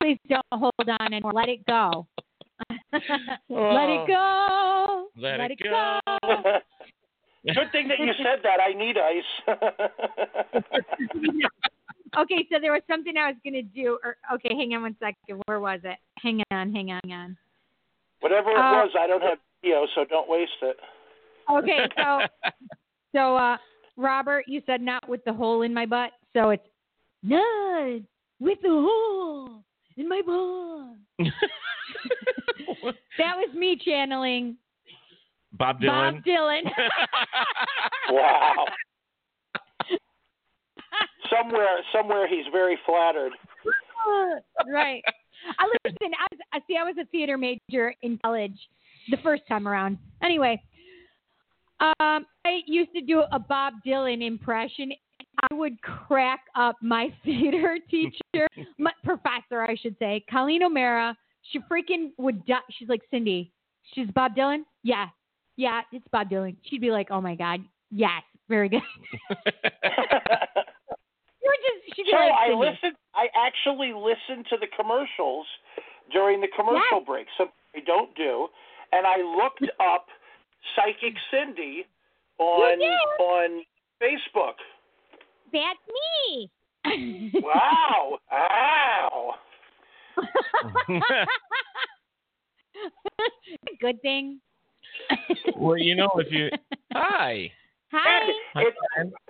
[0.00, 2.06] Please don't hold on and Let it go.
[2.92, 3.02] Let
[3.50, 4.04] Oh.
[4.04, 5.08] it go.
[5.16, 6.00] Let it go.
[7.46, 8.58] Good thing that you said that.
[8.60, 9.24] I need ice.
[12.18, 13.98] Okay, so there was something I was gonna do.
[14.02, 15.42] Or okay, hang on one second.
[15.46, 15.98] Where was it?
[16.22, 17.36] Hang on, hang on, hang on.
[18.20, 20.76] Whatever it Uh, was, I don't have video, so don't waste it.
[21.50, 22.20] Okay, so
[23.14, 23.56] so uh
[23.96, 26.66] Robert, you said not with the hole in my butt, so it's
[27.22, 28.00] not
[28.38, 29.64] with the hole
[29.96, 31.26] in my butt.
[33.18, 34.56] that was me channeling
[35.52, 36.14] Bob Dylan.
[36.14, 36.62] Bob Dylan.
[38.10, 38.64] Wow.
[41.30, 43.32] somewhere, somewhere, he's very flattered.
[44.72, 45.02] right.
[45.58, 45.98] I listen.
[46.18, 46.76] I, was, I see.
[46.78, 48.58] I was a theater major in college
[49.10, 49.98] the first time around.
[50.22, 50.58] Anyway,
[51.80, 54.92] um, I used to do a Bob Dylan impression.
[55.50, 58.48] I would crack up my theater teacher,
[58.78, 61.16] my professor, I should say, Colleen O'Mara.
[61.50, 62.58] She freaking would die.
[62.70, 63.52] She's like, Cindy,
[63.94, 64.62] she's Bob Dylan?
[64.82, 65.06] Yeah.
[65.56, 66.56] Yeah, it's Bob Dylan.
[66.64, 67.60] She'd be like, oh my God.
[67.90, 68.22] Yes.
[68.48, 68.82] Very good.
[71.58, 72.96] Just, she'd be So like, I listened.
[73.14, 75.46] I actually listened to the commercials
[76.12, 77.26] during the commercial break.
[77.36, 78.48] Something I don't do,
[78.92, 80.06] and I looked up
[80.74, 81.36] Psychic hmm.
[81.36, 81.86] Cindy
[82.38, 83.22] on You did?
[83.22, 83.64] on
[84.02, 84.56] Facebook.
[85.52, 86.50] That's me.
[87.34, 88.18] Wow!
[88.30, 89.34] Wow!
[93.80, 94.40] Good thing.
[95.56, 96.48] well, you know, if you
[96.92, 97.50] hi.
[97.92, 98.20] Hi.
[98.54, 98.74] And it,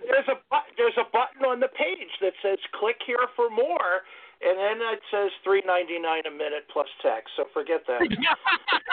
[0.07, 4.03] there's a bu- there's a button on the page that says "Click here for more,"
[4.43, 7.31] and then it says three ninety nine a minute plus tax.
[7.37, 8.03] So forget that.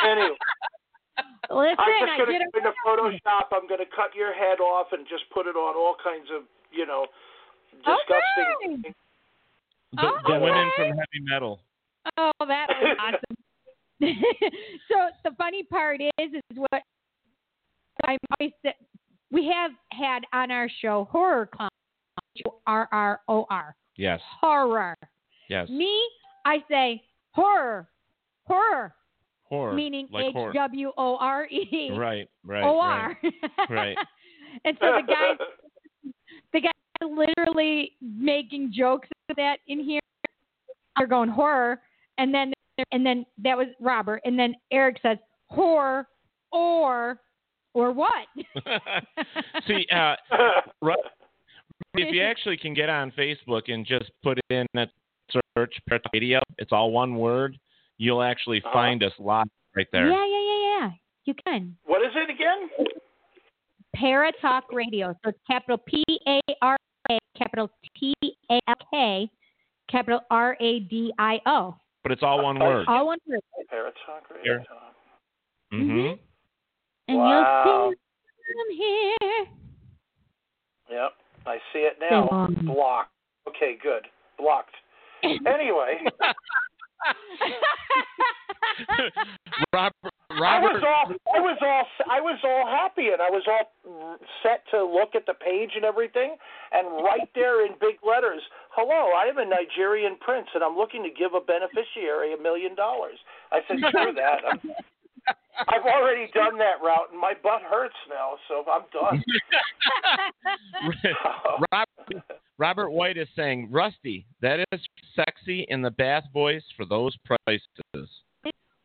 [0.06, 0.38] anyway,
[1.50, 3.48] Listen, I'm just going to did go into Photoshop.
[3.54, 6.44] I'm going to cut your head off and just put it on all kinds of
[6.72, 7.06] you know
[7.72, 8.84] disgusting.
[8.84, 8.94] Okay.
[9.94, 11.62] The, the Oh, women from heavy metal.
[12.18, 13.38] Oh, that was awesome.
[14.92, 16.82] so the funny part is, is what
[18.06, 18.72] I'm always sa-
[19.32, 21.70] we have had on our show horror clown,
[22.68, 24.20] R R O R, Yes.
[24.42, 24.96] horror.
[25.50, 25.70] Yes.
[25.70, 25.98] Me,
[26.46, 27.88] I say horror,
[28.48, 28.94] horror,
[29.46, 29.74] Horror.
[29.74, 30.54] meaning like H.
[30.54, 31.92] W O R E.
[31.96, 32.28] Right.
[32.44, 32.64] Right.
[32.64, 33.18] O R.
[33.24, 33.70] Right.
[33.70, 33.98] Right.
[34.66, 36.12] and so the guy,
[36.54, 40.00] the guy literally making jokes of that in here.
[40.98, 41.82] They're going horror,
[42.18, 42.54] and then
[42.92, 45.18] and then that was Robert, and then Eric says
[45.48, 46.08] horror
[46.52, 47.20] or
[47.74, 48.26] or what?
[49.68, 50.16] See, uh,
[50.82, 50.96] Ru-
[51.96, 54.90] if you actually can get on Facebook and just put in that
[55.58, 55.76] search
[56.14, 57.58] Radio, it's all one word.
[57.98, 58.74] You'll actually Uh-huh.
[58.74, 60.08] find us live right there.
[60.10, 60.92] Yeah, yeah, yeah, yeah.
[61.26, 61.76] You can.
[61.86, 62.70] What is it again?
[63.96, 65.14] Paratalk Radio.
[65.24, 66.78] So it's capital P A R
[67.10, 68.14] A, capital T
[68.52, 69.30] A L K,
[69.90, 71.76] capital R A D I O.
[72.04, 72.86] But it's all one word.
[72.88, 73.40] All one word.
[73.70, 74.44] Parrot Talk Radio.
[74.54, 74.66] Here.
[75.74, 76.14] Mm-hmm.
[77.08, 77.64] And Wow.
[77.66, 79.46] you'll see them here.
[80.92, 81.12] Yep,
[81.48, 82.48] I see it now.
[82.64, 83.10] Blocked.
[83.48, 84.08] Okay, good.
[84.38, 84.76] Blocked.
[85.24, 86.02] Anyway,
[89.74, 93.72] Robert, I was all I was all I was all happy and I was all
[94.44, 96.36] set to look at the page and everything
[96.72, 98.42] and right there in big letters,
[98.72, 102.76] "Hello, I am a Nigerian prince and I'm looking to give a beneficiary a million
[102.76, 103.18] dollars."
[103.52, 104.44] I said, "Sure that.
[104.44, 104.60] I'm,
[105.70, 109.24] I've already done that route and my butt hurts now, so I'm done."
[111.72, 112.24] Robert,
[112.58, 114.82] Robert White is saying, Rusty, that is
[115.16, 118.10] sexy in the bath voice for those prices.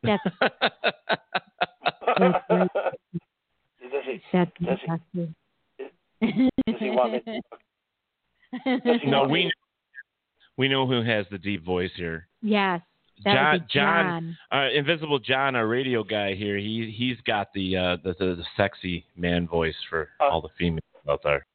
[0.03, 0.23] That's
[2.19, 2.35] does
[4.07, 4.23] he?
[4.33, 4.79] that's Does
[5.13, 6.51] he?
[6.67, 7.41] Does he want me?
[8.65, 9.51] Does no, we know,
[10.57, 12.29] we know who has the deep voice here.
[12.43, 12.81] Yes,
[13.25, 14.39] that John, would be John.
[14.53, 16.57] uh, Invisible John, our radio guy here.
[16.57, 20.81] He he's got the uh, the, the the sexy man voice for all the females
[21.09, 21.47] out there.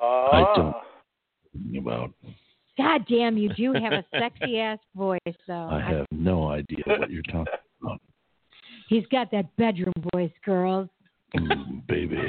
[0.00, 0.54] Ah.
[0.54, 0.76] don't-
[1.78, 2.10] About
[2.76, 5.68] God damn, you do have a sexy ass voice, though.
[5.70, 7.46] I have no idea what you're talking
[7.80, 8.00] about,
[8.88, 10.88] He's got that bedroom voice, girls.
[11.36, 12.16] Mm, baby.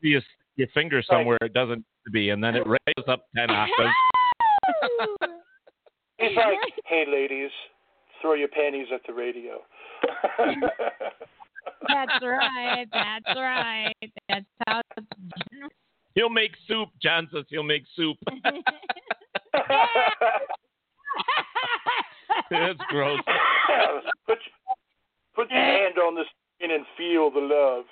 [0.00, 0.20] you
[0.56, 3.94] your finger somewhere it doesn't need to be, and then it raises up ten octaves.
[6.18, 7.50] He's like, hey, ladies,
[8.20, 9.60] throw your panties at the radio.
[11.88, 12.86] That's right.
[12.92, 13.94] That's right.
[14.28, 14.82] That's how.
[16.14, 16.88] He'll make soup.
[17.00, 18.16] John says he'll make soup.
[22.50, 23.20] That's gross.
[24.26, 24.38] put,
[25.36, 26.24] put your hand on the
[26.56, 27.84] skin and feel the love.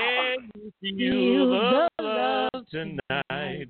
[0.00, 3.68] Can you feel the love tonight?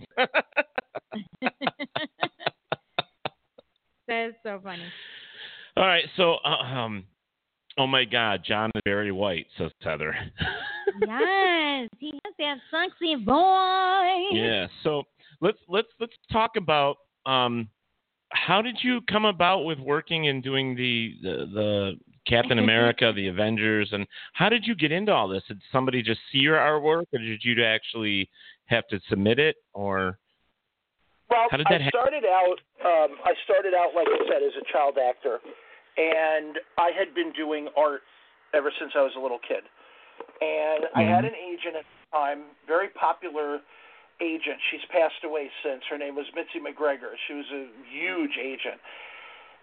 [4.09, 4.85] That is so funny.
[5.79, 7.05] All right, so uh, um,
[7.79, 10.15] oh my God, John is very white, says Heather.
[11.07, 14.33] yes, he has that sexy voice.
[14.33, 15.05] yeah, so
[15.41, 17.69] let's let's let's talk about um,
[18.33, 21.93] how did you come about with working and doing the the, the
[22.27, 25.45] Captain America, the Avengers, and how did you get into all this?
[25.49, 28.29] Did somebody just see your artwork, or did you actually
[28.67, 30.19] have to submit it, or
[31.31, 32.59] Well, How did that I started out.
[32.85, 35.39] Um, I started out, like I said, as a child actor,
[35.97, 38.03] and I had been doing art
[38.55, 39.65] ever since I was a little kid.
[40.41, 41.35] And I had Mm-hmm.
[41.35, 43.61] an agent at the time, very popular
[44.21, 44.59] agent.
[44.71, 45.83] She's passed away since.
[45.91, 47.15] Her name was Mitzi McGregor.
[47.29, 48.81] She was a huge agent.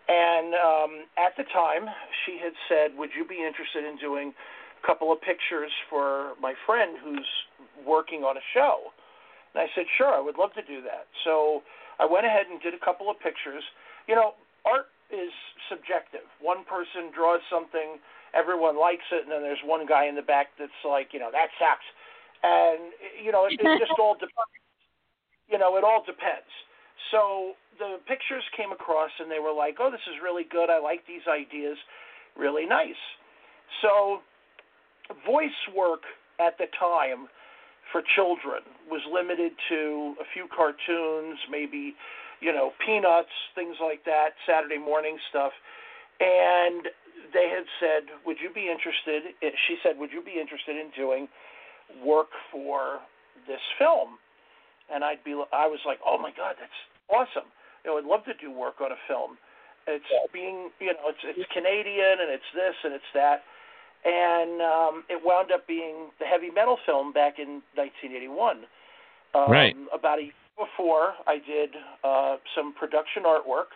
[0.08, 1.90] And um, at the time,
[2.26, 6.54] she had said, "Would you be interested in doing a couple of pictures for my
[6.66, 7.28] friend who's
[7.88, 8.94] working on a show?"
[9.56, 11.64] And I said, "Sure, I would love to do that." So
[11.98, 13.64] I went ahead and did a couple of pictures.
[14.06, 14.36] You know,
[14.68, 15.32] art is
[15.72, 16.28] subjective.
[16.44, 18.04] One person draws something,
[18.36, 21.32] everyone likes it, and then there's one guy in the back that's like, you know,
[21.32, 21.88] that sucks.
[22.44, 22.92] And
[23.24, 24.60] you know, it, it just all depends.
[25.48, 26.52] You know, it all depends.
[27.12, 30.70] So the pictures came across, and they were like, "Oh, this is really good.
[30.70, 31.78] I like these ideas.
[32.36, 33.00] Really nice."
[33.82, 34.20] So
[35.26, 36.02] voice work
[36.40, 37.28] at the time
[37.92, 41.96] for children was limited to a few cartoons, maybe,
[42.42, 45.52] you know, peanuts, things like that, Saturday morning stuff.
[46.20, 46.88] And
[47.34, 49.36] they had said, "Would you be interested?"
[49.68, 51.28] She said, "Would you be interested in doing
[52.04, 53.02] work for
[53.48, 54.20] this film?"
[54.90, 56.80] And I'd be, I was like, "Oh my God, that's
[57.10, 57.50] awesome!
[57.84, 59.38] You know, I'd love to do work on a film.
[59.88, 63.44] It's being, you know, it's it's Canadian and it's this and it's that."
[64.06, 68.70] And um, it wound up being the heavy metal film back in 1981.
[69.34, 69.76] Um, Right.
[69.92, 71.76] About a year before, I did
[72.06, 73.74] uh, some production artwork,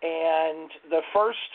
[0.00, 1.50] and the first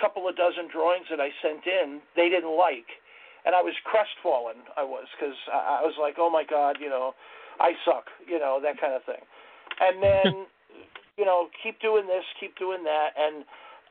[0.00, 2.86] couple of dozen drawings that I sent in, they didn't like,
[3.44, 4.62] and I was crestfallen.
[4.76, 7.14] I was because I I was like, oh my God, you know,
[7.58, 9.24] I suck, you know, that kind of thing.
[9.80, 10.46] And then,
[11.18, 13.44] you know, keep doing this, keep doing that, and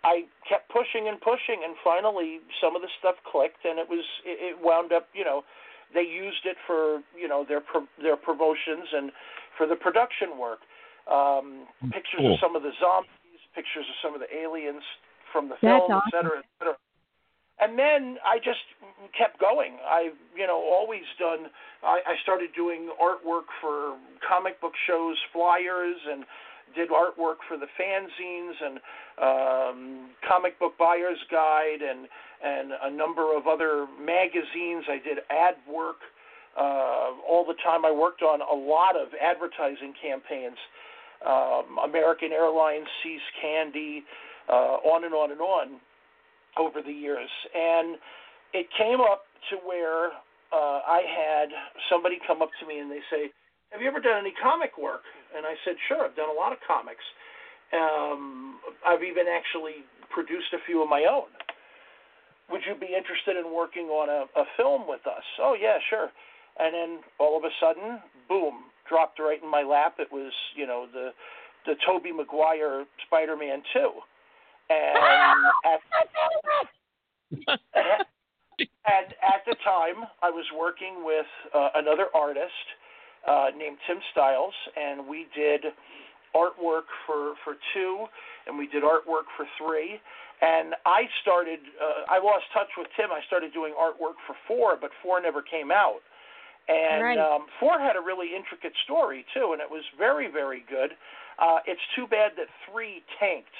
[0.03, 4.05] I kept pushing and pushing, and finally, some of the stuff clicked, and it was
[4.23, 5.43] it, it wound up, you know,
[5.93, 9.11] they used it for you know their pro- their promotions and
[9.57, 10.59] for the production work.
[11.09, 12.33] Um, pictures Cool.
[12.35, 14.83] of some of the zombies, pictures of some of the aliens
[15.33, 16.11] from the That's film, et awesome.
[16.13, 16.75] cetera, et cetera.
[17.59, 18.63] And then I just
[19.17, 19.77] kept going.
[19.83, 21.51] I've you know always done.
[21.83, 26.23] I, I started doing artwork for comic book shows, flyers, and
[26.75, 28.79] did artwork for the fanzines and
[29.21, 32.07] um, comic book buyers guide and
[32.41, 34.85] and a number of other magazines.
[34.87, 35.97] I did ad work
[36.57, 37.85] uh, all the time.
[37.85, 40.57] I worked on a lot of advertising campaigns.
[41.25, 44.03] Um, American Airlines, See's Candy,
[44.47, 45.79] uh, on and on and on
[46.57, 47.29] over the years.
[47.53, 47.97] And
[48.53, 50.07] it came up to where
[50.51, 51.49] uh, I had
[51.91, 53.31] somebody come up to me and they say,
[53.71, 55.03] "Have you ever done any comic work?"
[55.35, 57.03] And I said, "Sure, I've done a lot of comics.
[57.73, 61.29] Um, I've even actually produced a few of my own.
[62.49, 66.11] Would you be interested in working on a, a film with us?" Oh yeah, sure.
[66.59, 69.95] And then all of a sudden, boom, dropped right in my lap.
[69.99, 71.13] It was you know the
[71.65, 73.91] the Tobey Maguire Spider-Man 2.
[74.69, 74.97] And
[75.65, 75.81] at
[78.59, 82.67] and at the time, I was working with uh, another artist
[83.29, 85.61] uh, named Tim Stiles, and we did
[86.35, 88.05] artwork for for two,
[88.47, 90.01] and we did artwork for three.
[90.41, 91.59] And I started.
[91.77, 93.11] Uh, I lost touch with Tim.
[93.11, 96.01] I started doing artwork for four, but four never came out.
[96.69, 97.17] And Right.
[97.17, 100.95] um, four had a really intricate story too, and it was very, very good.
[101.39, 103.57] Uh, it's too bad that three tanked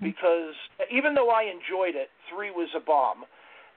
[0.00, 0.54] because
[0.90, 3.24] even though I enjoyed it, three was a bomb.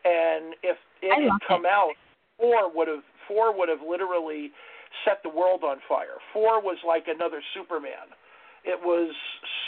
[0.06, 1.94] And if it I had come out,
[2.38, 4.52] four would have four would have literally
[5.06, 6.18] set the world on fire.
[6.34, 8.14] Four was like another Superman.
[8.64, 9.14] It was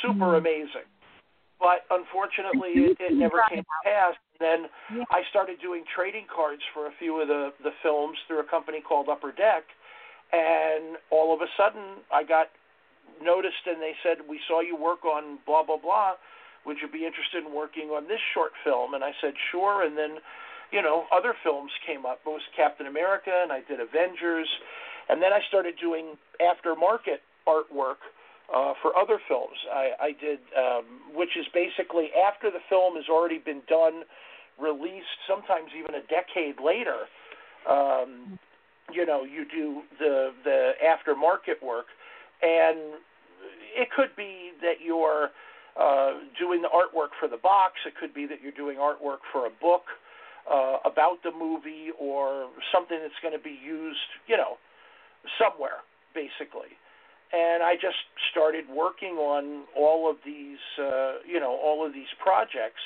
[0.02, 0.88] super amazing.
[1.60, 4.16] But unfortunately, it, it never came to pass.
[4.40, 4.72] Then
[5.12, 8.80] I started doing trading cards for a few of the the films through a company
[8.80, 9.68] called Upper Deck,
[10.32, 12.48] and all of a sudden I got
[13.22, 16.16] noticed, and they said we saw you work on blah blah blah.
[16.66, 18.94] Would you be interested in working on this short film?
[18.94, 19.84] And I said sure.
[19.84, 20.20] And then,
[20.72, 22.20] you know, other films came up.
[22.26, 24.48] It was Captain America, and I did Avengers,
[25.10, 28.00] and then I started doing aftermarket artwork
[28.54, 29.58] uh, for other films.
[29.72, 34.04] I, I did, um, which is basically after the film has already been done,
[34.62, 37.10] released, sometimes even a decade later.
[37.70, 38.40] Um,
[38.92, 41.88] you know, you do the the aftermarket work,
[42.42, 42.98] and
[43.76, 45.30] it could be that you're
[45.80, 47.74] uh, doing the artwork for the box.
[47.86, 49.86] It could be that you're doing artwork for a book
[50.50, 54.58] uh, about the movie or something that's going to be used, you know,
[55.38, 55.84] somewhere,
[56.14, 56.76] basically.
[57.32, 57.98] And I just
[58.32, 62.82] started working on all of these, uh, you know, all of these projects.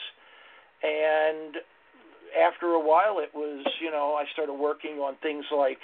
[0.83, 1.55] And
[2.35, 5.79] after a while, it was, you know, I started working on things like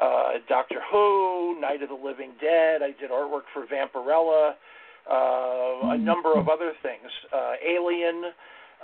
[0.00, 2.82] uh, Doctor Who, Night of the Living Dead.
[2.82, 4.54] I did artwork for Vampirella,
[5.10, 8.32] uh, a number of other things, uh, Alien,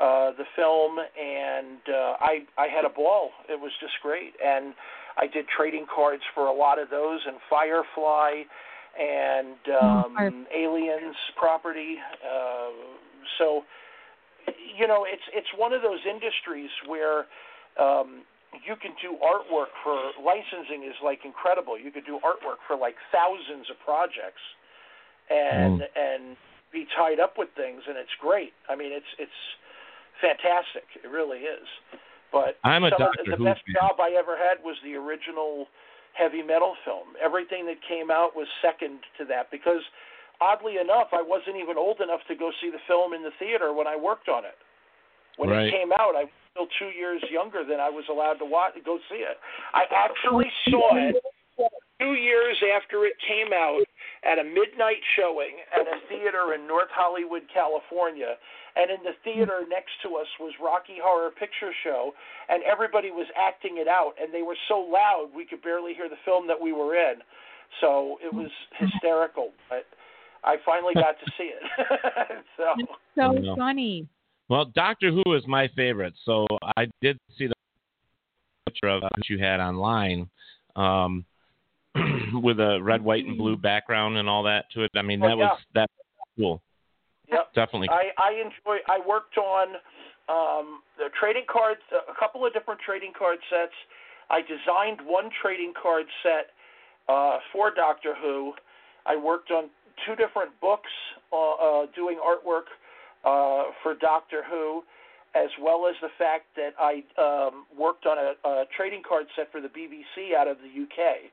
[0.00, 3.30] uh, the film, and uh, I I had a ball.
[3.48, 4.74] It was just great, and
[5.18, 8.42] I did trading cards for a lot of those, and Firefly,
[8.98, 11.96] and um, Aliens property.
[12.22, 12.70] Uh,
[13.38, 13.62] so,
[14.78, 17.26] you know, it's it's one of those industries where.
[17.78, 18.22] Um,
[18.64, 21.78] you can do artwork for licensing is like incredible.
[21.78, 24.40] You could do artwork for like thousands of projects,
[25.28, 26.34] and and
[26.72, 28.52] be tied up with things, and it's great.
[28.68, 29.40] I mean, it's it's
[30.20, 30.88] fantastic.
[30.96, 31.68] It really is.
[32.32, 33.74] But I'm a some of Doctor the Who best fan.
[33.74, 35.66] job I ever had was the original
[36.12, 37.14] heavy metal film.
[37.22, 39.82] Everything that came out was second to that because
[40.40, 43.72] oddly enough, I wasn't even old enough to go see the film in the theater
[43.72, 44.58] when I worked on it.
[45.36, 45.68] When Right.
[45.68, 48.74] it came out, I was still two years younger than I was allowed to watch,
[48.84, 49.38] go see it.
[49.72, 51.22] I actually saw it
[52.00, 53.82] two years after it came out
[54.24, 58.34] at a midnight showing at a theater in North Hollywood, California.
[58.76, 62.12] And in the theater next to us was Rocky Horror Picture Show,
[62.48, 66.08] and everybody was acting it out, and they were so loud we could barely hear
[66.08, 67.16] the film that we were in.
[67.80, 69.84] So it was hysterical, but
[70.44, 71.62] I finally got to see it.
[72.56, 72.74] so
[73.16, 74.06] So funny.
[74.48, 76.46] Well, Doctor Who is my favorite, so
[76.76, 77.54] I did see the
[78.66, 80.30] picture of that you had online
[80.76, 81.24] um,
[82.34, 84.90] with a red, white, and blue background and all that to it.
[84.94, 85.82] I mean, Oh, that was yeah.
[85.82, 85.90] that
[86.36, 86.62] cool.
[87.30, 87.52] Yep.
[87.54, 87.88] Definitely.
[87.90, 88.78] I, I enjoy.
[88.88, 89.68] I worked on
[90.28, 93.74] um, the trading cards, a couple of different trading card sets.
[94.30, 96.50] I designed one trading card set
[97.08, 98.52] uh, for Doctor Who.
[99.06, 99.70] I worked on
[100.06, 100.90] two different books,
[101.32, 102.68] uh, uh, doing artwork
[103.24, 104.84] uh, for Doctor Who,
[105.34, 109.50] as well as the fact that I um, worked on a, a trading card set
[109.50, 111.30] for the BBC out of the UK.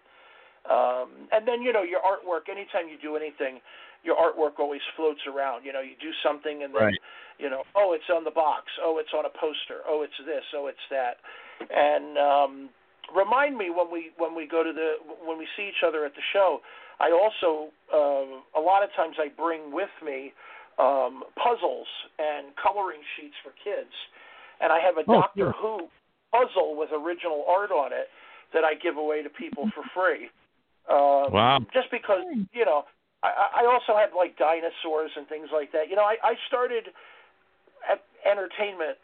[0.70, 2.50] Um, and then you know your artwork.
[2.50, 3.62] Anytime you do anything,
[4.04, 5.64] your artwork always floats around.
[5.66, 7.00] You know, you do something and then Right.
[7.38, 8.66] you know, oh, it's on the box.
[8.82, 9.82] Oh, it's on a poster.
[9.88, 10.44] Oh, it's this.
[10.56, 11.18] Oh, it's that.
[11.70, 12.70] And um,
[13.16, 16.14] remind me when we when we go to the when we see each other at
[16.16, 16.60] the show.
[17.00, 20.34] I also uh, a lot of times I bring with me
[20.80, 21.88] um, puzzles
[22.18, 23.92] and coloring sheets for kids,
[24.62, 25.52] and I have a Oh, Doctor.
[25.62, 25.88] Who
[26.32, 28.08] puzzle with original art on it
[28.54, 30.30] that I give away to people for free.
[30.90, 31.60] Um, Wow.
[31.74, 32.86] Just because you know,
[33.24, 35.90] I, I also had like dinosaurs and things like that.
[35.90, 36.90] You know, I, I started
[37.90, 38.98] at entertainment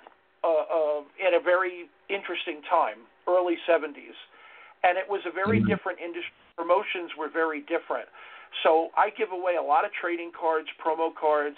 [0.43, 4.17] uh, uh, in a very interesting time, early '70s,
[4.83, 5.67] and it was a very Mhm.
[5.67, 6.31] different industry.
[6.57, 8.07] Promotions were very different.
[8.63, 11.57] So I give away a lot of trading cards, promo cards.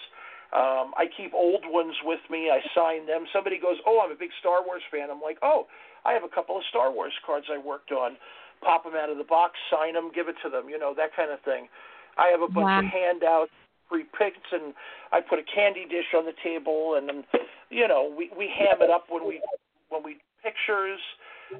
[0.54, 2.52] Um, I keep old ones with me.
[2.52, 3.26] I sign them.
[3.34, 5.68] Somebody goes, "Oh, I'm a big Star Wars fan." I'm like, "Oh,
[6.06, 8.18] I have a couple of Star Wars cards I worked on."
[8.64, 10.69] Pop them out of the box, sign them, give it to them.
[10.69, 11.68] You know that kind of thing.
[12.18, 12.80] I have a bunch Wow.
[12.80, 13.52] of handouts,
[13.90, 14.73] free picks, and
[15.11, 17.23] I put a candy dish on the table, and then,
[17.69, 19.41] you know, we we ham it up when we
[19.90, 20.99] when we pictures.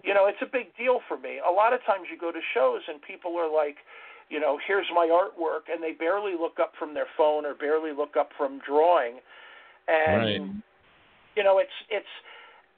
[0.04, 1.40] You know, it's a big deal for me.
[1.46, 3.78] A lot of times you go to shows and people are like,
[4.30, 7.92] you know, here's my artwork, and they barely look up from their phone or barely
[7.94, 9.20] look up from drawing,
[9.88, 10.42] and Right.
[11.36, 12.14] you know, it's it's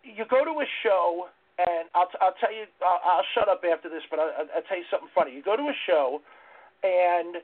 [0.04, 1.28] you go to a show,
[1.58, 4.66] and I'll t- I'll tell you, I'll, I'll shut up after this, but I'll, I'll
[4.68, 5.32] tell you something funny.
[5.32, 6.20] You go to a show,
[6.84, 7.40] and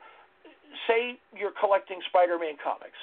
[0.88, 3.00] say you're collecting Spider-Man comics,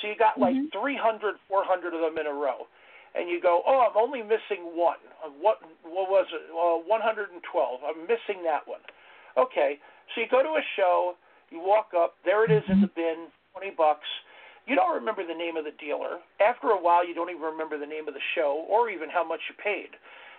[0.00, 2.68] so you got like 300, 400 of them in a row,
[3.14, 5.00] and you go, oh, I'm only missing one.
[5.40, 6.48] What what was it?
[6.52, 7.36] Uh, 112.
[7.84, 8.80] I'm missing that one.
[9.36, 9.80] Okay,
[10.12, 11.16] so you go to a show,
[11.50, 14.08] you walk up, there it is in the bin, 20 bucks.
[14.66, 16.22] You don't remember the name of the dealer.
[16.38, 19.26] After a while, you don't even remember the name of the show or even how
[19.26, 19.90] much you paid.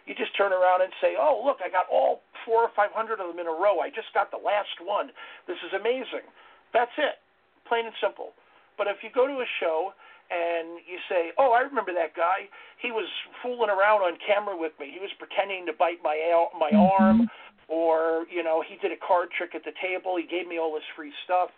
[0.05, 3.19] You just turn around and say, "Oh, look, I got all four or five hundred
[3.23, 3.80] of them in a row.
[3.80, 5.11] I just got the last one.
[5.47, 6.27] This is amazing."
[6.73, 7.21] That's it,
[7.67, 8.34] plain and simple.
[8.77, 9.93] But if you go to a show
[10.31, 12.49] and you say, "Oh, I remember that guy.
[12.81, 13.07] He was
[13.41, 14.91] fooling around on camera with me.
[14.91, 17.03] He was pretending to bite my al- my mm-hmm.
[17.03, 17.30] arm,
[17.67, 20.17] or you know, he did a card trick at the table.
[20.17, 21.49] He gave me all this free stuff."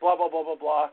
[0.00, 0.90] Blah blah blah blah blah.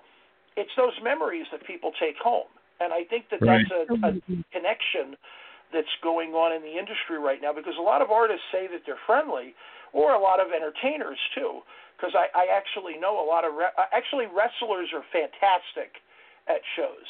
[0.56, 2.48] It's those memories that people take home,
[2.80, 3.66] and I think that Right.
[3.68, 4.14] that's a, a
[4.52, 5.18] connection
[5.74, 8.82] that's going on in the industry right now because a lot of artists say that
[8.86, 9.56] they're friendly,
[9.94, 11.62] or a lot of entertainers too.
[11.98, 16.02] Because I, I actually know a lot of re- uh, actually wrestlers are fantastic
[16.50, 17.06] at shows,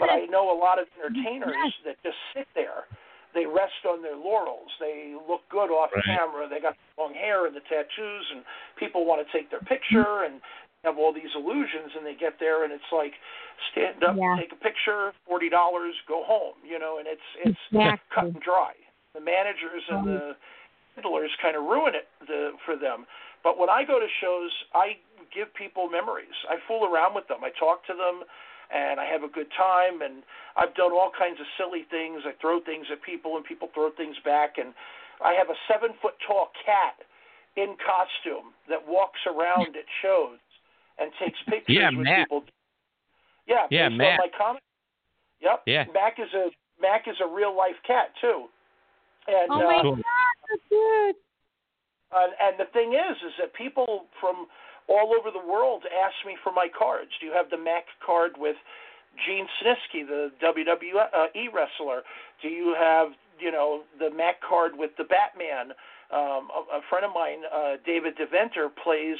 [0.00, 1.54] but I know a lot of entertainers
[1.86, 2.90] that just sit there.
[3.34, 4.68] They rest on their laurels.
[4.78, 6.04] They look good off Right.
[6.04, 6.48] camera.
[6.48, 8.44] They got long hair and the tattoos, and
[8.76, 10.40] people want to take their picture and
[10.84, 11.94] have all these illusions.
[11.96, 13.14] And they get there, and it's like
[13.72, 14.36] stand up, Yeah.
[14.38, 16.54] take a picture, forty dollars, go home.
[16.64, 18.14] You know, and it's it's Exactly.
[18.14, 18.74] cut and dry.
[19.14, 20.36] The managers and the
[20.96, 23.06] handlers kind of ruin it the, for them.
[23.44, 24.96] But when I go to shows, I
[25.34, 26.34] give people memories.
[26.48, 27.44] I fool around with them.
[27.44, 28.24] I talk to them,
[28.72, 30.00] and I have a good time.
[30.00, 30.22] And
[30.56, 32.22] I've done all kinds of silly things.
[32.24, 34.58] I throw things at people, and people throw things back.
[34.58, 34.72] And
[35.20, 37.04] I have a seven foot tall cat
[37.56, 40.38] in costume that walks around at shows
[40.98, 42.28] and takes pictures Yeah, with Mac.
[42.28, 42.44] people.
[43.46, 44.18] Yeah, Yeah, based Mac.
[44.18, 44.62] my comic.
[45.40, 45.62] Yep.
[45.66, 45.84] Yeah.
[45.92, 46.50] Mac is a
[46.80, 48.46] Mac is a real life cat too.
[49.26, 50.02] And Oh my uh, God,
[50.50, 51.14] that's good.
[52.14, 54.46] and, and the thing is, is that people from
[54.88, 57.10] all over the world ask me for my cards.
[57.20, 58.56] Do you have the Mac card with
[59.26, 62.02] Gene Snitsky, the WWE wrestler?
[62.40, 63.08] Do you have,
[63.38, 65.72] you know, the Mac card with the Batman?
[66.12, 69.16] Um, a, a friend of mine, uh, David DeVenter, plays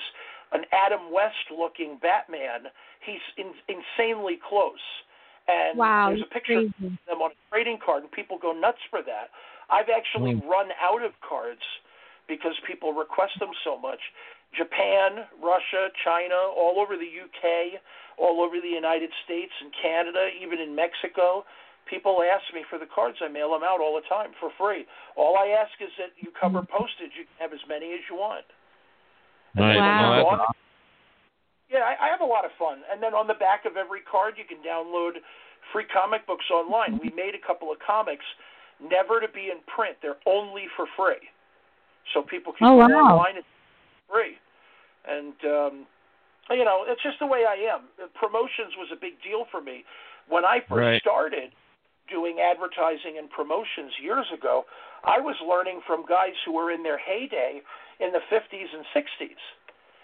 [0.52, 2.68] an Adam West-looking Batman.
[3.00, 4.82] He's in, insanely close.
[5.48, 8.78] And Wow, there's a picture of them on a trading card, and people go nuts
[8.90, 9.30] for that.
[9.70, 10.48] I've actually Mm.
[10.48, 11.62] run out of cards
[12.28, 14.00] because people request them so much.
[14.52, 17.80] Japan, Russia, China, all over the UK,
[18.18, 21.44] all over the United States and Canada, even in Mexico.
[21.86, 23.18] People ask me for the cards.
[23.20, 24.86] I mail them out all the time for free.
[25.16, 27.16] All I ask is that you cover postage.
[27.16, 28.44] You can have as many as you want.
[29.56, 29.76] And Right.
[29.76, 29.84] Wow.
[29.84, 30.58] you're No, gone- that's
[31.68, 32.82] yeah, I, I have a lot of fun.
[32.92, 35.16] And then on the back of every card, you can download
[35.72, 36.98] free comic books online.
[37.00, 38.24] We made a couple of comics,
[38.78, 39.96] never to be in print.
[40.02, 41.20] They're only for free,
[42.12, 43.16] so people can Oh, go wow.
[43.16, 43.44] online and
[44.10, 44.36] free.
[45.08, 45.86] And um,
[46.50, 47.88] you know, it's just the way I am.
[47.96, 49.84] Uh, Promotions was a big deal for me
[50.28, 51.00] when I first Right.
[51.00, 51.52] started
[52.12, 54.68] doing advertising and promotions years ago.
[55.02, 57.64] I was learning from guys who were in their heyday
[57.98, 59.40] in the 50s and 60s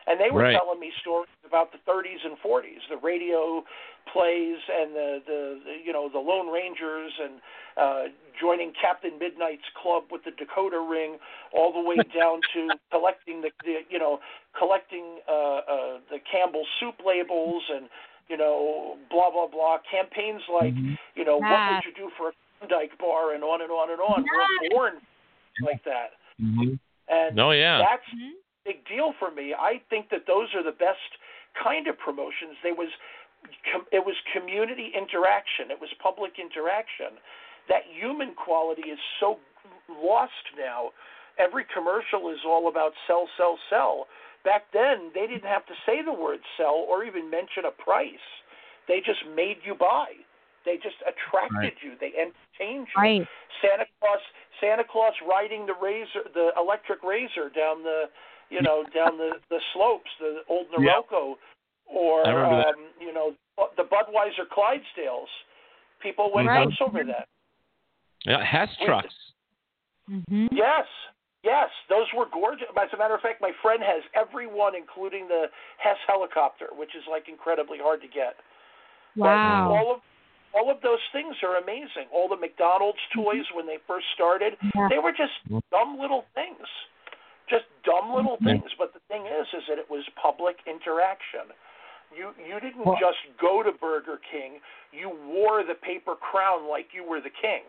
[0.09, 0.57] and they were Right.
[0.57, 3.63] telling me stories about the 30s and 40s, the radio
[4.11, 7.41] plays and the, the, the you know the Lone Rangers and
[7.77, 8.05] uh,
[8.41, 11.19] joining Captain Midnight's club with the Dakota ring,
[11.53, 14.21] all the way down to collecting the, the you know
[14.59, 17.89] collecting uh, uh, the Campbell soup labels and
[18.29, 20.75] you know blah blah blah campaigns like
[21.15, 21.75] you know what Ah.
[21.75, 24.25] would you do for a Klondike bar and on and on and on.
[24.25, 24.95] We're born
[25.63, 26.79] like that, Mhm.
[27.09, 27.79] and Oh yeah.
[27.79, 28.33] that's a
[28.65, 29.55] big deal for me.
[29.55, 31.19] I think that those are the best
[31.55, 32.57] kind of promotions.
[32.63, 32.91] There was
[33.73, 35.71] com- it was community interaction.
[35.71, 37.19] It was public interaction.
[37.69, 39.39] That human quality is so
[39.89, 40.93] lost now.
[41.39, 44.07] Every commercial is all about sell, sell, sell.
[44.45, 48.27] Back then, they didn't have to say the word sell or even mention a price.
[48.87, 50.13] They just made you buy.
[50.65, 51.83] They just attracted Right.
[51.83, 51.93] you.
[52.01, 53.01] They entertained you.
[53.01, 53.27] Right.
[53.63, 54.21] Santa Claus
[54.61, 58.11] Santa Claus riding the razor the electric razor down the
[58.51, 60.81] you know down the the slopes the old Yep.
[60.81, 61.35] Norelco
[61.87, 62.75] or I remember that.
[62.75, 63.35] um you know
[63.77, 65.31] the Budweiser Clydesdales
[66.01, 66.65] people went Right.
[66.69, 67.27] nuts over that
[68.27, 68.45] Yeah.
[68.45, 69.15] Hess trucks.
[70.11, 70.49] Mm-hmm.
[70.53, 70.87] yes
[71.45, 75.29] yes those were gorgeous as a matter of fact my friend has every one including
[75.29, 75.47] the
[75.79, 78.37] Hess helicopter which is like incredibly hard to get
[79.17, 79.75] But Wow.
[79.75, 80.01] all of
[80.55, 82.09] all of those things are amazing.
[82.11, 83.21] All the McDonald's mm-hmm.
[83.21, 84.89] toys when they first started, Yeah.
[84.89, 85.59] they were just mm-hmm.
[85.71, 86.67] dumb little things.
[87.49, 88.17] just dumb mm-hmm.
[88.17, 88.69] little things.
[88.79, 91.53] But the thing is, is that it was public interaction.
[92.17, 94.61] You you didn't Well- just go to Burger King.
[94.93, 97.65] You wore the paper crown like you were the king.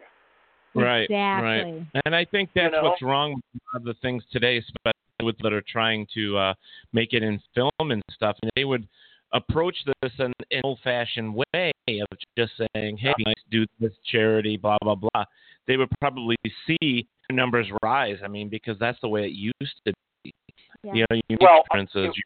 [0.76, 1.86] Right, right.
[2.06, 2.84] And I think that's know?
[2.84, 4.94] what's wrong with a lot of the things today, especially
[5.24, 6.54] with that are trying to uh,
[6.94, 8.38] make it in film and stuff.
[8.42, 8.88] And they would
[9.34, 14.78] approach this in an old-fashioned way of just saying, "Hey, let's do this charity, blah
[14.82, 15.26] blah blah."
[15.68, 18.18] They would probably see numbers rise.
[18.24, 19.94] I mean, because that's the way it used to
[20.24, 20.34] be.
[20.84, 20.94] Yeah.
[20.94, 22.16] You know, you make Well, differences.
[22.16, 22.24] You,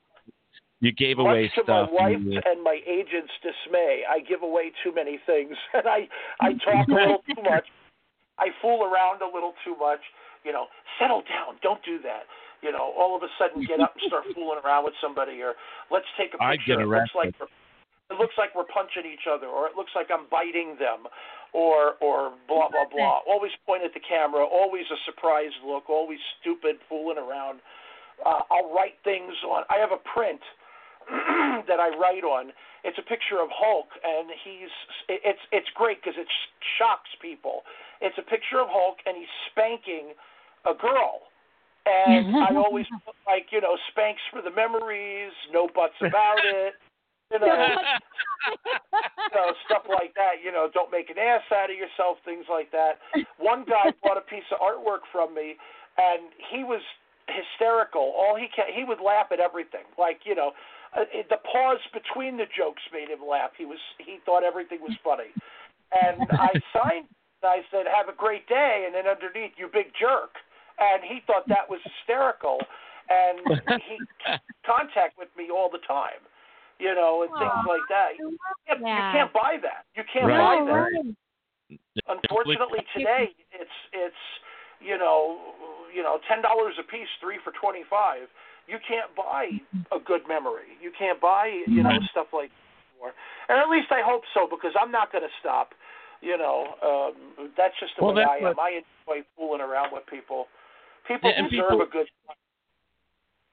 [0.81, 1.89] you gave away Much to stuff.
[1.91, 6.07] my wife you- and my agent's dismay, I give away too many things, and I
[6.41, 7.65] I talk a little too much.
[8.39, 10.01] I fool around a little too much.
[10.43, 10.68] You know,
[10.99, 11.55] settle down.
[11.61, 12.27] Don't do that.
[12.61, 15.55] You know, all of a sudden get up and start fooling around with somebody, or
[15.91, 16.80] let's take a I picture.
[16.80, 17.35] get it looks like
[18.11, 21.07] it looks like we're punching each other, or it looks like I'm biting them,
[21.51, 23.19] or or blah blah blah.
[23.27, 24.43] Always point at the camera.
[24.43, 25.89] Always a surprised look.
[25.89, 27.60] Always stupid, fooling around.
[28.23, 29.64] Uh, I'll write things on.
[29.69, 30.39] I have a print
[31.67, 32.51] that I write on.
[32.84, 34.73] It's a picture of Hulk, and he's
[35.07, 36.27] it's it's great because it
[36.77, 37.63] shocks people.
[38.01, 40.11] It's a picture of Hulk, and he's spanking
[40.67, 41.31] a girl,
[41.85, 42.43] and mm-hmm.
[42.43, 46.75] I always put like you know spanks for the memories, no buts about it,
[47.31, 47.47] you know,
[48.51, 50.43] you know stuff like that.
[50.43, 52.99] You know, don't make an ass out of yourself, things like that.
[53.38, 55.55] One guy bought a piece of artwork from me,
[55.97, 56.81] and he was
[57.27, 58.13] hysterical.
[58.15, 59.88] All he can, he would laugh at everything.
[59.97, 60.51] Like you know,
[60.95, 63.51] uh, the pause between the jokes made him laugh.
[63.57, 65.31] He was he thought everything was funny,
[65.91, 67.07] and I signed.
[67.43, 70.39] I said, "Have a great day," and then underneath, "You big jerk,"
[70.79, 72.59] and he thought that was hysterical,
[73.09, 74.05] and he
[74.65, 76.23] contact with me all the time,
[76.79, 78.15] you know, and things like that.
[78.17, 78.37] You
[78.67, 79.83] can't, you can't buy that.
[79.95, 80.39] You can't Right.
[80.39, 81.15] buy that right.
[82.07, 84.23] unfortunately today it's it's
[84.81, 85.55] you know
[85.93, 88.27] you know ten dollars a piece three for twenty five
[88.68, 89.49] you can't buy
[89.91, 93.14] a good memory you can't buy you know stuff like that anymore.
[93.49, 95.73] and at least i hope so because i'm not going to stop
[96.22, 99.91] you know um that's just the Well, way i am what- i enjoy fooling around
[99.91, 100.48] with people
[101.07, 102.07] people Yeah, and deserve people- a good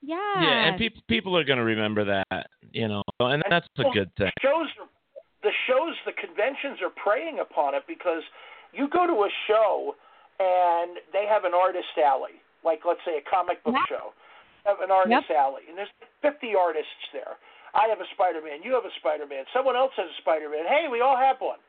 [0.03, 0.16] Yeah.
[0.41, 4.09] yeah, and people people are going to remember that, you know, and that's a good
[4.16, 4.31] thing.
[4.41, 4.89] shows are,
[5.43, 8.23] the shows the conventions are preying upon it because
[8.73, 9.95] you go to a show
[10.39, 13.89] and they have an artist alley like let's say a comic book Yep.
[13.89, 14.12] show
[14.65, 15.93] have an artist alley and there's
[16.23, 17.37] 50 artists there.
[17.73, 20.66] I have a spider-man you have a spider-man someone else has a spider-man.
[20.66, 21.61] Hey we all have one.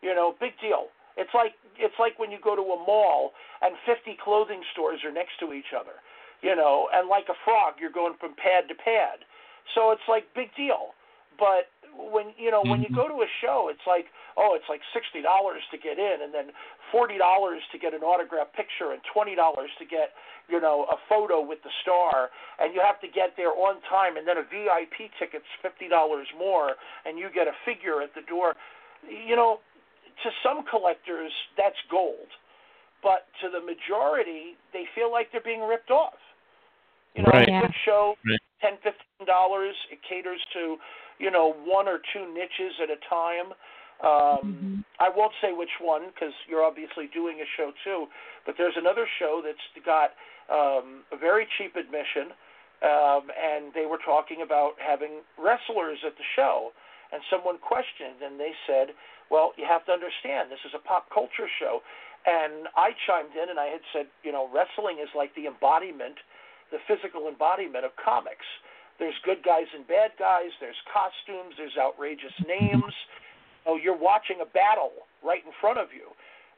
[0.00, 0.88] You know big deal.
[1.16, 5.12] It's like it's like when you go to a mall and 50 clothing stores are
[5.12, 5.98] next to each other
[6.42, 9.26] you know and like a frog you're going from pad to pad.
[9.74, 10.94] So it's like big deal.
[11.38, 13.02] But when you know when you mm-hmm.
[13.02, 14.06] go to a show it's like
[14.36, 16.52] oh it's like sixty dollars to get in and then
[16.92, 20.12] forty dollars to get an autograph picture and twenty dollars to get
[20.48, 24.16] you know a photo with the star and you have to get there on time
[24.16, 26.74] and then a vip ticket's fifty dollars more
[27.04, 28.56] and you get a figure at the door
[29.06, 29.60] you know
[30.24, 32.28] to some collectors that's gold
[33.02, 36.18] but to the majority they feel like they're being ripped off
[37.14, 37.48] you know Right.
[37.48, 38.40] a good show Right.
[38.60, 40.78] ten fifteen dollars it caters to
[41.18, 43.52] you know one or two niches at a time.
[43.98, 48.06] Um i won't say which one because you're obviously doing a show too
[48.46, 50.14] but there's another show that's got
[50.50, 52.30] um a very cheap admission
[52.86, 56.70] um and they were talking about having wrestlers at the show
[57.10, 58.94] and someone questioned and they said
[59.34, 61.82] well you have to understand this is a pop culture show.
[62.22, 66.22] And i chimed in and i had said you know wrestling is like the embodiment
[66.70, 68.46] the physical embodiment of comics
[68.98, 70.50] there's good guys and bad guys.
[70.60, 71.54] There's costumes.
[71.56, 72.92] There's outrageous names.
[73.66, 76.10] Oh, you're watching a battle right in front of you.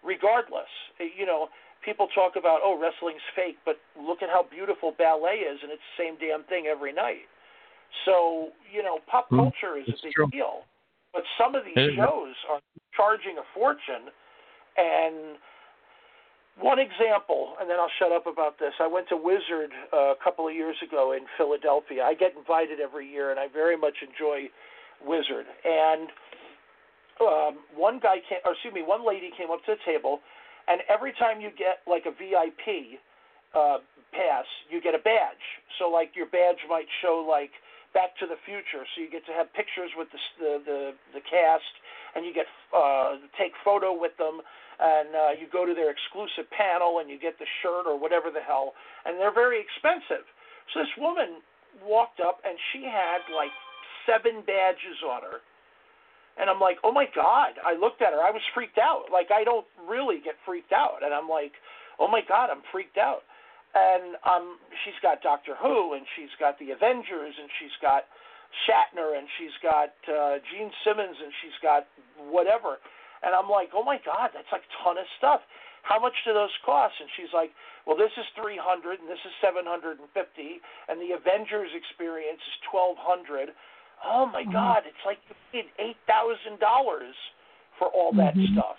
[0.02, 1.48] Regardless, Eh, you know,
[1.84, 5.82] people talk about oh wrestling's fake, but look at how beautiful ballet is, and it's
[5.96, 7.28] the same damn thing every night.
[8.04, 10.28] So you know, pop Hmm, culture is a big true.
[10.32, 10.64] deal,
[11.12, 12.60] but some of these shows are
[12.96, 14.08] charging a fortune,
[14.78, 15.36] and
[16.60, 18.72] one example, and then I'll shut up about this.
[18.80, 22.04] I went to Wizard uh, a couple of years ago in Philadelphia.
[22.04, 24.48] I get invited every year, and I very much enjoy
[25.04, 25.46] Wizard.
[25.64, 26.08] And
[27.20, 30.20] um, one guy came, or excuse me, one lady came up to the table,
[30.68, 33.00] and every time you get like a VIP
[33.56, 33.78] uh,
[34.12, 35.44] pass, you get a badge.
[35.78, 37.50] So like your badge might show like
[37.92, 40.80] Back to the Future, so you get to have pictures with the the the,
[41.18, 41.74] the cast,
[42.14, 44.40] and you get uh, take photo with them,
[44.80, 48.32] and uh, you go to their exclusive panel, and you get the shirt or whatever
[48.32, 48.72] the hell,
[49.04, 50.24] and they're very expensive.
[50.72, 51.44] So this woman
[51.84, 53.52] walked up, and she had like
[54.08, 55.38] seven badges on her.
[56.40, 57.60] And I'm like, oh my God.
[57.60, 58.22] I looked at her.
[58.24, 59.12] I was freaked out.
[59.12, 61.04] Like, I don't really get freaked out.
[61.04, 61.52] And I'm like,
[62.00, 63.28] oh my God, I'm freaked out.
[63.74, 68.10] and um, she's got Doctor Who, and she's got the Avengers, and she's got
[68.66, 71.86] Shatner, and she's got uh, Gene Simmons, and she's got
[72.18, 72.82] whatever.
[73.22, 75.40] And I'm like, oh my God, that's like a ton of stuff.
[75.82, 76.94] How much do those cost?
[77.00, 77.52] And she's like,
[77.88, 83.52] well, this is 300 and this is 750 and the Avengers experience is 1200.
[84.04, 84.52] Oh my mm-hmm.
[84.52, 85.68] God, it's like you paid
[86.08, 86.60] $8,000
[87.80, 88.56] for all that mm-hmm.
[88.56, 88.76] stuff.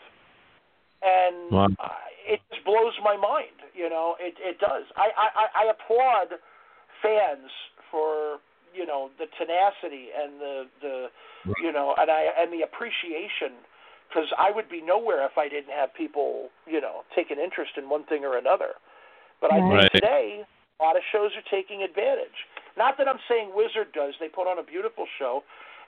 [1.01, 1.69] And wow.
[1.81, 4.85] uh, it just blows my mind, you know, it it does.
[4.93, 6.37] I I I applaud
[7.01, 7.49] fans
[7.89, 8.37] for
[8.69, 10.95] you know the tenacity and the the
[11.57, 13.65] you know and I and the appreciation
[14.11, 17.79] because I would be nowhere if I didn't have people, you know, take an interest
[17.79, 18.75] in one thing or another.
[19.39, 22.35] But I think today a lot of shows are taking advantage.
[22.77, 25.43] Not that I'm saying Wizard does; they put on a beautiful show,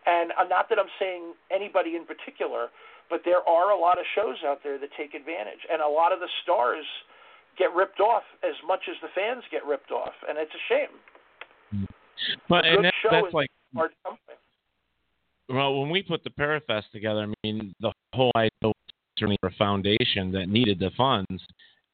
[0.08, 2.72] and uh, not that I'm saying anybody in particular,
[3.10, 6.12] but there are a lot of shows out there that take advantage, and a lot
[6.12, 6.88] of the stars
[7.58, 10.95] get ripped off as much as the fans get ripped off, and it's a shame.
[12.50, 14.38] But and that, that's like hard something.
[15.53, 18.73] Well, when we put the Parafest together, I mean, the whole idea was
[19.19, 21.43] certainly a foundation that needed the funds,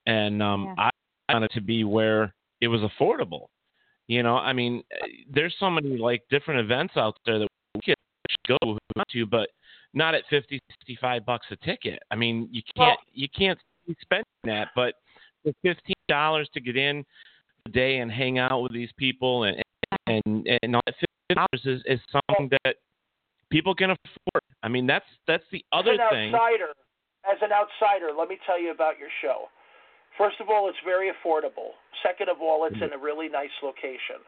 [0.06, 0.90] and um, yeah.
[1.30, 3.48] I wanted to be where it was affordable.
[4.08, 4.82] You know, I mean,
[5.32, 7.96] there's so many like different events out there that we could
[8.62, 8.78] go
[9.12, 9.50] to, but
[9.94, 12.00] not at 50, 65 bucks a ticket.
[12.12, 13.60] I mean, you can't you can't
[14.02, 14.96] spend that, but
[15.44, 17.04] for fifteen dollars to get in
[17.66, 19.62] a day and hang out with these people and
[20.08, 22.78] and and all that fifteen dollars is, is something that
[23.50, 24.44] people can afford.
[24.64, 26.34] I mean, that's that's the other as an thing.
[26.34, 26.72] Outsider,
[27.30, 29.50] as an outsider, let me tell you about your show.
[30.18, 31.80] First of all, it's very affordable.
[32.04, 34.20] Second of all, it's in a really nice location,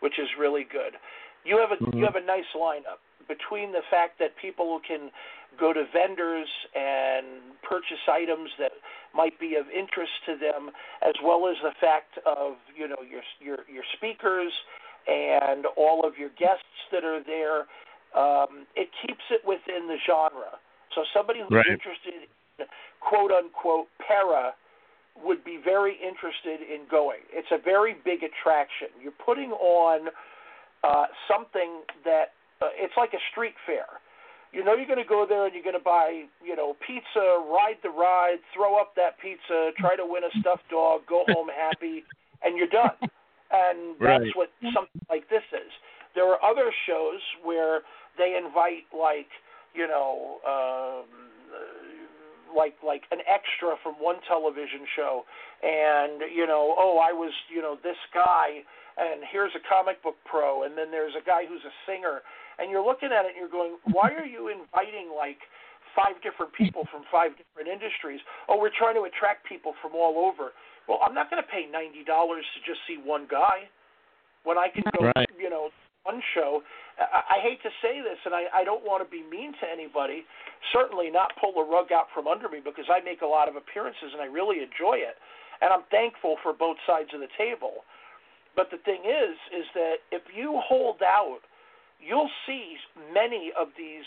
[0.00, 0.98] which is really good.
[1.44, 1.98] You have a mm-hmm.
[1.98, 2.98] you have a nice lineup
[3.28, 5.10] between the fact that people can
[5.58, 8.72] go to vendors and purchase items that
[9.14, 10.70] might be of interest to them,
[11.02, 14.52] as well as the fact of you know your your your speakers
[15.06, 17.66] and all of your guests that are there
[18.16, 20.56] um, it keeps it within the genre.
[20.94, 21.68] So somebody who's right.
[21.68, 22.26] interested
[22.58, 22.66] in
[23.00, 24.56] quote unquote para
[25.22, 27.24] would be very interested in going.
[27.32, 28.88] It's a very big attraction.
[29.00, 30.08] You're putting on
[30.84, 34.00] uh, something that uh, it's like a street fair.
[34.52, 37.44] You know you're going to go there and you're going to buy, you know, pizza,
[37.44, 41.48] ride the ride, throw up that pizza, try to win a stuffed dog, go home
[41.52, 42.04] happy,
[42.42, 42.96] and you're done.
[43.46, 44.34] And that's right.
[44.34, 45.70] what something like this is.
[46.16, 47.84] There are other shows where
[48.16, 49.28] they invite like
[49.76, 51.04] you know um,
[52.56, 55.28] like like an extra from one television show,
[55.62, 58.64] and you know oh I was you know this guy,
[58.96, 62.24] and here's a comic book pro, and then there's a guy who's a singer,
[62.58, 65.44] and you're looking at it and you're going why are you inviting like
[65.96, 68.20] five different people from five different industries.
[68.48, 70.52] Oh, we're trying to attract people from all over.
[70.84, 73.68] Well, I'm not going to pay ninety dollars to just see one guy
[74.44, 75.26] when I can go, right.
[75.34, 75.74] you know,
[76.06, 76.62] one show.
[76.96, 79.66] I, I hate to say this, and I, I don't want to be mean to
[79.66, 80.22] anybody.
[80.70, 83.58] Certainly not pull the rug out from under me because I make a lot of
[83.58, 85.18] appearances and I really enjoy it,
[85.60, 87.82] and I'm thankful for both sides of the table.
[88.54, 91.44] But the thing is, is that if you hold out,
[92.00, 92.78] you'll see
[93.12, 94.06] many of these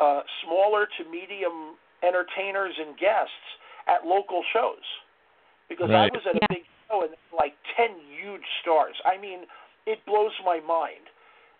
[0.00, 3.46] uh, smaller to medium entertainers and guests
[3.86, 4.82] at local shows.
[5.68, 6.10] Because right.
[6.10, 8.94] I was at a big show and like ten huge stars.
[9.06, 9.46] I mean,
[9.86, 11.06] it blows my mind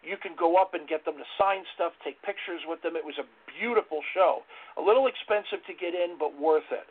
[0.07, 2.95] you can go up and get them to sign stuff, take pictures with them.
[2.95, 3.27] It was a
[3.59, 4.47] beautiful show.
[4.79, 6.87] A little expensive to get in, but worth it.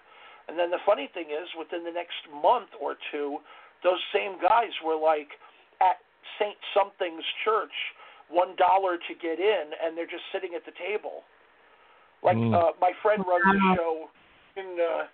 [0.52, 3.40] And then the funny thing is, within the next month or two,
[3.82, 5.32] those same guys were like
[5.80, 6.04] at
[6.38, 7.74] Saint Something's church,
[8.28, 11.24] one dollar to get in, and they're just sitting at the table.
[12.22, 12.54] Like mm.
[12.54, 14.12] uh, my friend runs a show
[14.58, 15.08] in uh,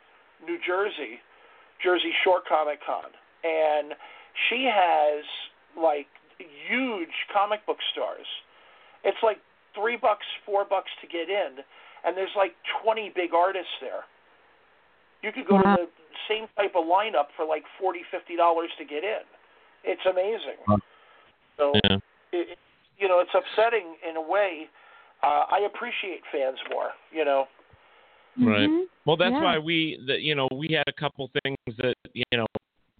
[0.44, 1.22] New Jersey,
[1.84, 3.14] Jersey Shore Comic Con,
[3.44, 3.94] and
[4.50, 5.24] she has
[5.78, 6.08] like
[6.70, 8.28] huge comic book stores.
[9.04, 9.38] It's like
[9.74, 11.64] three bucks, four bucks to get in,
[12.06, 12.54] and there's like
[12.84, 14.06] 20 big artists there.
[15.22, 15.88] You could go to the
[16.28, 19.22] same type of lineup for like forty, fifty dollars to get in.
[19.84, 20.58] It's amazing.
[21.58, 21.98] So, yeah.
[22.32, 22.58] it,
[22.98, 24.66] you know, it's upsetting in a way.
[25.22, 26.90] Uh, I appreciate fans more.
[27.12, 27.46] You know.
[28.40, 28.68] Right.
[28.70, 28.86] Mhm.
[29.06, 29.44] Well, that's Yeah.
[29.44, 32.48] why we, that you know, we had a couple things that you know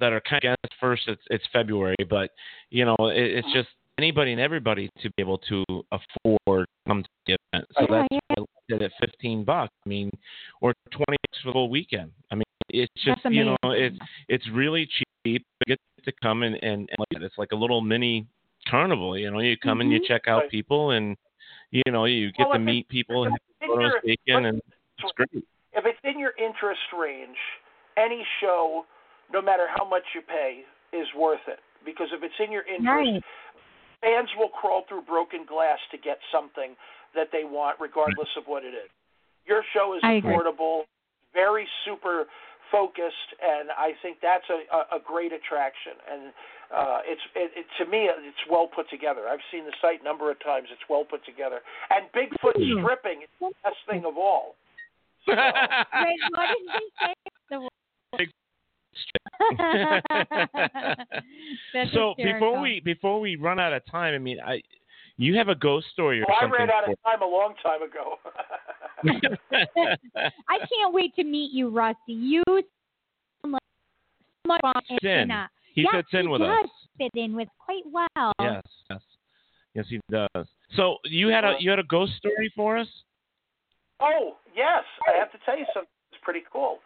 [0.02, 1.04] that are kind of against first.
[1.08, 2.32] It's it's February, but
[2.70, 7.04] you know, it, it's just anybody and everybody to be able to afford to come
[7.04, 7.68] to the event.
[7.76, 8.18] So Yeah, that's yeah.
[8.30, 9.72] why I it at fifteen bucks.
[9.86, 10.10] I mean,
[10.62, 12.12] or twenty bucks for the whole weekend.
[12.32, 13.98] I mean, it's just you know, it's
[14.28, 15.08] it's really cheap.
[15.26, 18.26] You get to come and and, and it's like a little mini
[18.68, 19.18] carnival.
[19.18, 20.08] You know, you come and you Mhm.
[20.08, 21.16] check out people and
[21.72, 24.62] you know you get Well, to meet people and have photos taken and
[25.00, 25.30] it's great.
[25.74, 27.38] if it's in your interest range,
[27.98, 28.86] any show,
[29.34, 30.64] no matter how much you pay,
[30.94, 33.24] is worth it because if it's in your interest, Right.
[34.02, 36.76] fans will crawl through broken glass to get something
[37.14, 38.90] that they want, regardless of what it is.
[39.46, 40.32] Your show is I agree.
[40.32, 40.86] affordable,
[41.34, 42.28] very super
[42.72, 45.94] focused, and I think that's a, a, a great attraction.
[46.10, 46.22] And
[46.72, 49.28] uh, it's it, it, to me, it's well put together.
[49.28, 50.70] I've seen the site a number of times.
[50.72, 51.60] It's well put together,
[51.90, 54.56] and Bigfoot stripping is the best thing of all.
[55.28, 55.38] Wait,
[56.32, 57.14] what did you say?
[57.50, 57.70] The
[58.18, 58.32] That's
[61.94, 62.16] so hysterical.
[62.18, 64.62] before we before we run out of time, I mean, I
[65.18, 67.54] you have a ghost story or Well, I ran out for- of time a long
[67.64, 68.18] time ago.
[70.50, 72.14] I can't wait to meet you, Rusty.
[72.14, 73.62] You sound like
[74.46, 74.74] so much fun.
[75.02, 75.10] In.
[75.10, 76.70] And, uh, He yes, fits in he with does us.
[76.98, 78.34] fit in with quite well.
[78.40, 79.02] Yes, yes,
[79.74, 80.48] yes, he does.
[80.76, 82.88] So you had a you had a ghost story for us?
[84.00, 84.84] Oh, yes.
[85.08, 85.88] I have to tell you something.
[86.12, 86.80] It's pretty cool.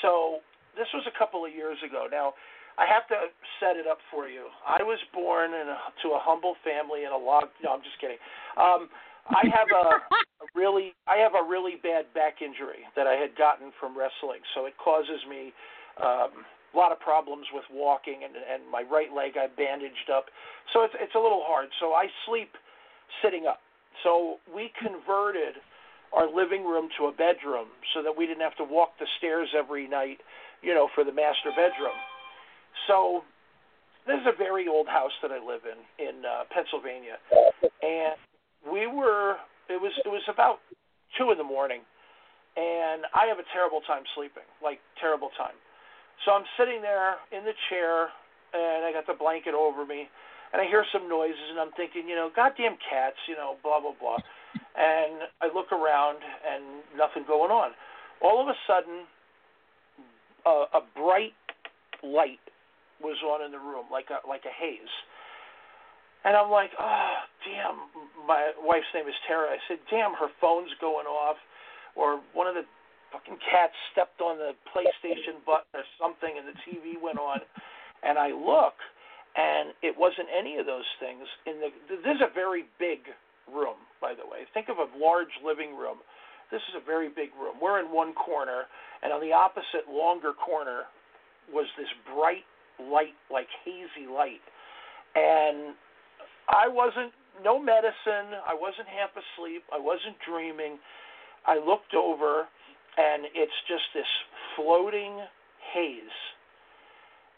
[0.00, 0.38] So,
[0.76, 2.06] this was a couple of years ago.
[2.10, 2.34] Now,
[2.76, 3.30] I have to
[3.62, 4.50] set it up for you.
[4.66, 7.54] I was born in a, to a humble family in a log.
[7.62, 8.18] No, I'm just kidding.
[8.58, 8.90] Um,
[9.30, 13.38] I have a, a really, I have a really bad back injury that I had
[13.38, 14.42] gotten from wrestling.
[14.58, 15.54] So it causes me
[16.02, 20.26] um, a lot of problems with walking, and, and my right leg I bandaged up.
[20.74, 21.70] So it's it's a little hard.
[21.78, 22.50] So I sleep
[23.22, 23.62] sitting up.
[24.02, 25.62] So we converted
[26.12, 29.48] our living room to a bedroom so that we didn't have to walk the stairs
[29.56, 30.18] every night,
[30.64, 31.96] you know, for the master bedroom.
[32.88, 33.22] So
[34.06, 37.20] this is a very old house that I live in in uh, Pennsylvania,
[37.82, 38.16] and
[38.64, 39.36] we were
[39.68, 40.60] it was it was about
[41.16, 41.80] two in the morning,
[42.56, 45.56] and I have a terrible time sleeping, like terrible time.
[46.24, 48.08] So I'm sitting there in the chair,
[48.52, 50.08] and I got the blanket over me,
[50.52, 53.80] and I hear some noises, and I'm thinking, you know, goddamn cats, you know, blah
[53.80, 54.20] blah blah.
[54.74, 57.72] And I look around, and nothing going on.
[58.22, 59.06] All of a sudden,
[60.46, 61.34] a, a bright
[62.02, 62.42] light
[63.00, 64.94] was on in the room, like a like a haze.
[66.24, 67.76] And I'm like, oh, damn.
[68.24, 69.52] My wife's name is Tara.
[69.52, 71.36] I said, damn, her phone's going off,
[71.94, 72.64] or one of the
[73.12, 77.44] fucking cats stepped on the PlayStation button or something, and the TV went on.
[78.02, 78.72] And I look,
[79.36, 81.28] and it wasn't any of those things.
[81.44, 83.04] In the this is a very big
[83.44, 84.48] room, by the way.
[84.56, 86.00] Think of a large living room.
[86.50, 87.56] This is a very big room.
[87.60, 88.64] We're in one corner,
[89.02, 90.82] and on the opposite, longer corner,
[91.52, 92.44] was this bright
[92.80, 94.42] light, like hazy light.
[95.14, 95.74] And
[96.48, 97.12] I wasn't,
[97.42, 98.38] no medicine.
[98.46, 99.62] I wasn't half asleep.
[99.72, 100.78] I wasn't dreaming.
[101.46, 102.48] I looked over,
[102.96, 104.08] and it's just this
[104.56, 105.20] floating
[105.72, 106.18] haze.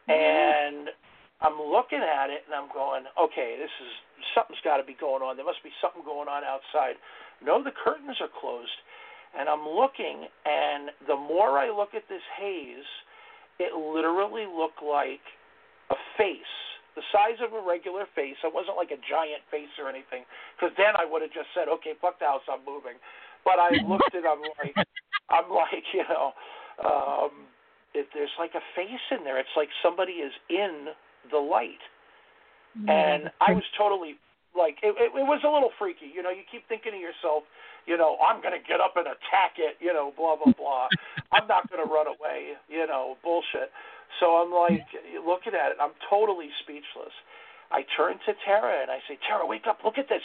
[0.08, 0.88] And
[1.42, 3.92] I'm looking at it, and I'm going, okay, this is
[4.32, 5.36] something's got to be going on.
[5.36, 6.96] There must be something going on outside.
[7.44, 8.72] No, the curtains are closed.
[9.34, 12.88] And I'm looking, and the more I look at this haze,
[13.58, 15.24] it literally looked like
[15.90, 16.54] a face,
[16.94, 18.36] the size of a regular face.
[18.44, 20.24] It wasn't like a giant face or anything,
[20.56, 22.96] because then I would have just said, okay, fuck the house, I'm moving.
[23.44, 24.74] But I looked at, I'm like,
[25.30, 26.32] I'm like, you know,
[26.84, 27.48] um,
[27.94, 29.38] it, there's like a face in there.
[29.38, 30.92] It's like somebody is in
[31.30, 31.80] the light,
[32.88, 34.16] and I was totally
[34.56, 36.08] like, it, it, it was a little freaky.
[36.08, 37.44] You know, you keep thinking to yourself,
[37.86, 40.88] you know, I'm going to get up and attack it, you know, blah, blah, blah.
[41.32, 43.70] I'm not going to run away, you know, bullshit.
[44.18, 44.86] So I'm like,
[45.22, 47.14] looking at it, I'm totally speechless.
[47.70, 50.22] I turn to Tara and I say, Tara, wake up, look at this.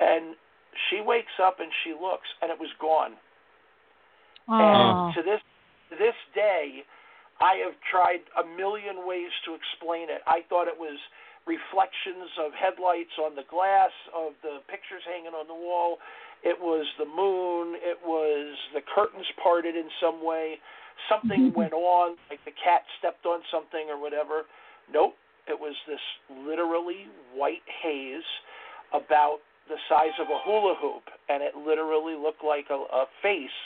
[0.00, 0.36] And
[0.90, 3.14] she wakes up and she looks, and it was gone.
[4.48, 4.58] Oh.
[4.58, 5.40] And to this
[5.90, 6.82] this day,
[7.40, 10.22] I have tried a million ways to explain it.
[10.26, 10.98] I thought it was
[11.46, 16.00] reflections of headlights on the glass of the pictures hanging on the wall.
[16.40, 17.76] It was the moon.
[17.80, 20.56] It was the curtains parted in some way.
[21.08, 24.48] Something went on, like the cat stepped on something or whatever.
[24.92, 25.16] Nope.
[25.44, 26.00] It was this
[26.32, 27.04] literally
[27.36, 28.24] white haze
[28.96, 33.58] about the size of a hula hoop, and it literally looked like a, a face.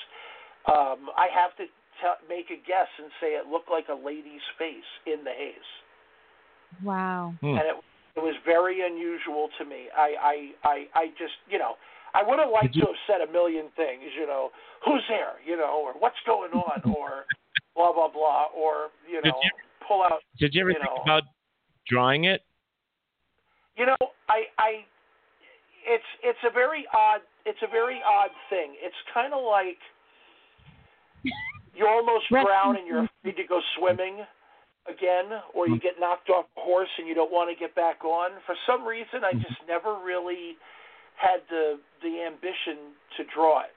[0.67, 4.43] Um, I have to t- make a guess and say it looked like a lady's
[4.59, 5.71] face in the haze
[6.82, 7.35] Wow.
[7.40, 7.59] Hmm.
[7.59, 7.77] and it
[8.16, 9.86] it was very unusual to me.
[9.97, 10.35] I I
[10.65, 11.74] I, I just you know
[12.15, 14.51] I would have liked to have said a million things, you know,
[14.85, 17.24] who's there, you know, or what's going on, or
[17.77, 19.51] blah blah blah, or you Did know, you-
[19.86, 20.20] pull out.
[20.39, 21.23] Did you ever you think know, about
[21.86, 22.43] drawing it?
[23.77, 23.97] You know,
[24.28, 24.70] I I
[25.86, 28.74] it's it's a very odd it's a very odd thing.
[28.82, 29.78] It's kind of like
[31.74, 34.24] you're almost drown and you're afraid to go swimming
[34.89, 38.05] again, or you get knocked off a horse and you don't want to get back
[38.05, 38.31] on.
[38.47, 40.56] For some reason, I just never really
[41.16, 43.77] had the the ambition to draw it.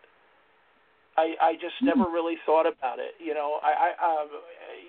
[1.18, 3.14] I I just never really thought about it.
[3.20, 4.30] You know, I I um,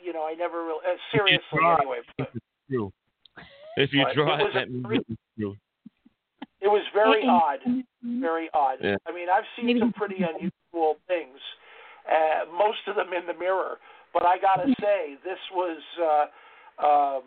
[0.04, 1.98] you know I never really uh, seriously draw anyway.
[2.16, 2.32] But,
[2.70, 2.92] true.
[3.76, 5.56] If you draw it it, was that means it's true.
[6.60, 7.58] It was very odd,
[8.04, 8.78] very odd.
[8.80, 8.96] Yeah.
[9.08, 11.40] I mean, I've seen some pretty unusual things,
[12.06, 13.78] uh, most of them in the mirror.
[14.12, 17.22] But I gotta say, this was uh, um,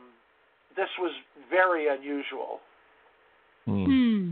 [0.76, 1.12] this was
[1.50, 2.60] very unusual.
[3.66, 4.32] Hmm.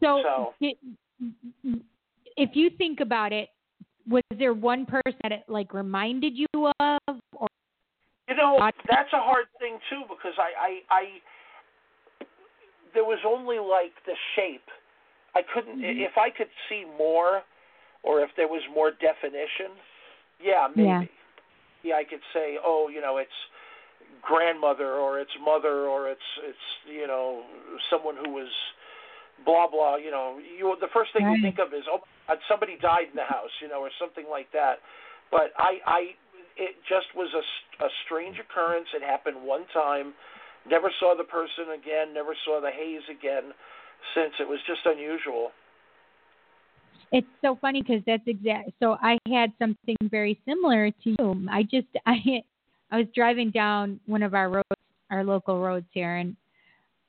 [0.00, 0.78] So, So- di-
[2.36, 3.48] if you think about it,
[4.08, 6.46] was there one person that it like reminded you
[6.80, 7.48] of, or
[8.28, 8.58] You know,
[8.88, 10.50] that's a hard thing too because I,
[10.90, 11.02] I, I
[12.94, 14.66] there was only like the shape.
[15.34, 16.00] I couldn't Mm-hmm.
[16.02, 17.42] if I could see more,
[18.02, 19.72] or if there was more definition.
[20.42, 20.88] Yeah, maybe.
[20.88, 21.02] Yeah.
[21.82, 23.38] Yeah, I could say, oh, you know, it's
[24.22, 27.42] grandmother or it's mother or it's it's you know
[27.90, 28.50] someone who was
[29.44, 29.96] blah blah.
[29.96, 32.00] You know, you the first thing you think of is oh,
[32.48, 34.78] somebody died in the house, you know, or something like that.
[35.30, 36.00] But I, I,
[36.60, 37.44] it just was a,
[37.84, 38.86] a strange occurrence.
[38.94, 40.12] It happened one time.
[40.68, 42.14] Never saw the person again.
[42.14, 43.56] Never saw the haze again.
[44.14, 45.56] Since it was just unusual.
[47.12, 48.70] It's so funny because that's exact.
[48.82, 51.46] So I had something very similar to you.
[51.50, 52.42] I just I
[52.90, 54.80] I was driving down one of our roads,
[55.10, 56.34] our local roads here, and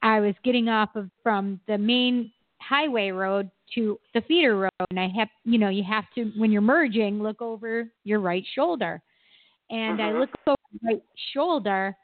[0.02, 2.32] I was getting off of from the main
[2.62, 6.52] highway road to the feeder road, and I have you know you have to when
[6.52, 9.02] you're merging look over your right shoulder,
[9.70, 10.20] and I Mhm.
[10.20, 11.04] look over my right
[11.34, 11.96] shoulder,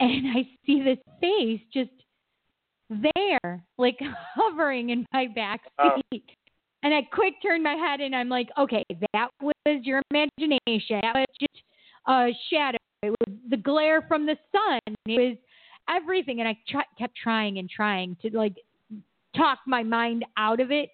[0.00, 1.90] and I see this face just
[3.16, 3.98] there, like
[4.34, 6.00] hovering in my back Oh.
[6.10, 6.24] seat.
[6.82, 11.00] And I quick turned my head and I'm like, okay, that was your imagination.
[11.02, 11.62] That was just
[12.08, 12.78] a shadow.
[13.02, 14.80] It was the glare from the sun.
[15.06, 15.36] It was
[15.88, 16.40] everything.
[16.40, 18.56] And I try, kept trying and trying to like
[19.36, 20.90] talk my mind out of it.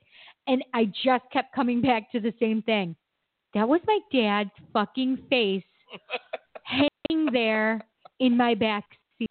[0.47, 2.95] And I just kept coming back to the same thing.
[3.55, 5.65] That was my dad's fucking face
[6.65, 7.81] hanging there
[8.21, 8.85] in my back
[9.19, 9.31] seat.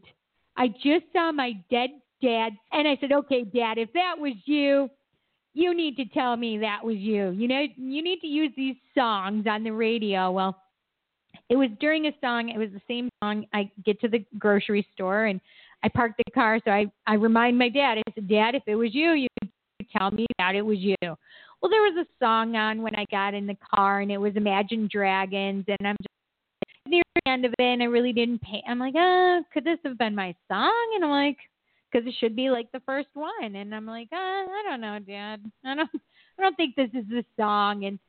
[0.55, 4.89] I just saw my dead dad, and I said, "Okay, Dad, if that was you,
[5.57, 7.31] you need to tell me that was you.
[7.31, 10.61] You know, you need to use these songs on the radio." Well,
[11.49, 12.49] it was during a song.
[12.49, 13.45] It was the same song.
[13.53, 15.41] I get to the grocery store and
[15.84, 16.59] I park the car.
[16.63, 17.97] So I I remind my dad.
[17.97, 20.95] I said, "Dad, if it was you, you could tell me that it was you."
[21.01, 24.35] Well, there was a song on when I got in the car, and it was
[24.35, 28.61] Imagine Dragons, and I'm just near the end of it, and I really didn't pay.
[28.67, 30.91] I'm like, uh, could this have been my song?
[30.95, 31.38] And I'm like,
[31.98, 33.56] because it should be like the first one.
[33.56, 35.41] And I'm like, uh, I don't know, Dad.
[35.65, 35.90] I don't,
[36.40, 37.86] I don't think this is the song.
[37.86, 37.99] And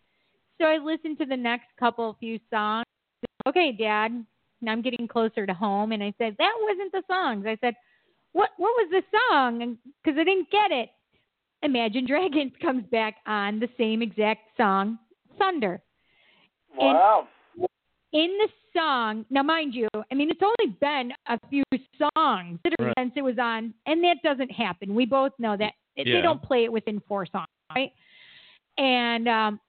[0.61, 2.85] so I listened to the next couple few songs.
[3.47, 4.25] Okay, Dad.
[4.61, 7.47] Now I'm getting closer to home, and I said that wasn't the songs.
[7.47, 7.75] I said,
[8.33, 9.79] what, what was the song?
[10.03, 10.91] Because I didn't get it.
[11.63, 14.99] Imagine Dragons comes back on the same exact song,
[15.39, 15.81] Thunder.
[16.77, 17.29] Wow.
[18.13, 21.63] In the song, now mind you, I mean it's only been a few
[22.17, 22.95] songs Right.
[22.99, 24.95] since it was on, and that doesn't happen.
[24.95, 26.17] We both know that Yeah.
[26.17, 27.93] they don't play it within four songs, right?
[28.79, 29.61] And um,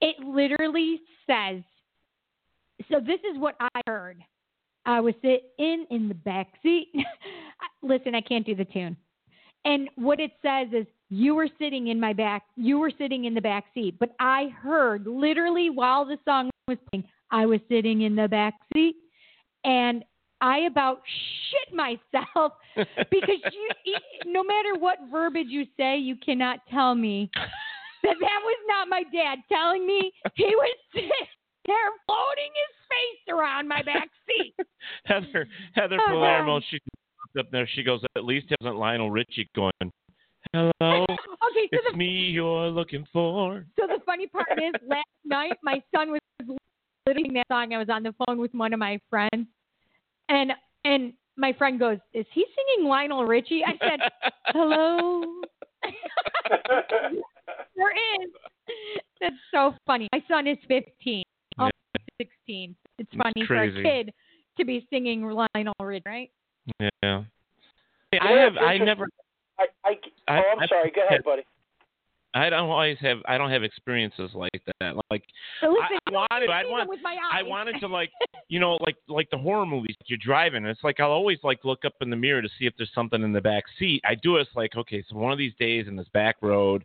[0.00, 1.62] it literally says.
[2.90, 4.22] So this is what I heard.
[4.84, 6.92] I was sitting in the back seat.
[7.82, 8.96] Listen, I can't do the tune.
[9.64, 13.34] And what it says is, you were sitting in my back, you were sitting in
[13.34, 13.96] the back seat.
[13.98, 18.54] But I heard literally while the song was playing, I was sitting in the back
[18.72, 18.96] seat,
[19.64, 20.04] and
[20.40, 21.00] I about
[21.50, 23.40] shit myself because
[23.84, 27.30] you, no matter what verbiage you say, you cannot tell me
[28.02, 31.10] that that was not my dad telling me he was sitting
[31.66, 34.54] there floating his face around my back seat.
[35.04, 36.62] Heather Heather Oh, Palermo, God.
[36.70, 36.78] she
[37.38, 37.68] up there.
[37.74, 39.72] She goes, at least it wasn't Lionel Richie going,
[40.52, 45.06] "Hello, Okay, so it's the me you're looking for." So the funny part is, last
[45.24, 46.20] night my son was
[47.06, 47.72] listening that song.
[47.72, 49.46] I was on the phone with one of my friends,
[50.28, 50.52] and
[50.84, 54.00] and my friend goes, "Is he singing Lionel Richie?" I said,
[54.46, 55.42] "Hello."
[57.76, 57.92] there
[58.22, 58.30] is.
[59.20, 60.08] That's so funny.
[60.12, 61.22] My son is 15,
[61.58, 61.74] almost
[62.18, 62.74] 16.
[62.98, 64.12] It's It's funny for a kid
[64.58, 66.30] to be singing Lionel Richie, right?
[66.80, 67.22] Yeah.
[68.10, 68.56] Hey, I have.
[68.56, 68.84] I interesting.
[68.86, 69.08] never.
[69.58, 69.90] I, I,
[70.28, 70.92] I- oh, I'm I- sorry.
[70.94, 71.42] Go ahead, buddy.
[72.34, 73.18] I don't always have.
[73.26, 74.94] I don't have experiences like that.
[75.10, 75.22] Like
[75.62, 76.50] So listen, I wanted.
[76.50, 76.86] I want.
[76.90, 78.10] with my I wanted to like,
[78.48, 79.96] you know, like like the horror movies.
[80.04, 80.66] You're driving.
[80.66, 83.22] It's like I'll always like look up in the mirror to see if there's something
[83.22, 84.02] in the back seat.
[84.04, 84.42] I do it.
[84.42, 86.84] It's like okay, so one of these days in this back road,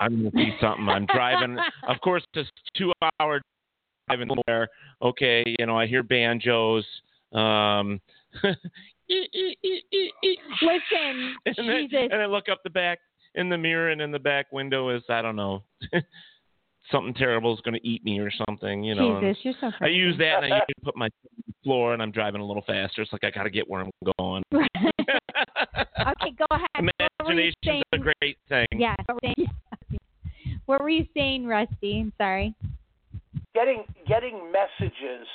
[0.00, 0.88] I'm gonna see something.
[0.88, 1.58] I'm driving.
[1.88, 2.46] of course, this
[2.78, 3.42] two hour
[4.08, 4.68] driving nowhere.
[5.02, 6.86] Okay, you know, I hear banjos.
[7.32, 8.00] Um,
[9.08, 9.54] Listen,
[11.46, 12.08] and, then, Jesus.
[12.10, 12.98] and I look up the back
[13.34, 15.62] in the mirror, and in the back window is I don't know,
[16.90, 18.82] something terrible is going to eat me or something.
[18.82, 19.20] You know.
[19.20, 19.70] Jesus, you're so.
[19.80, 21.08] I use that and I usually put my
[21.62, 23.02] floor and I'm driving a little faster.
[23.02, 24.42] It's like I got to get where I'm going.
[24.54, 26.90] okay, go ahead.
[27.20, 28.66] Imagination is a great thing.
[28.72, 28.94] Yeah.
[29.06, 29.46] What were, you
[29.90, 30.00] saying?
[30.66, 32.00] what were you saying, Rusty?
[32.00, 32.54] I'm sorry.
[33.54, 35.26] Getting getting messages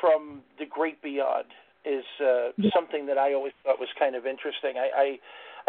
[0.00, 1.46] from the great beyond
[1.88, 2.70] is uh, Yeah.
[2.76, 4.76] something that I always thought was kind of interesting.
[4.76, 5.18] I I,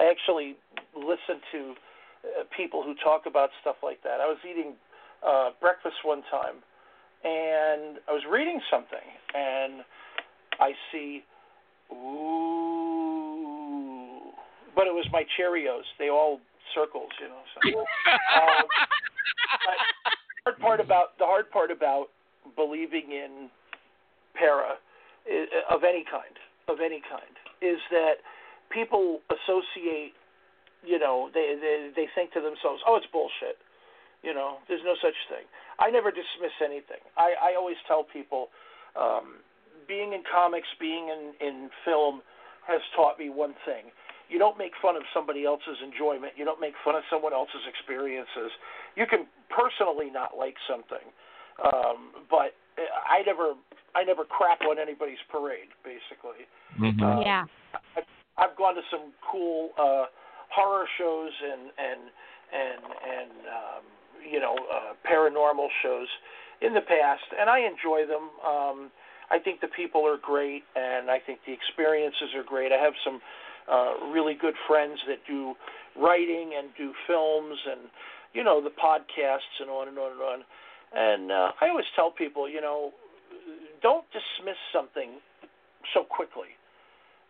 [0.02, 0.58] I actually
[0.96, 4.20] listen to uh, people who talk about stuff like that.
[4.20, 4.76] I was eating
[5.26, 6.58] uh, breakfast one time,
[7.24, 9.84] and I was reading something, and
[10.60, 11.24] I see,
[13.00, 14.32] ooh,
[14.76, 15.88] but it was my Cheerios.
[15.98, 16.40] They all
[16.76, 17.44] circles, you know.
[17.56, 18.68] So, um,
[20.46, 22.08] hard part about the hard part about
[22.56, 23.50] believing in
[24.36, 24.78] para
[25.70, 26.36] of any kind,
[26.68, 28.24] of any kind, is that
[28.70, 30.14] people associate,
[30.86, 33.58] you know, they they they think to themselves, oh, it's bullshit.
[34.24, 35.48] You know, there's no such thing.
[35.80, 37.00] I never dismiss anything.
[37.18, 38.50] I I always tell people,
[39.00, 39.40] um,
[39.88, 42.22] being in comics, being in in film,
[42.68, 43.92] has taught me one thing.
[44.30, 46.34] You don't make fun of somebody else's enjoyment.
[46.38, 48.54] You don't make fun of someone else's experiences.
[48.96, 51.02] You can personally not like something,
[51.66, 52.54] um, but
[53.10, 53.54] I never,
[53.96, 55.70] I never crap on anybody's parade.
[55.84, 56.46] Basically,
[56.80, 57.04] Mm-hmm.
[57.04, 57.44] Uh, yeah.
[57.98, 58.04] I've,
[58.38, 60.06] I've gone to some cool uh,
[60.50, 62.02] horror shows and and
[62.54, 63.84] and and um,
[64.24, 66.08] you know uh, paranormal shows
[66.62, 68.30] in the past, and I enjoy them.
[68.46, 68.92] Um,
[69.32, 72.72] I think the people are great, and I think the experiences are great.
[72.72, 73.22] I have some
[73.70, 75.54] uh, really good friends that do
[75.96, 77.90] writing and do films, and
[78.34, 80.40] you know the podcasts and on and on and on.
[80.94, 82.92] And uh, I always tell people, you know,
[83.82, 85.22] don't dismiss something
[85.94, 86.58] so quickly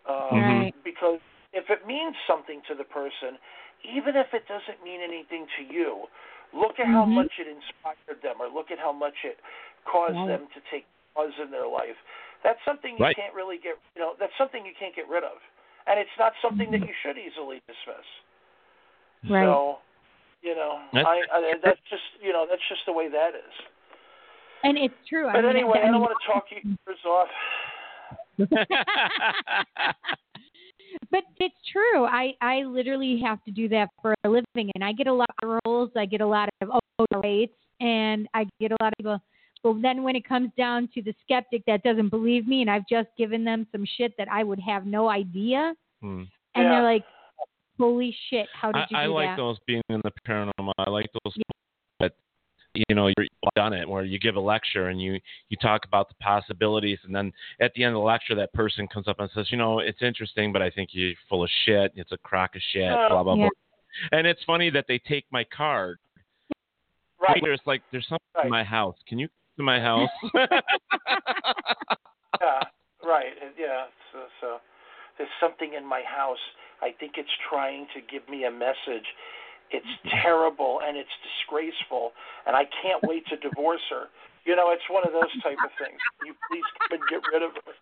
[0.07, 0.73] um, Right.
[0.83, 1.19] because
[1.53, 3.37] if it means something to the person,
[3.83, 6.07] even if it doesn't mean anything to you,
[6.53, 7.15] look at how Mhm.
[7.15, 9.39] much it inspired them, or look at how much it
[9.85, 11.97] caused them to take pause in their life.
[12.43, 13.15] That's something you Right.
[13.15, 13.77] can't really get.
[13.95, 15.37] You know, that's something you can't get rid of,
[15.87, 18.05] and it's not something that you should easily dismiss.
[19.29, 19.43] Right.
[19.43, 19.79] So,
[20.41, 23.53] you know, That's- I, I that's just you know that's just the way that is.
[24.63, 25.27] And it's true.
[25.27, 27.29] I But mean, anyway, I, mean, don't want to talk you ears off.
[31.11, 32.05] but it's true.
[32.05, 35.29] I I literally have to do that for a living, and I get a lot
[35.43, 35.91] of roles.
[35.95, 39.19] I get a lot of oh rates, and I get a lot of people.
[39.63, 42.87] But then when it comes down to the skeptic that doesn't believe me, and I've
[42.89, 46.23] just given them some shit that I would have no idea, Hmm.
[46.55, 46.69] and Yeah.
[46.69, 47.03] they're like,
[47.79, 48.47] "Holy shit!
[48.53, 50.73] How did I, you I do like that?" those being in the paranormal.
[50.77, 51.33] I like those
[51.99, 52.13] that
[52.75, 55.19] you know you're you've done it where you give a lecture and you
[55.49, 58.87] you talk about the possibilities and then at the end of the lecture that person
[58.87, 61.91] comes up and says you know it's interesting but I think you're full of shit.
[61.95, 62.91] It's a crock of shit.
[62.91, 63.07] Oh.
[63.09, 63.47] Blah blah Yeah.
[64.11, 64.17] blah.
[64.19, 65.97] And it's funny that they take my card.
[67.19, 67.41] Right.
[67.41, 68.45] There's like there's something Right.
[68.45, 68.95] in my house.
[69.07, 70.09] Can you come to my house?
[72.41, 72.61] yeah,
[73.03, 73.33] right.
[73.57, 73.85] Yeah.
[74.13, 74.57] So, so
[75.17, 76.37] there's something in my house.
[76.81, 79.07] I think it's trying to give me a message.
[79.71, 79.93] It's
[80.23, 82.11] terrible and it's disgraceful,
[82.47, 84.09] and I can't wait to divorce her.
[84.45, 85.99] You know, it's one of those type of things.
[86.25, 87.73] You please come and get rid of her.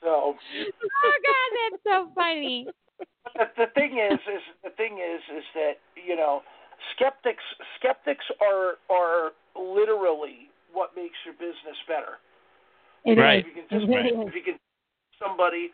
[0.00, 2.66] So oh God, that's so funny.
[3.36, 6.42] the, the thing is, is the thing is, is that you know,
[6.96, 7.44] skeptics
[7.78, 12.18] skeptics are are literally what makes your business better.
[13.04, 13.44] It Right.
[13.44, 14.58] If you can just really if you can
[15.22, 15.70] somebody,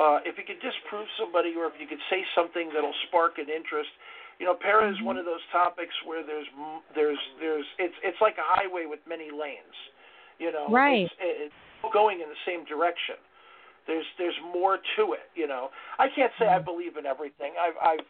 [0.00, 3.52] uh, if you could disprove somebody, or if you could say something that'll spark an
[3.52, 3.92] interest.
[4.40, 8.16] You know, para is one of those topics where there's m- there's there's it's it's
[8.24, 9.76] like a highway with many lanes.
[10.40, 11.04] You know, Right.
[11.04, 13.20] It's, it's going in the same direction.
[13.86, 15.28] There's there's more to it.
[15.36, 15.68] You know,
[15.98, 17.52] I can't say I believe in everything.
[17.60, 18.08] I've I've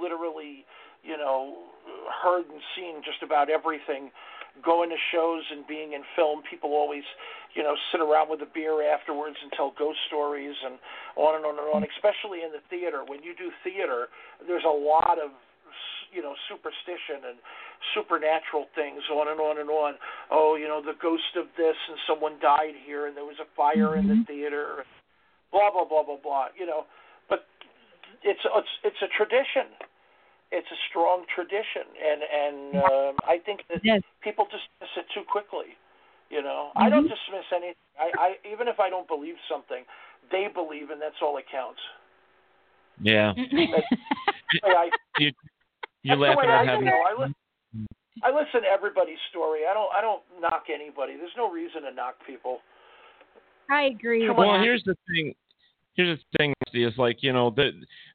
[0.00, 0.64] literally
[1.04, 1.68] you know
[2.24, 4.08] heard and seen just about everything
[4.60, 7.06] going to shows and being in film, people always,
[7.54, 10.76] you know, sit around with a beer afterwards and tell ghost stories and
[11.16, 11.80] on and on and on.
[11.80, 11.88] Mm.
[11.96, 14.12] Especially in the theater, when you do theater,
[14.46, 15.32] there's a lot of,
[16.12, 17.40] you know, superstition and
[17.96, 19.96] supernatural things on and on and on.
[20.30, 23.48] Oh, you know, the ghost of this and someone died here and there was a
[23.56, 24.28] fire in the mm-hmm.
[24.28, 24.84] theater.
[25.50, 26.52] Blah blah blah blah blah.
[26.52, 26.84] You know,
[27.28, 27.48] but
[28.22, 29.72] it's it's it's a tradition
[30.52, 34.02] it's a strong tradition, and and um, I think that Yes.
[34.20, 35.74] people dismiss it too quickly.
[36.30, 37.08] You know, I don't Mhm.
[37.16, 37.74] dismiss anything.
[37.98, 39.84] I, I even if I don't believe something,
[40.30, 41.80] they believe, and that's all that counts.
[43.00, 43.32] yeah.
[43.72, 43.88] That's
[44.62, 45.32] the way I, You
[46.02, 47.02] you that's the laughing way at I having feel.
[47.06, 47.34] I listen,
[48.22, 49.60] I listen to everybody's story.
[49.68, 51.16] I don't I don't knock anybody.
[51.16, 52.60] There's no reason to knock people.
[53.70, 54.62] I agree with Well, that.
[54.62, 55.34] here's the thing.
[55.94, 57.72] Here's the thing See, is like you know the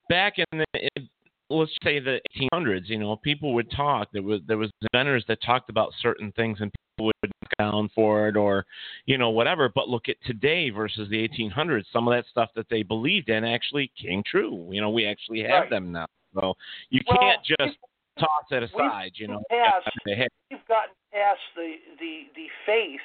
[0.10, 0.66] back in the
[0.96, 1.10] in,
[1.50, 2.20] let's say the
[2.54, 4.10] 1800s, you know, people would talk.
[4.12, 8.28] There was there was inventors that talked about certain things, and people would down for
[8.28, 8.66] it, or
[9.06, 9.70] you know, whatever.
[9.74, 11.86] But look at today versus the 1800s.
[11.92, 14.68] Some of that stuff that they believed in actually came true.
[14.72, 15.70] You know, we actually have Right.
[15.70, 16.06] them now.
[16.34, 16.54] So
[16.90, 17.78] you Well, can't just
[18.20, 19.12] toss it aside.
[19.16, 23.00] You know, past, we've gotten past the, the, the faith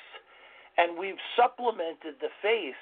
[0.79, 2.75] and we've supplemented the faith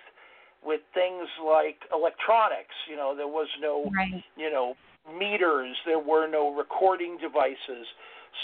[0.65, 2.75] with things like electronics.
[2.89, 4.23] You know, there was no, Right.
[4.37, 4.77] you know,
[5.09, 7.87] meters, there were no recording devices.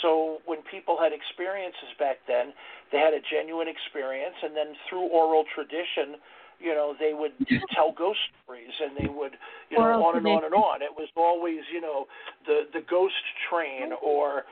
[0.02, 2.52] So when people had experiences back then,
[2.90, 6.18] they had a genuine experience, and then through oral tradition,
[6.58, 7.32] you know, they would
[7.74, 9.36] tell ghost stories, and they would,
[9.70, 10.82] you know, Oral on and on and on.
[10.82, 12.06] It was always, you know,
[12.46, 13.14] the the ghost
[13.50, 14.44] train, or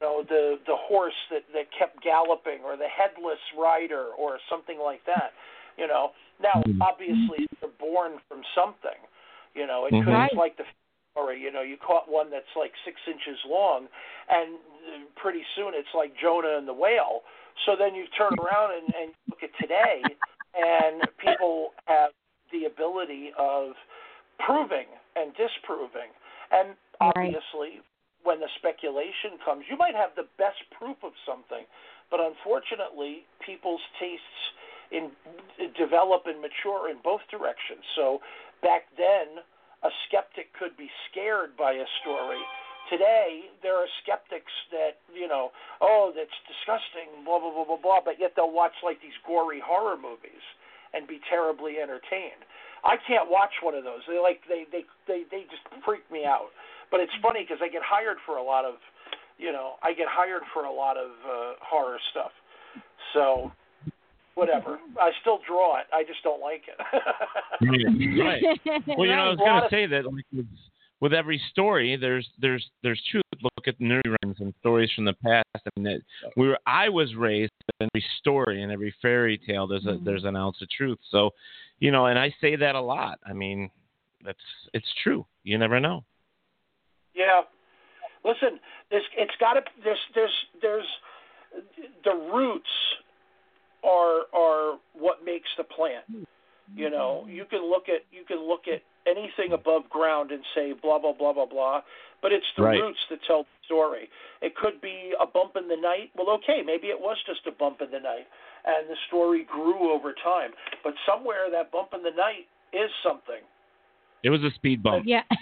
[0.00, 4.78] you know, the the horse that that kept galloping, or the headless rider, or something
[4.78, 5.32] like that.
[5.78, 6.10] You know,
[6.42, 8.98] now obviously they're born from something.
[9.54, 10.04] You know, it Mhm.
[10.04, 10.34] could Right.
[10.36, 10.64] like the
[11.12, 11.40] story.
[11.40, 13.86] You know, you caught one that's like six inches long,
[14.28, 17.22] and uh, pretty soon it's like Jonah and the whale.
[17.66, 20.02] So then you turn around and, and look at today,
[20.56, 22.10] and people have
[22.50, 23.72] the ability of
[24.40, 26.10] proving and disproving.
[26.50, 27.84] And obviously,
[28.24, 31.64] when the speculation comes, you might have the best proof of something,
[32.10, 34.40] but unfortunately, people's tastes
[34.92, 35.08] in
[35.76, 37.80] develop and mature in both directions.
[37.96, 38.20] So
[38.60, 39.40] back then,
[39.82, 42.40] a skeptic could be scared by a story.
[42.90, 45.50] Today, there are skeptics that, you know,
[45.80, 49.62] oh, that's disgusting, blah, blah, blah, blah, blah, but yet they'll watch like these gory
[49.62, 50.42] horror movies
[50.92, 52.42] and be terribly entertained.
[52.84, 54.02] I can't watch one of those.
[54.10, 56.50] They like they they they they just freak me out.
[56.90, 58.74] But it's funny because I get hired for a lot of,
[59.38, 62.34] you know, I get hired for a lot of uh, horror stuff.
[63.14, 63.52] So
[64.34, 64.78] whatever.
[65.00, 65.86] I still draw it.
[65.92, 66.78] I just don't like it.
[68.22, 68.42] right.
[68.96, 70.46] Well, you know, I was going to say that like with,
[71.00, 73.22] with every story, there's there's there's truth.
[73.42, 75.46] Look at nurseries and stories from the past.
[75.56, 76.00] I mean, that
[76.36, 79.66] we were I was raised in every story and every fairy tale.
[79.66, 80.04] There's a mm-hmm.
[80.04, 80.98] there's an ounce of truth.
[81.10, 81.30] So,
[81.80, 83.18] you know, and I say that a lot.
[83.26, 83.70] I mean,
[84.24, 84.38] that's
[84.74, 85.26] it's true.
[85.44, 86.04] You never know.
[87.14, 87.42] Yeah.
[88.24, 88.60] Listen,
[88.90, 90.86] there's it's got to there's there's there's
[92.04, 92.70] the roots
[93.84, 96.04] are are what makes the plant.
[96.74, 100.72] You know, you can look at you can look at anything above ground and say
[100.72, 101.82] blah blah blah blah blah,
[102.22, 102.80] but it's the Right.
[102.80, 104.08] roots that tell the story.
[104.40, 106.10] It could be a bump in the night.
[106.16, 108.26] Well, okay, maybe it was just a bump in the night,
[108.64, 110.52] and the story grew over time.
[110.82, 113.42] But somewhere that bump in the night is something.
[114.22, 115.04] It was a speed bump.
[115.06, 115.24] Yeah.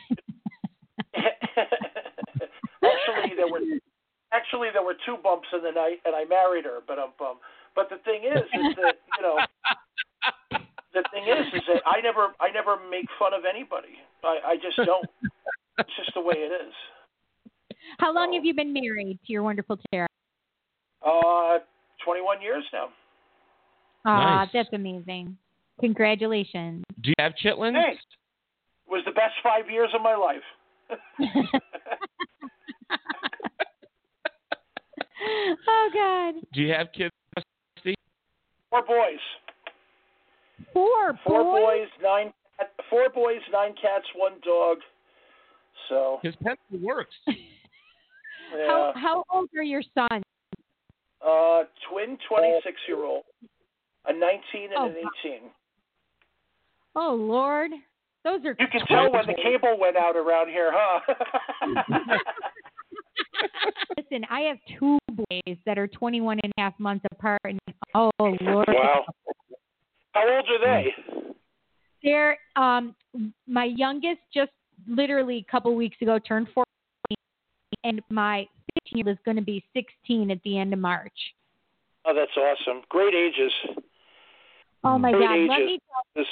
[2.83, 3.61] actually there were
[4.33, 7.37] actually there were two bumps in the night and I married her, but um bum.
[7.75, 9.39] But the thing is is that, you know
[10.93, 13.95] the thing is is that I never I never make fun of anybody.
[14.25, 15.07] I, I just don't.
[15.79, 16.73] It's just the way it is.
[17.99, 20.07] How long have you been married to your wonderful Tara?
[21.05, 21.59] Uh
[22.05, 22.89] twenty one years now.
[24.05, 24.49] Ah, Nice.
[24.53, 25.37] that's amazing.
[25.81, 26.85] Congratulations.
[27.03, 27.73] Do you have chitlins?
[27.73, 28.03] Thanks.
[28.89, 30.43] Was the best five years of my life.
[35.69, 36.35] oh God.
[36.53, 37.13] Do you have kids?
[38.73, 38.87] Rusty?
[38.87, 39.19] Four boys.
[40.73, 41.61] Four, Four boys?
[41.63, 42.33] boys, nine
[42.91, 44.79] four boys, nine cats, one dog.
[45.89, 47.15] So His pencil works.
[47.27, 47.35] yeah.
[48.67, 50.23] How how old are your sons?
[51.27, 53.25] Uh, twin 26 year old,
[54.07, 54.95] a 19 and Oh, an
[55.25, 55.41] 18.
[56.97, 57.71] Oh Lord.
[58.23, 61.15] Those are You can tell when the cable went out around here, huh?
[63.97, 67.59] Listen, I have two boys that are 21 and a half months apart and
[67.95, 68.67] oh Lord.
[68.69, 69.05] wow.
[70.13, 71.33] How old are they?
[72.03, 72.95] They're um
[73.47, 74.53] my youngest just
[74.89, 76.65] literally a couple weeks ago turned 14
[77.85, 78.47] and my
[78.87, 81.13] 15 year old is going to be 16 at the end of March.
[82.07, 82.83] Oh, that's awesome.
[82.89, 83.53] Great ages.
[84.83, 85.35] Oh my Great God!
[85.37, 85.49] ages.
[85.51, 85.79] Let me
[86.17, 86.27] This-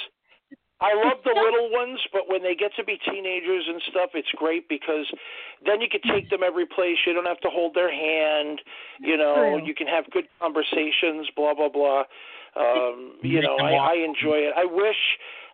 [0.81, 4.31] I love the little ones, but when they get to be teenagers and stuff, it's
[4.37, 5.05] great because
[5.65, 6.95] then you can take them every place.
[7.05, 8.61] You don't have to hold their hand.
[8.99, 9.67] You know, True.
[9.67, 11.27] you can have good conversations.
[11.35, 12.03] Blah blah blah.
[12.55, 13.91] Um, you Make know, I.
[13.91, 14.53] I enjoy it.
[14.55, 14.95] I wish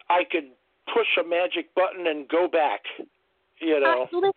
[0.09, 0.51] I could
[0.93, 2.81] push a magic button and go back.
[3.59, 4.03] You know.
[4.11, 4.31] Uh, listen,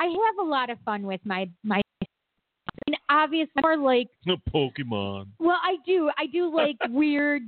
[0.00, 1.82] I have a lot of fun with my my.
[2.00, 5.26] I mean, obviously, more like No Pokemon.
[5.38, 7.42] well, I do I do like weird,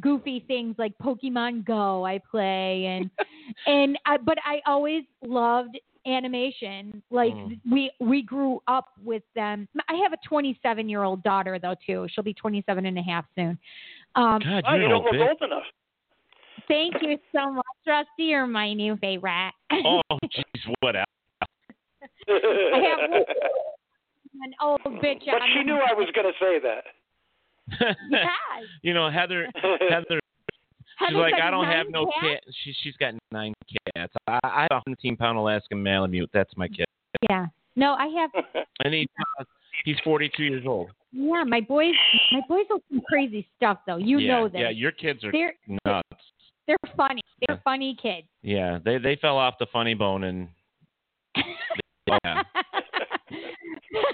[0.00, 2.04] goofy things like Pokemon Go.
[2.04, 3.10] I play and
[3.66, 7.02] and I, but I always loved animation.
[7.10, 7.60] Like Mm.
[7.70, 9.68] we we grew up with them.
[9.88, 12.06] I have a 27 year old daughter though too.
[12.10, 13.58] She'll be 27 and a half soon.
[14.14, 15.64] Um, God, Oh, you're you don't old look old enough.
[16.66, 18.24] Thank you so much, Rusty.
[18.24, 19.52] You're my new favorite.
[19.72, 21.04] Oh, jeez, whatever.
[22.28, 23.10] I have
[24.42, 26.84] an old bitch But she knew I was going to say that.
[28.10, 28.26] Yes.
[28.82, 29.48] you know, Heather.
[29.90, 30.20] Heather.
[30.98, 32.44] She's Heather's like, I don't have no cats?
[32.44, 32.54] cat.
[32.64, 33.54] She she's got nine
[33.94, 34.12] cats.
[34.26, 36.30] I, I have a 110 pound Alaskan Malamute.
[36.32, 36.86] That's my kid.
[37.28, 37.46] Yeah.
[37.76, 38.30] No, I have.
[38.84, 39.08] And he
[39.40, 39.44] uh,
[39.84, 40.90] he's 42 years old.
[41.10, 41.94] Yeah, my boys.
[42.30, 43.96] My boys do some crazy stuff though.
[43.96, 44.60] You yeah, know this.
[44.60, 45.54] Yeah, your kids are They're
[45.84, 46.08] nuts.
[46.68, 47.22] they're funny.
[47.46, 48.28] They're funny kids.
[48.42, 50.48] Yeah, they they fell off the funny bone and.
[51.34, 52.42] yeah.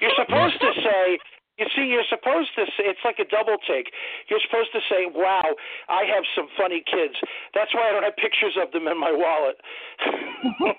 [0.00, 1.18] You're supposed to say,
[1.64, 3.90] you see, you're supposed to say, it's like a double take.
[4.28, 5.56] You're supposed to say, wow,
[5.88, 7.14] I have some funny kids.
[7.54, 9.56] That's why I don't have pictures of them in my wallet.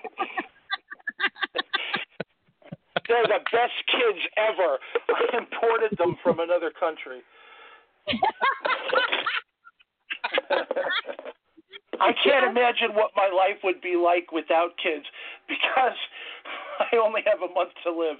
[3.08, 4.78] They're the best kids ever.
[5.08, 7.22] I imported them from another country.
[11.98, 15.06] I can't imagine what my life would be like without kids
[15.48, 15.96] because
[16.92, 18.18] I only have a month to live.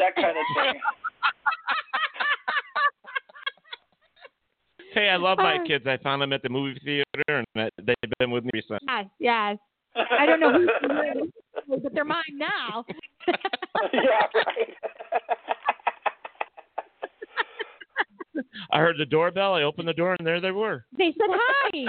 [0.00, 0.80] That kind of thing.
[4.92, 5.64] Hey, I love my Uh.
[5.68, 5.86] kids.
[5.86, 8.80] I found them at the movie theater, and they've been with me since.
[8.88, 9.56] Yes, yes.
[9.94, 11.30] I don't know who's mine,
[11.68, 12.84] but they're mine now.
[13.28, 14.74] yeah, right.
[18.72, 19.54] I heard the doorbell.
[19.54, 20.84] I opened the door, and there they were.
[20.98, 21.70] They said hi.
[21.72, 21.84] They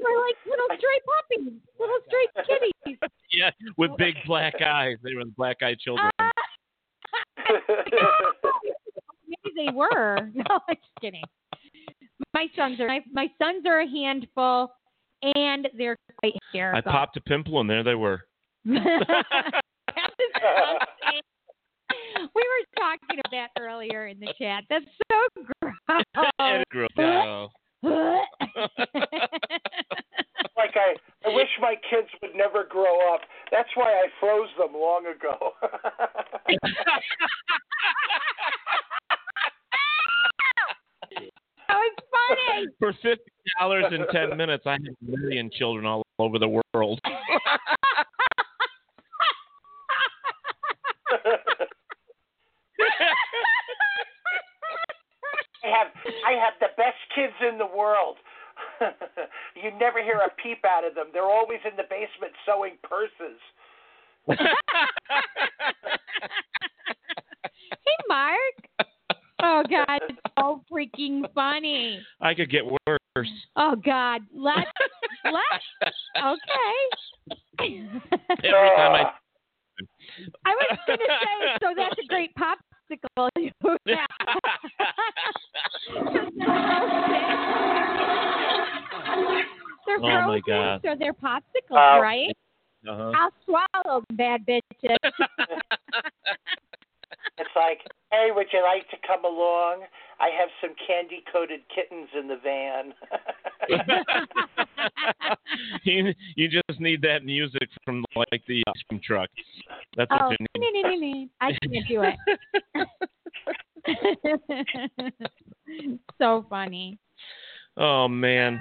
[0.00, 2.98] were like little stray puppies, little stray kitties.
[3.32, 4.98] Yeah, with big black eyes.
[5.02, 6.10] They were the black-eyed children.
[9.28, 10.30] Maybe they were.
[10.34, 11.24] No, I'm just kidding.
[12.34, 14.72] My sons are my, my sons are a handful,
[15.22, 18.20] and they're quite I popped a pimple, and there they were.
[18.64, 18.90] we were
[22.78, 24.64] talking about that earlier in the chat.
[24.70, 25.74] That's so gross.
[26.38, 26.90] And it grew up.
[26.96, 27.46] Yeah.
[30.56, 30.94] like I,
[31.26, 33.20] I wish my kids would never grow up.
[33.50, 35.52] That's why I froze them long ago.
[41.68, 42.66] That was funny.
[42.78, 47.00] For fifty dollars in ten minutes, I had a million children all over the world.
[55.62, 55.88] I have
[56.26, 58.16] I have the best kids in the world.
[59.54, 61.06] you never hear a peep out of them.
[61.12, 63.38] They're always in the basement sewing purses.
[67.70, 68.88] Hey, Mark.
[69.42, 72.04] Oh God, it's so freaking funny.
[72.20, 73.28] I could get worse.
[73.56, 74.70] Oh God, let's
[75.24, 75.64] let's
[76.16, 76.76] okay.
[77.58, 79.12] Every time I
[80.44, 83.28] I was gonna say, so that's a great popsicle.
[89.86, 90.80] they're Oh, my frozen, God.
[90.84, 92.36] so they're popsicles, Uh, right?
[92.88, 93.12] Uh-huh.
[93.14, 94.96] I'll swallow them, bad bitches.
[97.38, 97.80] It's like,
[98.12, 99.84] hey, would you like to come along?
[100.20, 102.92] I have some candy coated kittens in the van.
[105.84, 109.28] you, you just need that music from like the ice cream truck.
[109.96, 110.48] That's what oh, you need.
[110.58, 111.28] nee, nee, nee, nee.
[111.40, 112.02] I can't do
[113.86, 115.14] it.
[116.20, 116.98] so funny.
[117.78, 118.60] Oh man.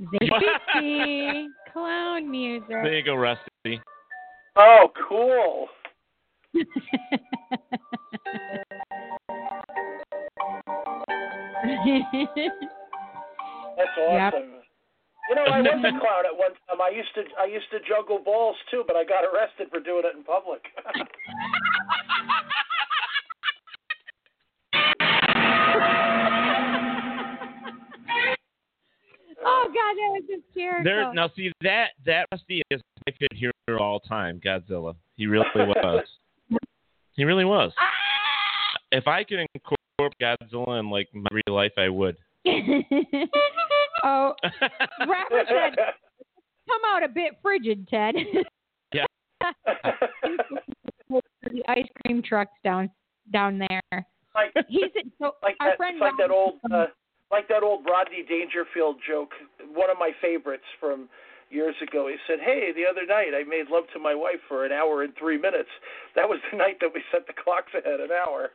[0.00, 2.68] Zippy clown music.
[2.68, 3.80] There you go, Rusty.
[4.56, 5.68] oh, cool.
[13.76, 14.34] That's Yep.
[14.34, 14.50] awesome.
[15.28, 16.80] You know, I was a clown at one time.
[16.82, 20.02] I used to I used to juggle balls too, but I got arrested for doing
[20.04, 20.62] it in public.
[29.44, 30.84] oh God, that was hysterical.
[30.84, 34.94] There now see that that Rusty is my favorite hero of all time, Godzilla.
[35.16, 36.04] He really was.
[37.12, 37.72] he really was.
[38.92, 42.16] If I could incorporate Godzilla in like my real life, I would.
[44.04, 44.34] oh,
[45.00, 45.76] Robert said,
[46.68, 48.14] "Come out a bit frigid, Ted."
[48.92, 49.06] Yeah.
[51.42, 52.90] the ice cream trucks down
[53.32, 54.06] down there.
[54.34, 54.90] like He's
[55.20, 56.86] so like our that, friend it's like that old uh,
[57.34, 59.34] like that old Rodney Dangerfield joke.
[59.74, 61.08] One of my favorites from
[61.50, 62.06] years ago.
[62.06, 65.02] He said, "Hey, the other night I made love to my wife for an hour
[65.02, 65.70] and three minutes.
[66.14, 68.50] That was the night that we set the clocks ahead an hour."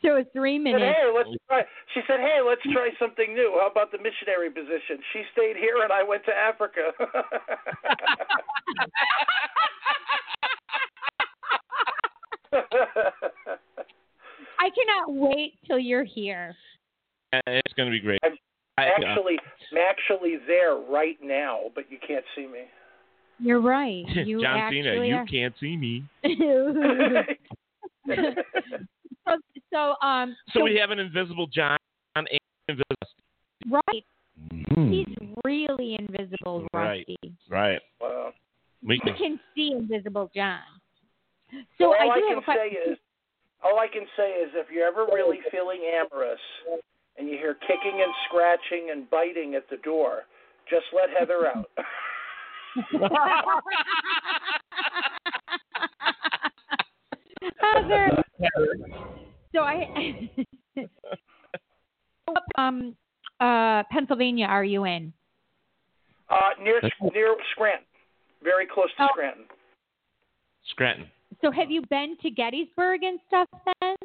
[0.00, 0.96] so it's three said, minutes.
[0.96, 1.64] hey, let's try.
[1.92, 3.58] She said, "Hey, let's try something new.
[3.60, 6.92] How about the missionary position?" She stayed here, and I went to Africa.
[14.60, 16.54] I cannot wait till you're here.
[17.32, 18.20] it's going to be great.
[18.24, 18.32] I'm
[18.78, 19.38] uh, actually,
[19.72, 22.62] I'm actually there right now, but you can't see me.
[23.40, 24.04] You're right.
[24.14, 25.26] You John Cena, you are.
[25.26, 26.04] can't see me.
[26.24, 26.84] so,
[29.72, 31.76] so, um, So we have an invisible John
[32.16, 32.28] and
[32.68, 32.96] invisible.
[33.70, 34.04] right.
[34.74, 34.90] Hmm.
[34.92, 35.06] He's
[35.44, 37.04] really invisible, Right.
[37.08, 37.16] Rusty.
[37.50, 37.80] Right.
[38.00, 38.32] Wow.
[38.86, 40.60] We You can see invisible John.
[41.78, 42.70] So all I I, do can have a question.
[42.86, 42.98] say is,
[43.64, 46.40] all I can say is, if you're ever really feeling amorous
[47.16, 50.22] and you hear kicking and scratching and biting at the door,
[50.70, 51.70] just let Heather out.
[57.60, 58.24] Heather.
[59.54, 60.30] So I,
[62.26, 62.94] what, um,
[63.40, 65.10] uh, Pennsylvania are you in?
[66.28, 66.82] Uh, near
[67.14, 67.86] near Scranton,
[68.44, 69.08] very close to Oh.
[69.14, 69.44] Scranton.
[70.70, 71.06] Scranton.
[71.40, 73.48] So have you been to Gettysburg and stuff
[73.80, 73.96] then?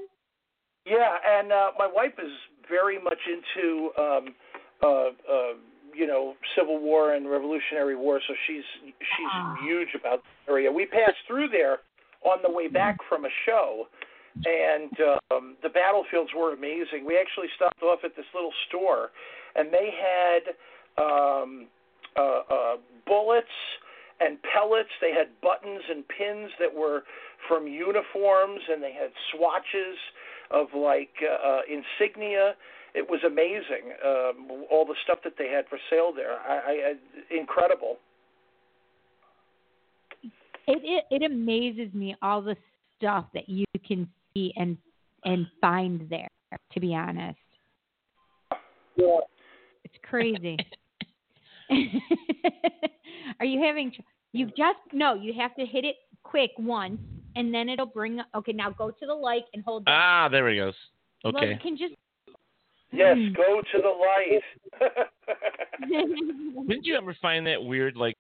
[0.85, 2.31] Yeah, and uh, my wife is
[2.69, 4.35] very much into, um,
[4.84, 5.53] uh, uh,
[5.95, 9.57] you know, Civil War and Revolutionary War, so she's she's Ah.
[9.64, 10.72] huge about the area.
[10.72, 11.80] We passed through there
[12.23, 13.88] on the way back from a show,
[14.45, 14.91] and
[15.31, 17.05] um, the battlefields were amazing.
[17.05, 19.11] We actually stopped off at this little store,
[19.55, 21.68] and they had um,
[22.18, 22.76] uh, uh,
[23.07, 23.47] bullets
[24.24, 24.90] and pellets.
[25.02, 27.04] They had buttons and pins that were
[27.48, 29.98] from uniforms, and they had swatches
[30.52, 32.54] of like uh, uh, insignia.
[32.95, 36.38] It was amazing, um, all the stuff that they had for sale there.
[36.40, 36.94] I, I, I
[37.36, 37.98] incredible.
[40.68, 42.56] It, it it amazes me all the
[42.98, 44.78] stuff that you can see and
[45.26, 46.28] and find there.
[46.74, 47.40] To be honest,
[48.95, 49.18] yeah.
[49.84, 50.56] it's crazy.
[53.40, 53.91] Are you having?
[53.91, 54.02] tr-
[54.34, 55.14] You just no.
[55.14, 56.99] You have to hit it quick once,
[57.35, 58.19] and then it'll bring.
[58.19, 58.27] Up.
[58.35, 59.85] Okay, now go to the light and hold.
[59.85, 59.91] That.
[59.91, 60.73] Ah, there he goes.
[61.23, 61.34] Okay.
[61.35, 61.53] Well, Okay.
[61.53, 61.93] you can just.
[62.91, 65.07] Yes, go to the light.
[66.68, 68.15] Didn't you ever find that weird, like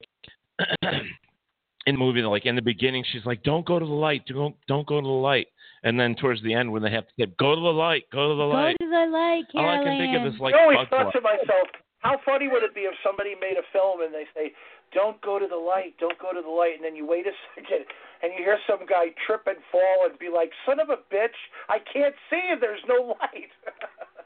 [0.81, 4.55] in the movie, like in the beginning, she's like, "Don't go to the light, don't
[4.67, 5.47] don't go to the light,"
[5.83, 8.29] and then towards the end, when they have to say, "Go to the light, go
[8.29, 9.85] to the Go light," to the light, all I Carolyn.
[9.85, 11.67] can think of is like I always thought to myself,
[11.99, 14.53] how funny would it be if somebody made a film and they say,
[14.93, 17.31] "Don't go to the light, don't go to the light," and then you wait a
[17.55, 17.85] second
[18.23, 21.35] and you hear some guy trip and fall and be like, "Son of a bitch,
[21.69, 23.51] I can't see if there's no light."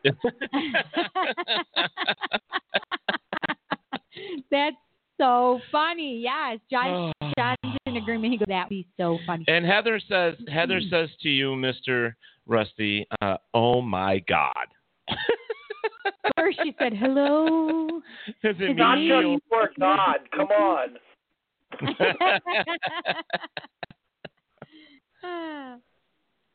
[4.52, 4.76] That's
[5.19, 6.22] so funny.
[6.23, 7.11] Yes, John.
[7.38, 7.57] John's
[7.88, 8.34] in agreement.
[8.34, 12.15] He goes, "That would be so funny." And Heather says, Heather says to you, Mister
[12.45, 14.68] Rusty, uh, "Oh my God."
[16.38, 17.88] First, she said, "Hello."
[18.43, 19.07] Is it Not me?
[19.09, 20.17] just for God.
[20.35, 20.89] Come on.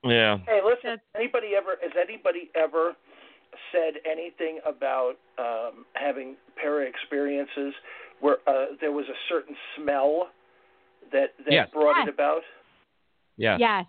[0.05, 0.39] yeah.
[0.47, 0.99] Hey, listen.
[1.17, 1.77] Anybody ever?
[1.83, 2.93] Has anybody ever
[3.71, 7.75] said anything about um, having para experiences
[8.21, 10.29] where uh, there was a certain smell
[11.13, 11.69] that that Yes.
[11.73, 12.09] brought Yes.
[12.09, 12.43] it about?
[13.37, 13.57] Yeah.
[13.59, 13.85] Yes.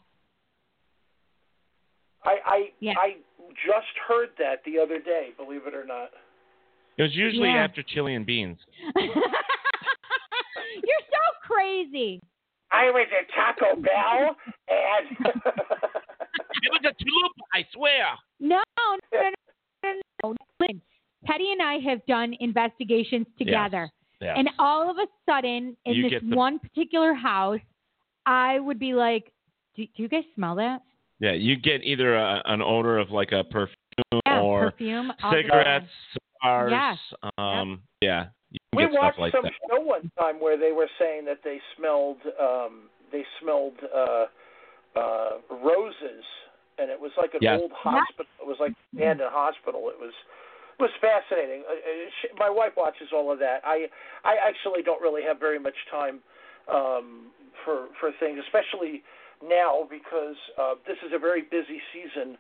[2.26, 2.94] I I Yeah.
[2.98, 3.18] I
[3.66, 5.30] just heard that the other day.
[5.38, 6.10] Believe it or not.
[6.98, 7.64] It was usually Yeah.
[7.64, 8.58] after chili and beans.
[8.96, 9.14] You're
[11.12, 12.20] so crazy.
[12.72, 14.36] I was at Taco Bell
[14.68, 15.18] and
[16.64, 18.06] It was a chalupa, I swear.
[18.40, 19.30] No, no, no,
[19.84, 19.92] no,
[20.24, 20.36] no.
[20.60, 20.82] Listen,
[21.28, 23.90] Teddy and I have done investigations together,
[24.22, 24.36] Yes.
[24.38, 27.60] and all of a sudden, in You this the- one particular house,
[28.26, 29.32] I would be like,
[29.76, 30.82] "Do, do you guys smell that?
[31.24, 33.78] Yeah, you get either a, an odor of like a perfume
[34.26, 35.88] Yeah, or perfume, cigarettes,
[36.44, 36.70] cigars.
[36.70, 36.98] Yes.
[37.38, 39.54] Um, yeah, you can we get stuff watched like some that.
[39.72, 44.26] show one time where they were saying that they smelled um they smelled uh
[45.00, 45.30] uh
[45.64, 46.26] roses
[46.78, 47.62] and it was like an Yes.
[47.62, 50.12] old hospital it was like an abandoned hospital it was
[50.78, 53.88] it was fascinating uh, uh, she, my wife watches all of that i
[54.26, 56.20] i actually don't really have very much time
[56.68, 57.32] um
[57.64, 59.02] for for things especially
[59.48, 62.38] now because uh this is a very busy season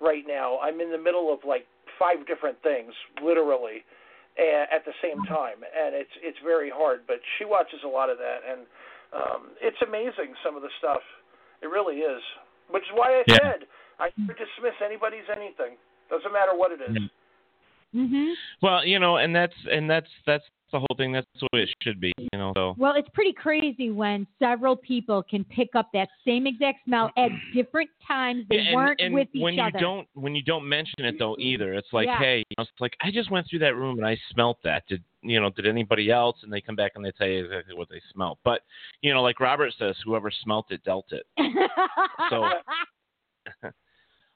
[0.00, 1.66] right now i'm in the middle of like
[1.98, 3.84] five different things literally
[4.74, 7.06] at the same time, and it's it's very hard.
[7.06, 8.66] But she watches a lot of that, and
[9.14, 11.02] um, it's amazing some of the stuff.
[11.62, 12.22] It really is,
[12.68, 13.38] which is why I Yeah.
[13.38, 13.68] said
[14.02, 15.78] I never dismiss anybody's anything.
[16.10, 16.98] Doesn't matter what it is.
[17.94, 21.12] Hmm Well, you know, and that's and that's that's the whole thing.
[21.12, 22.12] That's the way it should be.
[22.18, 26.48] You know, so Well, it's pretty crazy when several people can pick up that same
[26.48, 28.44] exact smell at different times.
[28.50, 29.44] They Yeah, and, weren't and with each other.
[29.44, 32.18] when you don't when you don't mention it though either, it's like, Yeah.
[32.18, 34.82] hey, you know, it's like I just went through that room and I smelt that.
[34.88, 35.50] Did you know?
[35.50, 36.36] Did anybody else?
[36.42, 38.38] And they come back and they tell you exactly what they smelt.
[38.44, 38.62] But
[39.02, 41.26] you know, like Robert says, whoever smelt it dealt it.
[42.30, 42.48] So,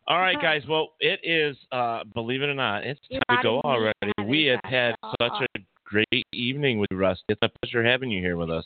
[0.09, 0.63] All right, guys.
[0.69, 1.57] Well, it is.
[1.71, 3.95] Uh, believe it or not, it's You're time to go already.
[4.25, 5.13] We have had Oh.
[5.21, 7.25] such a great evening with you, Rusty.
[7.29, 8.65] It's a pleasure having you here with us.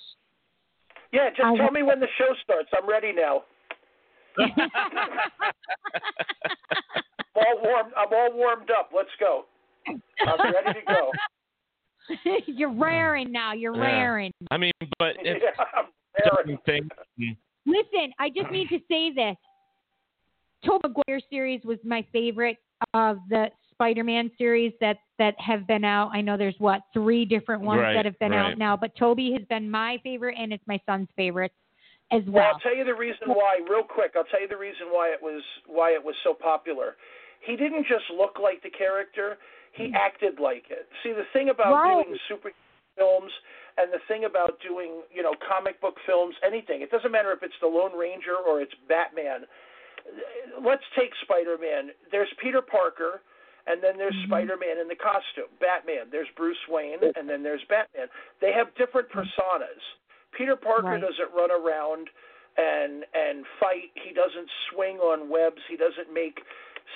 [1.13, 2.69] Yeah, just I tell me when the show starts.
[2.77, 3.43] I'm ready now.
[4.39, 4.51] I'm
[7.37, 7.93] all warmed.
[7.97, 8.91] I'm all warmed up.
[8.95, 9.47] Let's go.
[9.89, 11.11] I'm ready to go.
[12.47, 13.53] You're raring now.
[13.53, 13.83] You're Yeah.
[13.83, 14.33] raring.
[14.51, 15.87] I mean, but it's Yeah, I'm
[16.25, 16.31] raring.
[16.37, 16.89] certain things.
[17.67, 19.37] Listen, I just need to say this.
[20.65, 22.59] Tobey Maguire series was my favorite
[22.95, 26.11] of the Spider-Man series that that have been out.
[26.13, 28.53] I know there's what three different ones Right, that have been right.
[28.53, 31.53] out now, but Tobey has been my favorite, and it's my son's favorite
[32.11, 32.51] as Well, well.
[32.55, 34.13] I'll tell you the reason why, real quick.
[34.17, 36.97] I'll tell you the reason why it was why it was so popular.
[37.41, 39.39] He didn't just look like the character;
[39.73, 39.95] he mm.
[39.95, 40.87] acted like it.
[41.03, 42.05] See, the thing about Right.
[42.05, 42.53] doing super
[42.97, 43.33] films
[43.79, 46.83] and the thing about doing, you know, comic book films, anything.
[46.83, 49.47] It doesn't matter if it's the Lone Ranger or it's Batman.
[50.65, 51.91] Let's take Spider-Man.
[52.11, 53.23] There's Peter Parker,
[53.67, 55.51] and then there's Spider-Man in the costume.
[55.61, 56.07] Batman.
[56.11, 58.07] There's Bruce Wayne, and then there's Batman.
[58.41, 59.81] They have different personas.
[60.37, 61.01] Peter Parker Right.
[61.01, 62.09] doesn't run around
[62.57, 63.91] and and fight.
[63.95, 65.61] He doesn't swing on webs.
[65.69, 66.43] He doesn't make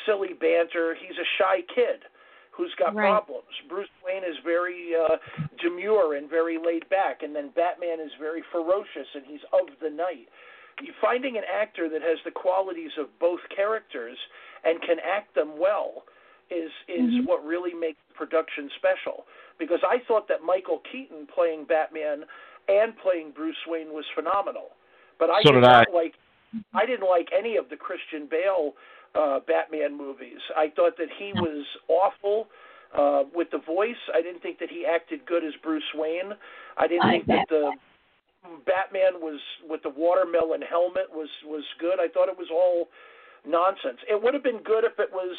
[0.05, 0.95] silly banter.
[0.95, 2.05] He's a shy kid
[2.51, 3.05] who's got Right.
[3.11, 3.49] problems.
[3.69, 5.19] Bruce Wayne is very uh,
[5.59, 9.91] demure and very laid back, and then Batman is very ferocious and he's of the
[9.91, 10.29] night.
[11.01, 14.19] Finding an actor that has the qualities of both characters
[14.65, 16.05] and can act them well
[16.51, 17.27] is is Mhm.
[17.27, 19.27] what really makes the production special.
[19.59, 22.27] Because I thought that Michael Keaton playing Batman
[22.69, 24.77] and playing Bruce Wayne was phenomenal,
[25.19, 25.79] but I So did did I.
[25.79, 26.15] not like
[26.75, 28.77] I didn't like any of the Christian Bale
[29.15, 30.41] uh, Batman movies.
[30.55, 32.49] I thought that he was awful
[32.93, 33.97] uh, with the voice.
[34.15, 36.35] I didn't think that he acted good as Bruce Wayne.
[36.77, 37.73] I didn't I think that the
[38.67, 41.99] Batman was with the watermelon helmet was was good.
[42.01, 42.89] I thought it was all
[43.47, 43.99] nonsense.
[44.11, 45.37] It would have been good if it was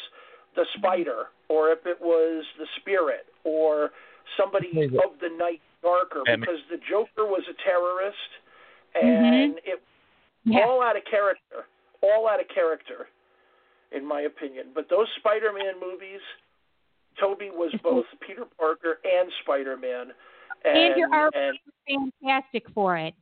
[0.56, 3.90] the Spider or if it was the Spirit or
[4.36, 6.40] somebody of the night darker Batman.
[6.40, 8.30] because the Joker was a terrorist
[8.96, 9.06] mm-hmm.
[9.06, 9.82] and it
[10.44, 10.64] Yeah.
[10.64, 11.66] all out of character,
[12.00, 13.08] all out of character,
[13.92, 14.72] in my opinion.
[14.74, 16.20] But those Spider-Man movies,
[17.20, 17.82] Tobey was mm-hmm.
[17.82, 20.12] both Peter Parker and Spider-Man,
[20.64, 23.14] and And your art and was fantastic for it.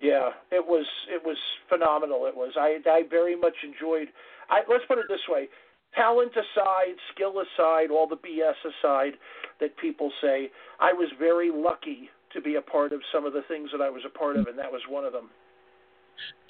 [0.00, 1.36] yeah, it was it was
[1.68, 2.26] phenomenal.
[2.26, 2.52] It was.
[2.56, 4.08] I I very much enjoyed.
[4.50, 5.48] I let's put it this way:
[5.94, 9.14] talent aside, skill aside, all the BS aside
[9.60, 10.50] that people say,
[10.80, 13.90] I was very lucky to be a part of some of the things that I
[13.90, 15.30] was a part of, and that was one of them.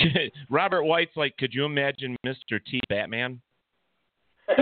[0.51, 2.59] Robert White's like, could you imagine Mr.
[2.65, 3.41] T Batman?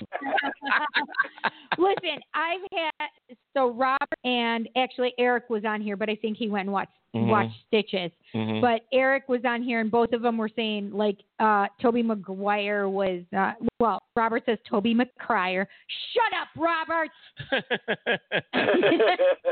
[1.78, 3.08] Listen, I've had
[3.56, 6.92] so Robert and actually Eric was on here, but I think he went and watched
[7.14, 7.26] Mhm.
[7.26, 8.10] watched Stitches.
[8.34, 8.62] Mhm.
[8.62, 12.88] But Eric was on here, and both of them were saying like uh Tobey Maguire
[12.88, 14.00] was uh, well.
[14.16, 15.66] Robert says Toby McCryer.
[16.14, 17.10] Shut up, Robert.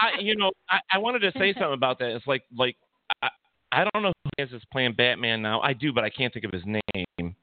[0.00, 2.10] I, you know, I, I wanted to say something about that.
[2.10, 2.76] It's like, like
[3.22, 3.28] I,
[3.72, 5.60] I don't know who is playing Batman now.
[5.60, 7.36] I do, but I can't think of his name.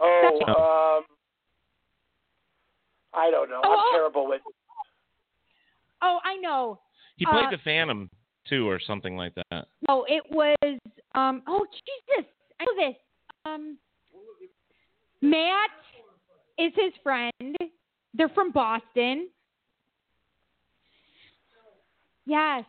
[0.00, 1.04] Oh, um,
[3.14, 3.60] I don't know.
[3.64, 4.40] Oh, I'm terrible with.
[6.02, 6.80] Oh, I know.
[7.16, 8.10] He played Uh, the Phantom
[8.48, 9.68] too, or something like that.
[9.88, 10.56] No, it was
[11.14, 12.30] um oh Jesus.
[12.60, 12.96] I know this.
[13.44, 13.78] Um
[15.22, 15.70] Matt
[16.58, 17.56] is his friend.
[18.14, 19.28] They're from Boston.
[22.26, 22.64] Yes.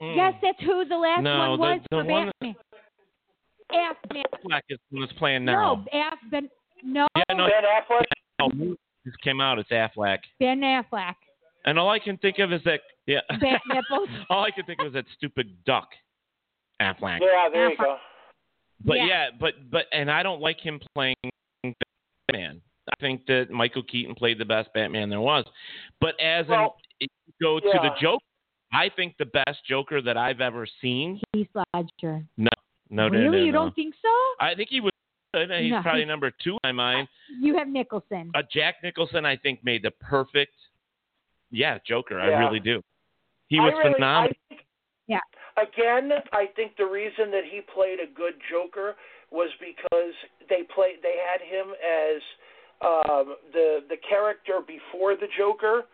[0.00, 0.16] Mm.
[0.16, 2.56] Yes, that's who the last No, one was the for one that-
[3.72, 3.90] Batman.
[3.90, 5.84] Af, man, Affleck is the one that's playing now.
[5.92, 6.48] no, Af, ben,
[6.84, 8.54] no, Yeah, no, Ben Affleck.
[8.58, 8.74] no,
[9.04, 9.58] this came out.
[9.58, 11.14] It's Affleck, Ben Affleck.
[11.64, 12.80] and all I can think of is that.
[13.06, 13.20] Yeah.
[13.28, 14.08] Bat nipples.
[14.30, 15.88] all I can think of is that stupid duck,
[16.80, 17.18] Affleck.
[17.20, 17.96] Yeah, there you go.
[18.84, 19.06] But Yeah.
[19.06, 19.26] yeah.
[19.40, 21.14] but but and I don't like him playing
[22.28, 22.60] Batman.
[22.90, 25.44] I think that Michael Keaton played the best Batman there was.
[26.00, 26.68] But as Well, an
[27.00, 28.00] if you go to the yeah.
[28.00, 28.24] Joker,
[28.72, 31.20] I think the best Joker that I've ever seen.
[31.32, 32.24] Heath Ledger.
[32.36, 32.50] No,
[32.92, 33.38] no, no, really?
[33.38, 33.58] no, you no.
[33.64, 34.08] don't think so?
[34.44, 34.92] I think he was.
[35.34, 37.08] He's No, probably number two in my mind.
[37.40, 38.30] You have Nicholson.
[38.34, 40.52] Uh, Jack Nicholson, I think, made the perfect,
[41.50, 42.20] yeah, Joker.
[42.20, 42.82] I really do.
[43.48, 44.36] He was really, phenomenal.
[44.50, 44.60] Think,
[45.08, 45.20] Yeah.
[45.56, 48.94] Again, I think the reason that he played a good Joker
[49.30, 50.12] was because
[50.50, 50.96] they played.
[51.02, 52.20] They had him as
[52.84, 55.84] um, the the character before the Joker,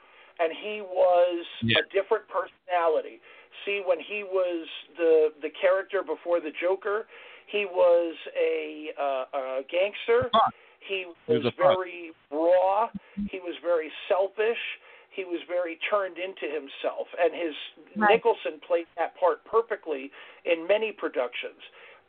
[0.40, 1.78] and he was Yeah.
[1.78, 3.20] a different personality.
[3.64, 4.66] See, when he was
[4.96, 7.06] the the character before the Joker,
[7.46, 10.30] he was a, uh, a gangster.
[10.86, 12.88] He He was was very raw.
[13.30, 14.58] He was very selfish.
[15.10, 17.54] He was very turned into himself, and his
[17.96, 18.14] Right.
[18.14, 20.12] Nicholson played that part perfectly
[20.44, 21.58] in many productions.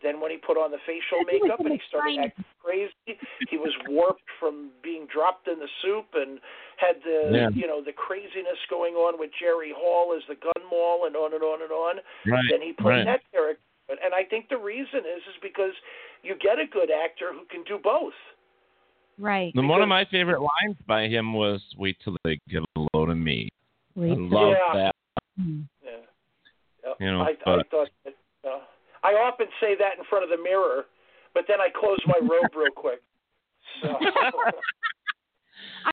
[0.01, 3.19] Then when he put on the facial makeup and he started acting crazy,
[3.51, 6.39] he was warped from being dropped in the soup and
[6.77, 7.49] had the Yeah.
[7.53, 11.33] you know the craziness going on with Jerry Hall as the gun mall and on
[11.33, 11.95] and on and on.
[12.25, 13.19] Right, Then he played right.
[13.19, 15.73] that character, and I think the reason is is because
[16.23, 18.15] you get a good actor who can do both.
[19.19, 19.51] Right.
[19.55, 23.09] And one of my favorite lines by him was, "Wait till they get a load
[23.09, 23.49] of me."
[23.95, 24.73] Wait I love Yeah.
[24.73, 24.95] that.
[25.83, 26.93] Yeah.
[26.99, 28.13] You know, I, I thought that,
[29.03, 30.85] I often say that in front of the mirror,
[31.33, 33.01] but then I close my robe real quick.
[33.81, 33.95] So.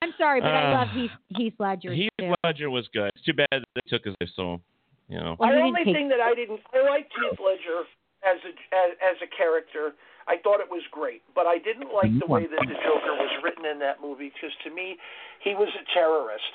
[0.03, 2.35] I'm sorry, but I Uh, love Heath, Heath Ledger Heath too.
[2.45, 3.11] Ledger was good.
[3.15, 4.31] It's too bad that they took his life.
[4.35, 4.61] So,
[5.09, 5.37] you know.
[5.39, 7.87] Well, he the only thing that I didn't, I liked Heath Ledger
[8.27, 9.95] as a as, as a character.
[10.27, 13.31] I thought it was great, but I didn't like the way that the Joker was
[13.45, 14.99] written in that movie because to me,
[15.39, 16.51] he was a terrorist.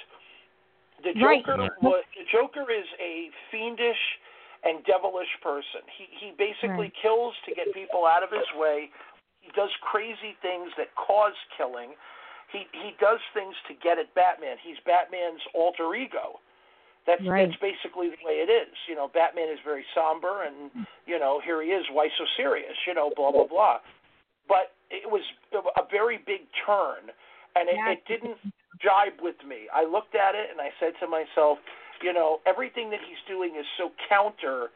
[1.04, 1.40] The Right.
[1.46, 4.20] Joker was the Joker is a fiendish
[4.64, 5.82] and devilish person.
[5.90, 7.02] He he basically Right.
[7.02, 8.92] kills to get people out of his way.
[9.42, 11.96] He does crazy things that cause killing.
[12.52, 14.58] He he does things to get at Batman.
[14.62, 16.40] He's Batman's alter ego.
[17.06, 17.48] That's Right.
[17.48, 18.76] that's basically the way it is.
[18.88, 22.78] You know, Batman is very somber, and you know, here he is, why so serious?
[22.86, 23.80] You know, blah blah blah.
[24.48, 25.24] But it was
[25.78, 27.10] a very big turn,
[27.56, 28.38] and it, it didn't
[28.80, 29.70] jibe with me.
[29.74, 31.60] I looked at it and I said to myself,
[32.04, 34.70] you know, everything that he's doing is so counter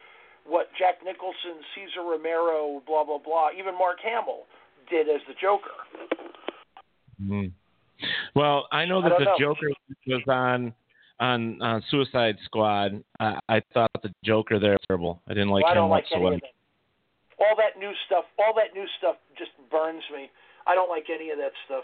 [0.45, 4.45] what Jack Nicholson, Cesar Romero, blah blah blah, even Mark Hamill
[4.89, 5.73] did as the Joker.
[7.21, 7.51] Mhm.
[8.35, 9.39] Well, I know that don't the know.
[9.39, 9.69] Joker
[10.07, 10.73] was on
[11.19, 13.03] on on Suicide Squad.
[13.19, 15.21] I, I thought the Joker there was terrible.
[15.27, 16.35] I didn't like Well, I him don't like whatsoever.
[16.35, 16.41] of.
[17.39, 20.29] All that new stuff, all that new stuff just burns me.
[20.67, 21.83] I don't like any of that stuff.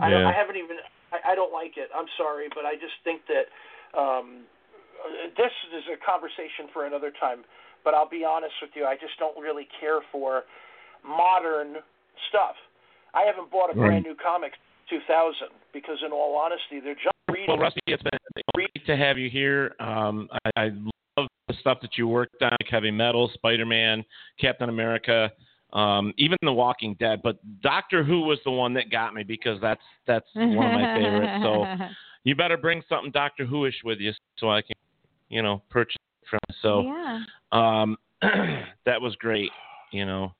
[0.00, 0.76] I, don't, I haven't even.
[1.12, 1.88] I, I don't like it.
[1.94, 3.46] I'm sorry, but I just think that
[3.96, 4.44] um,
[5.36, 7.44] this is a conversation for another time.
[7.84, 10.42] But I'll be honest with you, I just don't really care for
[11.06, 11.76] modern
[12.28, 12.56] stuff.
[13.14, 13.88] I haven't bought a Right.
[13.88, 14.52] brand new comic
[14.90, 17.46] since 2000 because, in all honesty, they're just reading.
[17.48, 18.18] Well, Rusty, it's been
[18.54, 19.74] great to have you here.
[19.80, 20.64] Um, I, I
[21.16, 24.04] love the stuff that you worked on, like Heavy Metal, Spider-Man,
[24.40, 25.30] Captain America,
[25.72, 27.20] um, even The Walking Dead.
[27.22, 30.92] But Doctor Who was the one that got me because that's that's one of my
[30.94, 31.32] favorites.
[31.42, 31.66] So
[32.26, 34.74] you better bring something Doctor Who-ish with you so I can,
[35.28, 36.56] you know, purchase it from.
[36.60, 37.22] So yeah.
[37.52, 37.96] um,
[38.84, 39.50] that was great,
[39.92, 40.32] you know.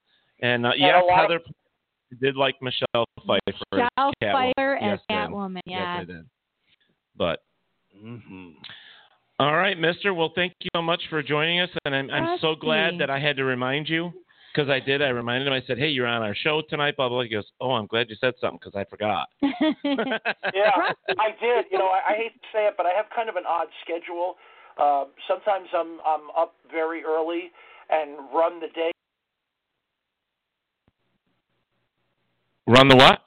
[0.43, 1.41] And uh, yes, of- Heather
[2.21, 3.41] did like Michelle Pfeiffer.
[3.73, 4.53] Michelle Catwoman.
[4.57, 5.01] Pfeiffer as Yes.
[5.09, 5.99] Catwoman, yeah.
[5.99, 6.27] Yes, I did.
[7.17, 7.43] But
[9.39, 10.13] all right, Mister.
[10.13, 13.21] Well, thank you so much for joining us, and I'm, I'm so glad that I
[13.21, 14.13] had to remind you
[14.57, 15.03] because I did.
[15.03, 15.53] I reminded him.
[15.53, 17.23] I said, "Hey, you're on our show tonight." Blah blah.
[17.23, 19.29] He goes, "Oh, I'm glad you said something because I forgot."
[20.55, 20.71] Yeah,
[21.19, 21.67] I did.
[21.71, 23.67] You know, I, I hate to say it, but I have kind of an odd
[23.83, 24.37] schedule.
[24.79, 27.51] Uh, sometimes I'm I'm up very early
[27.91, 28.91] and run the day.
[32.67, 33.21] Run the what?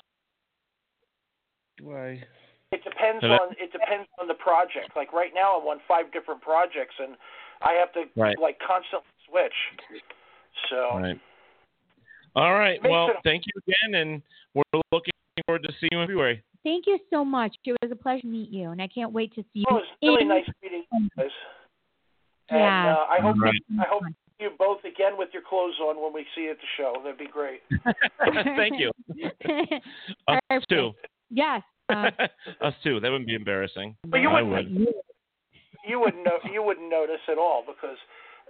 [1.82, 2.24] Why?
[2.72, 3.36] It depends Hello?
[3.36, 4.96] on it depends on the project.
[4.96, 7.16] Like right now, I'm on five different projects, and
[7.62, 8.38] I have to Right.
[8.40, 10.02] like constantly switch.
[10.70, 11.20] So All right.
[12.36, 12.80] All right.
[12.84, 14.22] Well, thank you again, and
[14.54, 15.12] we're looking
[15.46, 16.44] forward to seeing you in February.
[16.64, 17.56] Thank you so much.
[17.66, 19.66] It was a pleasure to meet you, and I can't wait to see you.
[19.70, 21.28] well, it was really in- nice meeting you guys.
[22.50, 22.94] And Yeah.
[22.96, 23.62] uh, I hope All right.
[23.80, 24.04] I hope
[24.40, 26.94] you both again with your clothes on when we see you at the show.
[27.04, 27.62] That'd be great.
[28.58, 28.92] thank you.
[30.28, 30.70] Us Perfect.
[30.70, 30.92] too.
[31.30, 31.62] Yes.
[31.90, 32.10] Uh,
[32.62, 33.00] Us too.
[33.00, 33.96] That wouldn't be embarrassing.
[34.08, 34.50] But you wouldn't.
[34.50, 34.88] would.
[35.88, 37.98] you wouldn't know you wouldn't notice at all because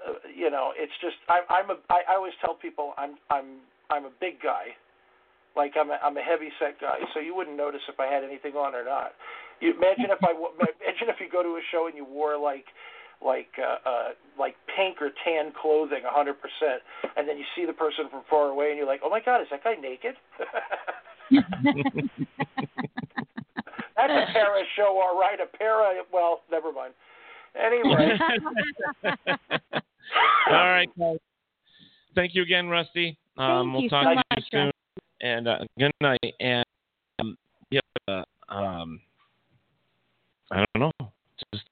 [0.08, 3.60] uh, you know it's just I'm I'm a I, I always tell people I'm I'm
[3.90, 4.78] I'm a big guy,
[5.56, 8.24] like I'm a, I'm a heavy set guy, so you wouldn't notice if I had
[8.24, 9.14] anything on or not.
[9.60, 12.66] You imagine if I imagine if you go to a show and you wore like
[13.24, 16.82] like uh, uh like pink or tan clothing a hundred percent
[17.18, 19.42] and then you see the person from far away and you're like oh my god
[19.42, 20.16] is that guy naked?
[23.98, 26.94] That's a para show all right a para well never mind.
[27.60, 28.18] Anyway
[30.50, 31.18] All right, guys.
[32.16, 33.18] Thank you again, Rusty.
[33.38, 34.72] Um, Thank we'll you talk so to much, you soon.
[35.22, 36.34] And uh, good night.
[36.40, 36.66] And
[37.20, 37.38] um,
[37.72, 39.00] yeah, uh, um,
[40.52, 41.12] I don't know.
[41.54, 41.66] Just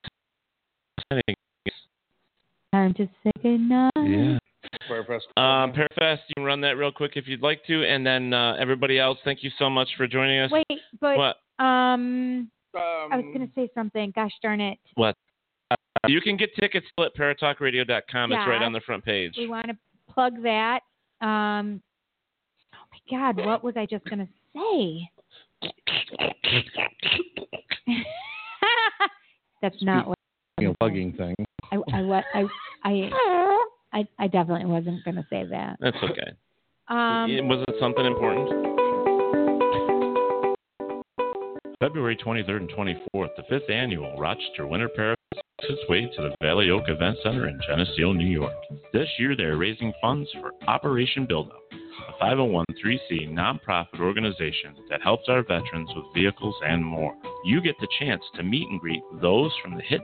[2.73, 3.91] Time to say goodnight.
[3.95, 4.37] yeah.
[5.37, 8.55] Um, Parafest, you can run that real quick if you'd like to, and then uh,
[8.59, 10.51] everybody else, thank you so much for joining us.
[10.51, 10.65] Wait,
[10.99, 11.37] but What?
[11.63, 14.11] um, I was gonna say something.
[14.15, 14.77] Gosh darn it.
[14.95, 15.15] What?
[16.03, 18.31] Uh, you can get tickets at paratalkradio.com.
[18.31, 19.33] It's right on the front page.
[19.37, 19.77] We want to
[20.11, 20.81] plug that.
[21.21, 21.81] Um,
[22.73, 22.99] oh my
[23.33, 25.09] God, what was I just gonna say?
[29.61, 30.17] That's not what
[30.59, 31.35] You know, bugging thing.
[31.71, 32.45] I I I
[32.83, 33.09] I
[33.93, 35.77] I, I definitely wasn't going to say that.
[35.79, 36.31] That's okay.
[36.89, 38.76] Um, It- was it something important?
[41.79, 46.35] February 23rd and 24th, the fifth annual Rochester Winter Parafest makes its way to the
[46.41, 48.55] Valley Oak Event Center in Geneseo, New York.
[48.93, 51.61] This year, they are raising funds for Operation Buildup,
[52.09, 57.13] a 501c nonprofit organization that helps our veterans with vehicles and more.
[57.45, 60.01] You get the chance to meet and greet those from the hit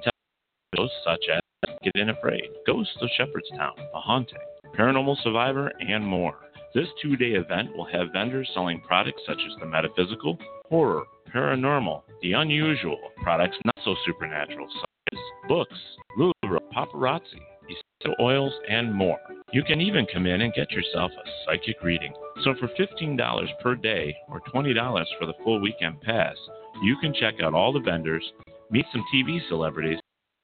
[0.75, 1.41] shows such as
[1.81, 4.37] Get In Afraid, Ghost of Shepherdstown, The Haunting,
[4.77, 6.35] Paranormal Survivor, and more.
[6.75, 10.37] This two day event will have vendors selling products such as the metaphysical,
[10.69, 11.03] horror,
[11.33, 15.79] paranormal, the unusual, products not so supernatural, such as books,
[16.17, 19.19] lulu, paparazzi, essential oils, and more.
[19.51, 22.13] You can even come in and get yourself a psychic reading.
[22.43, 26.35] So for $15 per day or $20 for the full weekend pass,
[26.81, 28.23] you can check out all the vendors,
[28.71, 29.99] meet some TV celebrities,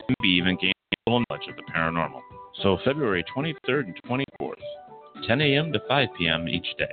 [0.07, 0.71] and be even gain
[1.07, 2.21] a little knowledge of the paranormal.
[2.61, 4.53] So February 23rd and 24th,
[5.27, 5.73] 10 a.m.
[5.73, 6.47] to 5 p.m.
[6.47, 6.91] each day.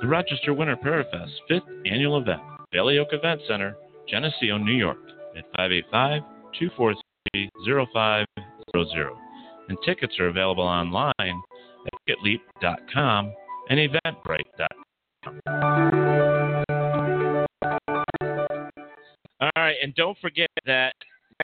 [0.00, 2.40] The Rochester Winter Parafest 5th annual event,
[2.72, 3.76] Valley Oak Event Center,
[4.08, 4.98] Geneseo, New York,
[5.36, 6.22] at 585
[6.58, 7.50] 243
[7.92, 9.12] 0500.
[9.68, 13.32] And tickets are available online at ticketleap.com
[13.68, 15.40] and eventbrite.com.
[19.40, 20.94] All right, and don't forget that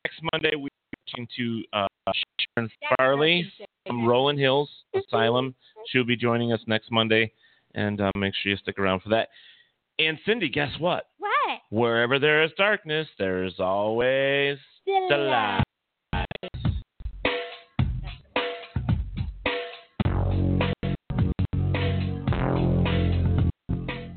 [0.04, 0.68] next Monday we're
[1.10, 1.86] talking to uh,
[2.56, 3.50] Sharon Farley
[3.86, 5.54] from Rolling Hills Asylum.
[5.88, 7.32] She'll be joining us next Monday,
[7.74, 9.28] and uh, make sure you stick around for that.
[10.00, 11.06] And Cindy, guess what?
[11.18, 11.58] What?
[11.70, 15.64] Wherever there is darkness, there is always the light.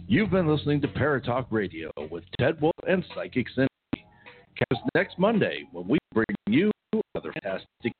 [0.08, 3.68] You've been listening to Paratalk Radio with Ted Wolf and Psychic Cindy.
[3.96, 6.70] Catch us next Monday when we bring you
[7.16, 7.92] another fantastic.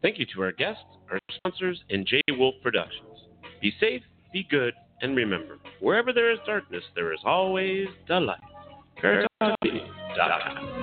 [0.00, 3.18] Thank you to our guests, our sponsors, and J Wolf Productions.
[3.60, 8.38] Be safe, be good, and remember, wherever there is darkness, there is always the light.
[9.02, 10.75] CareTalkTV.com.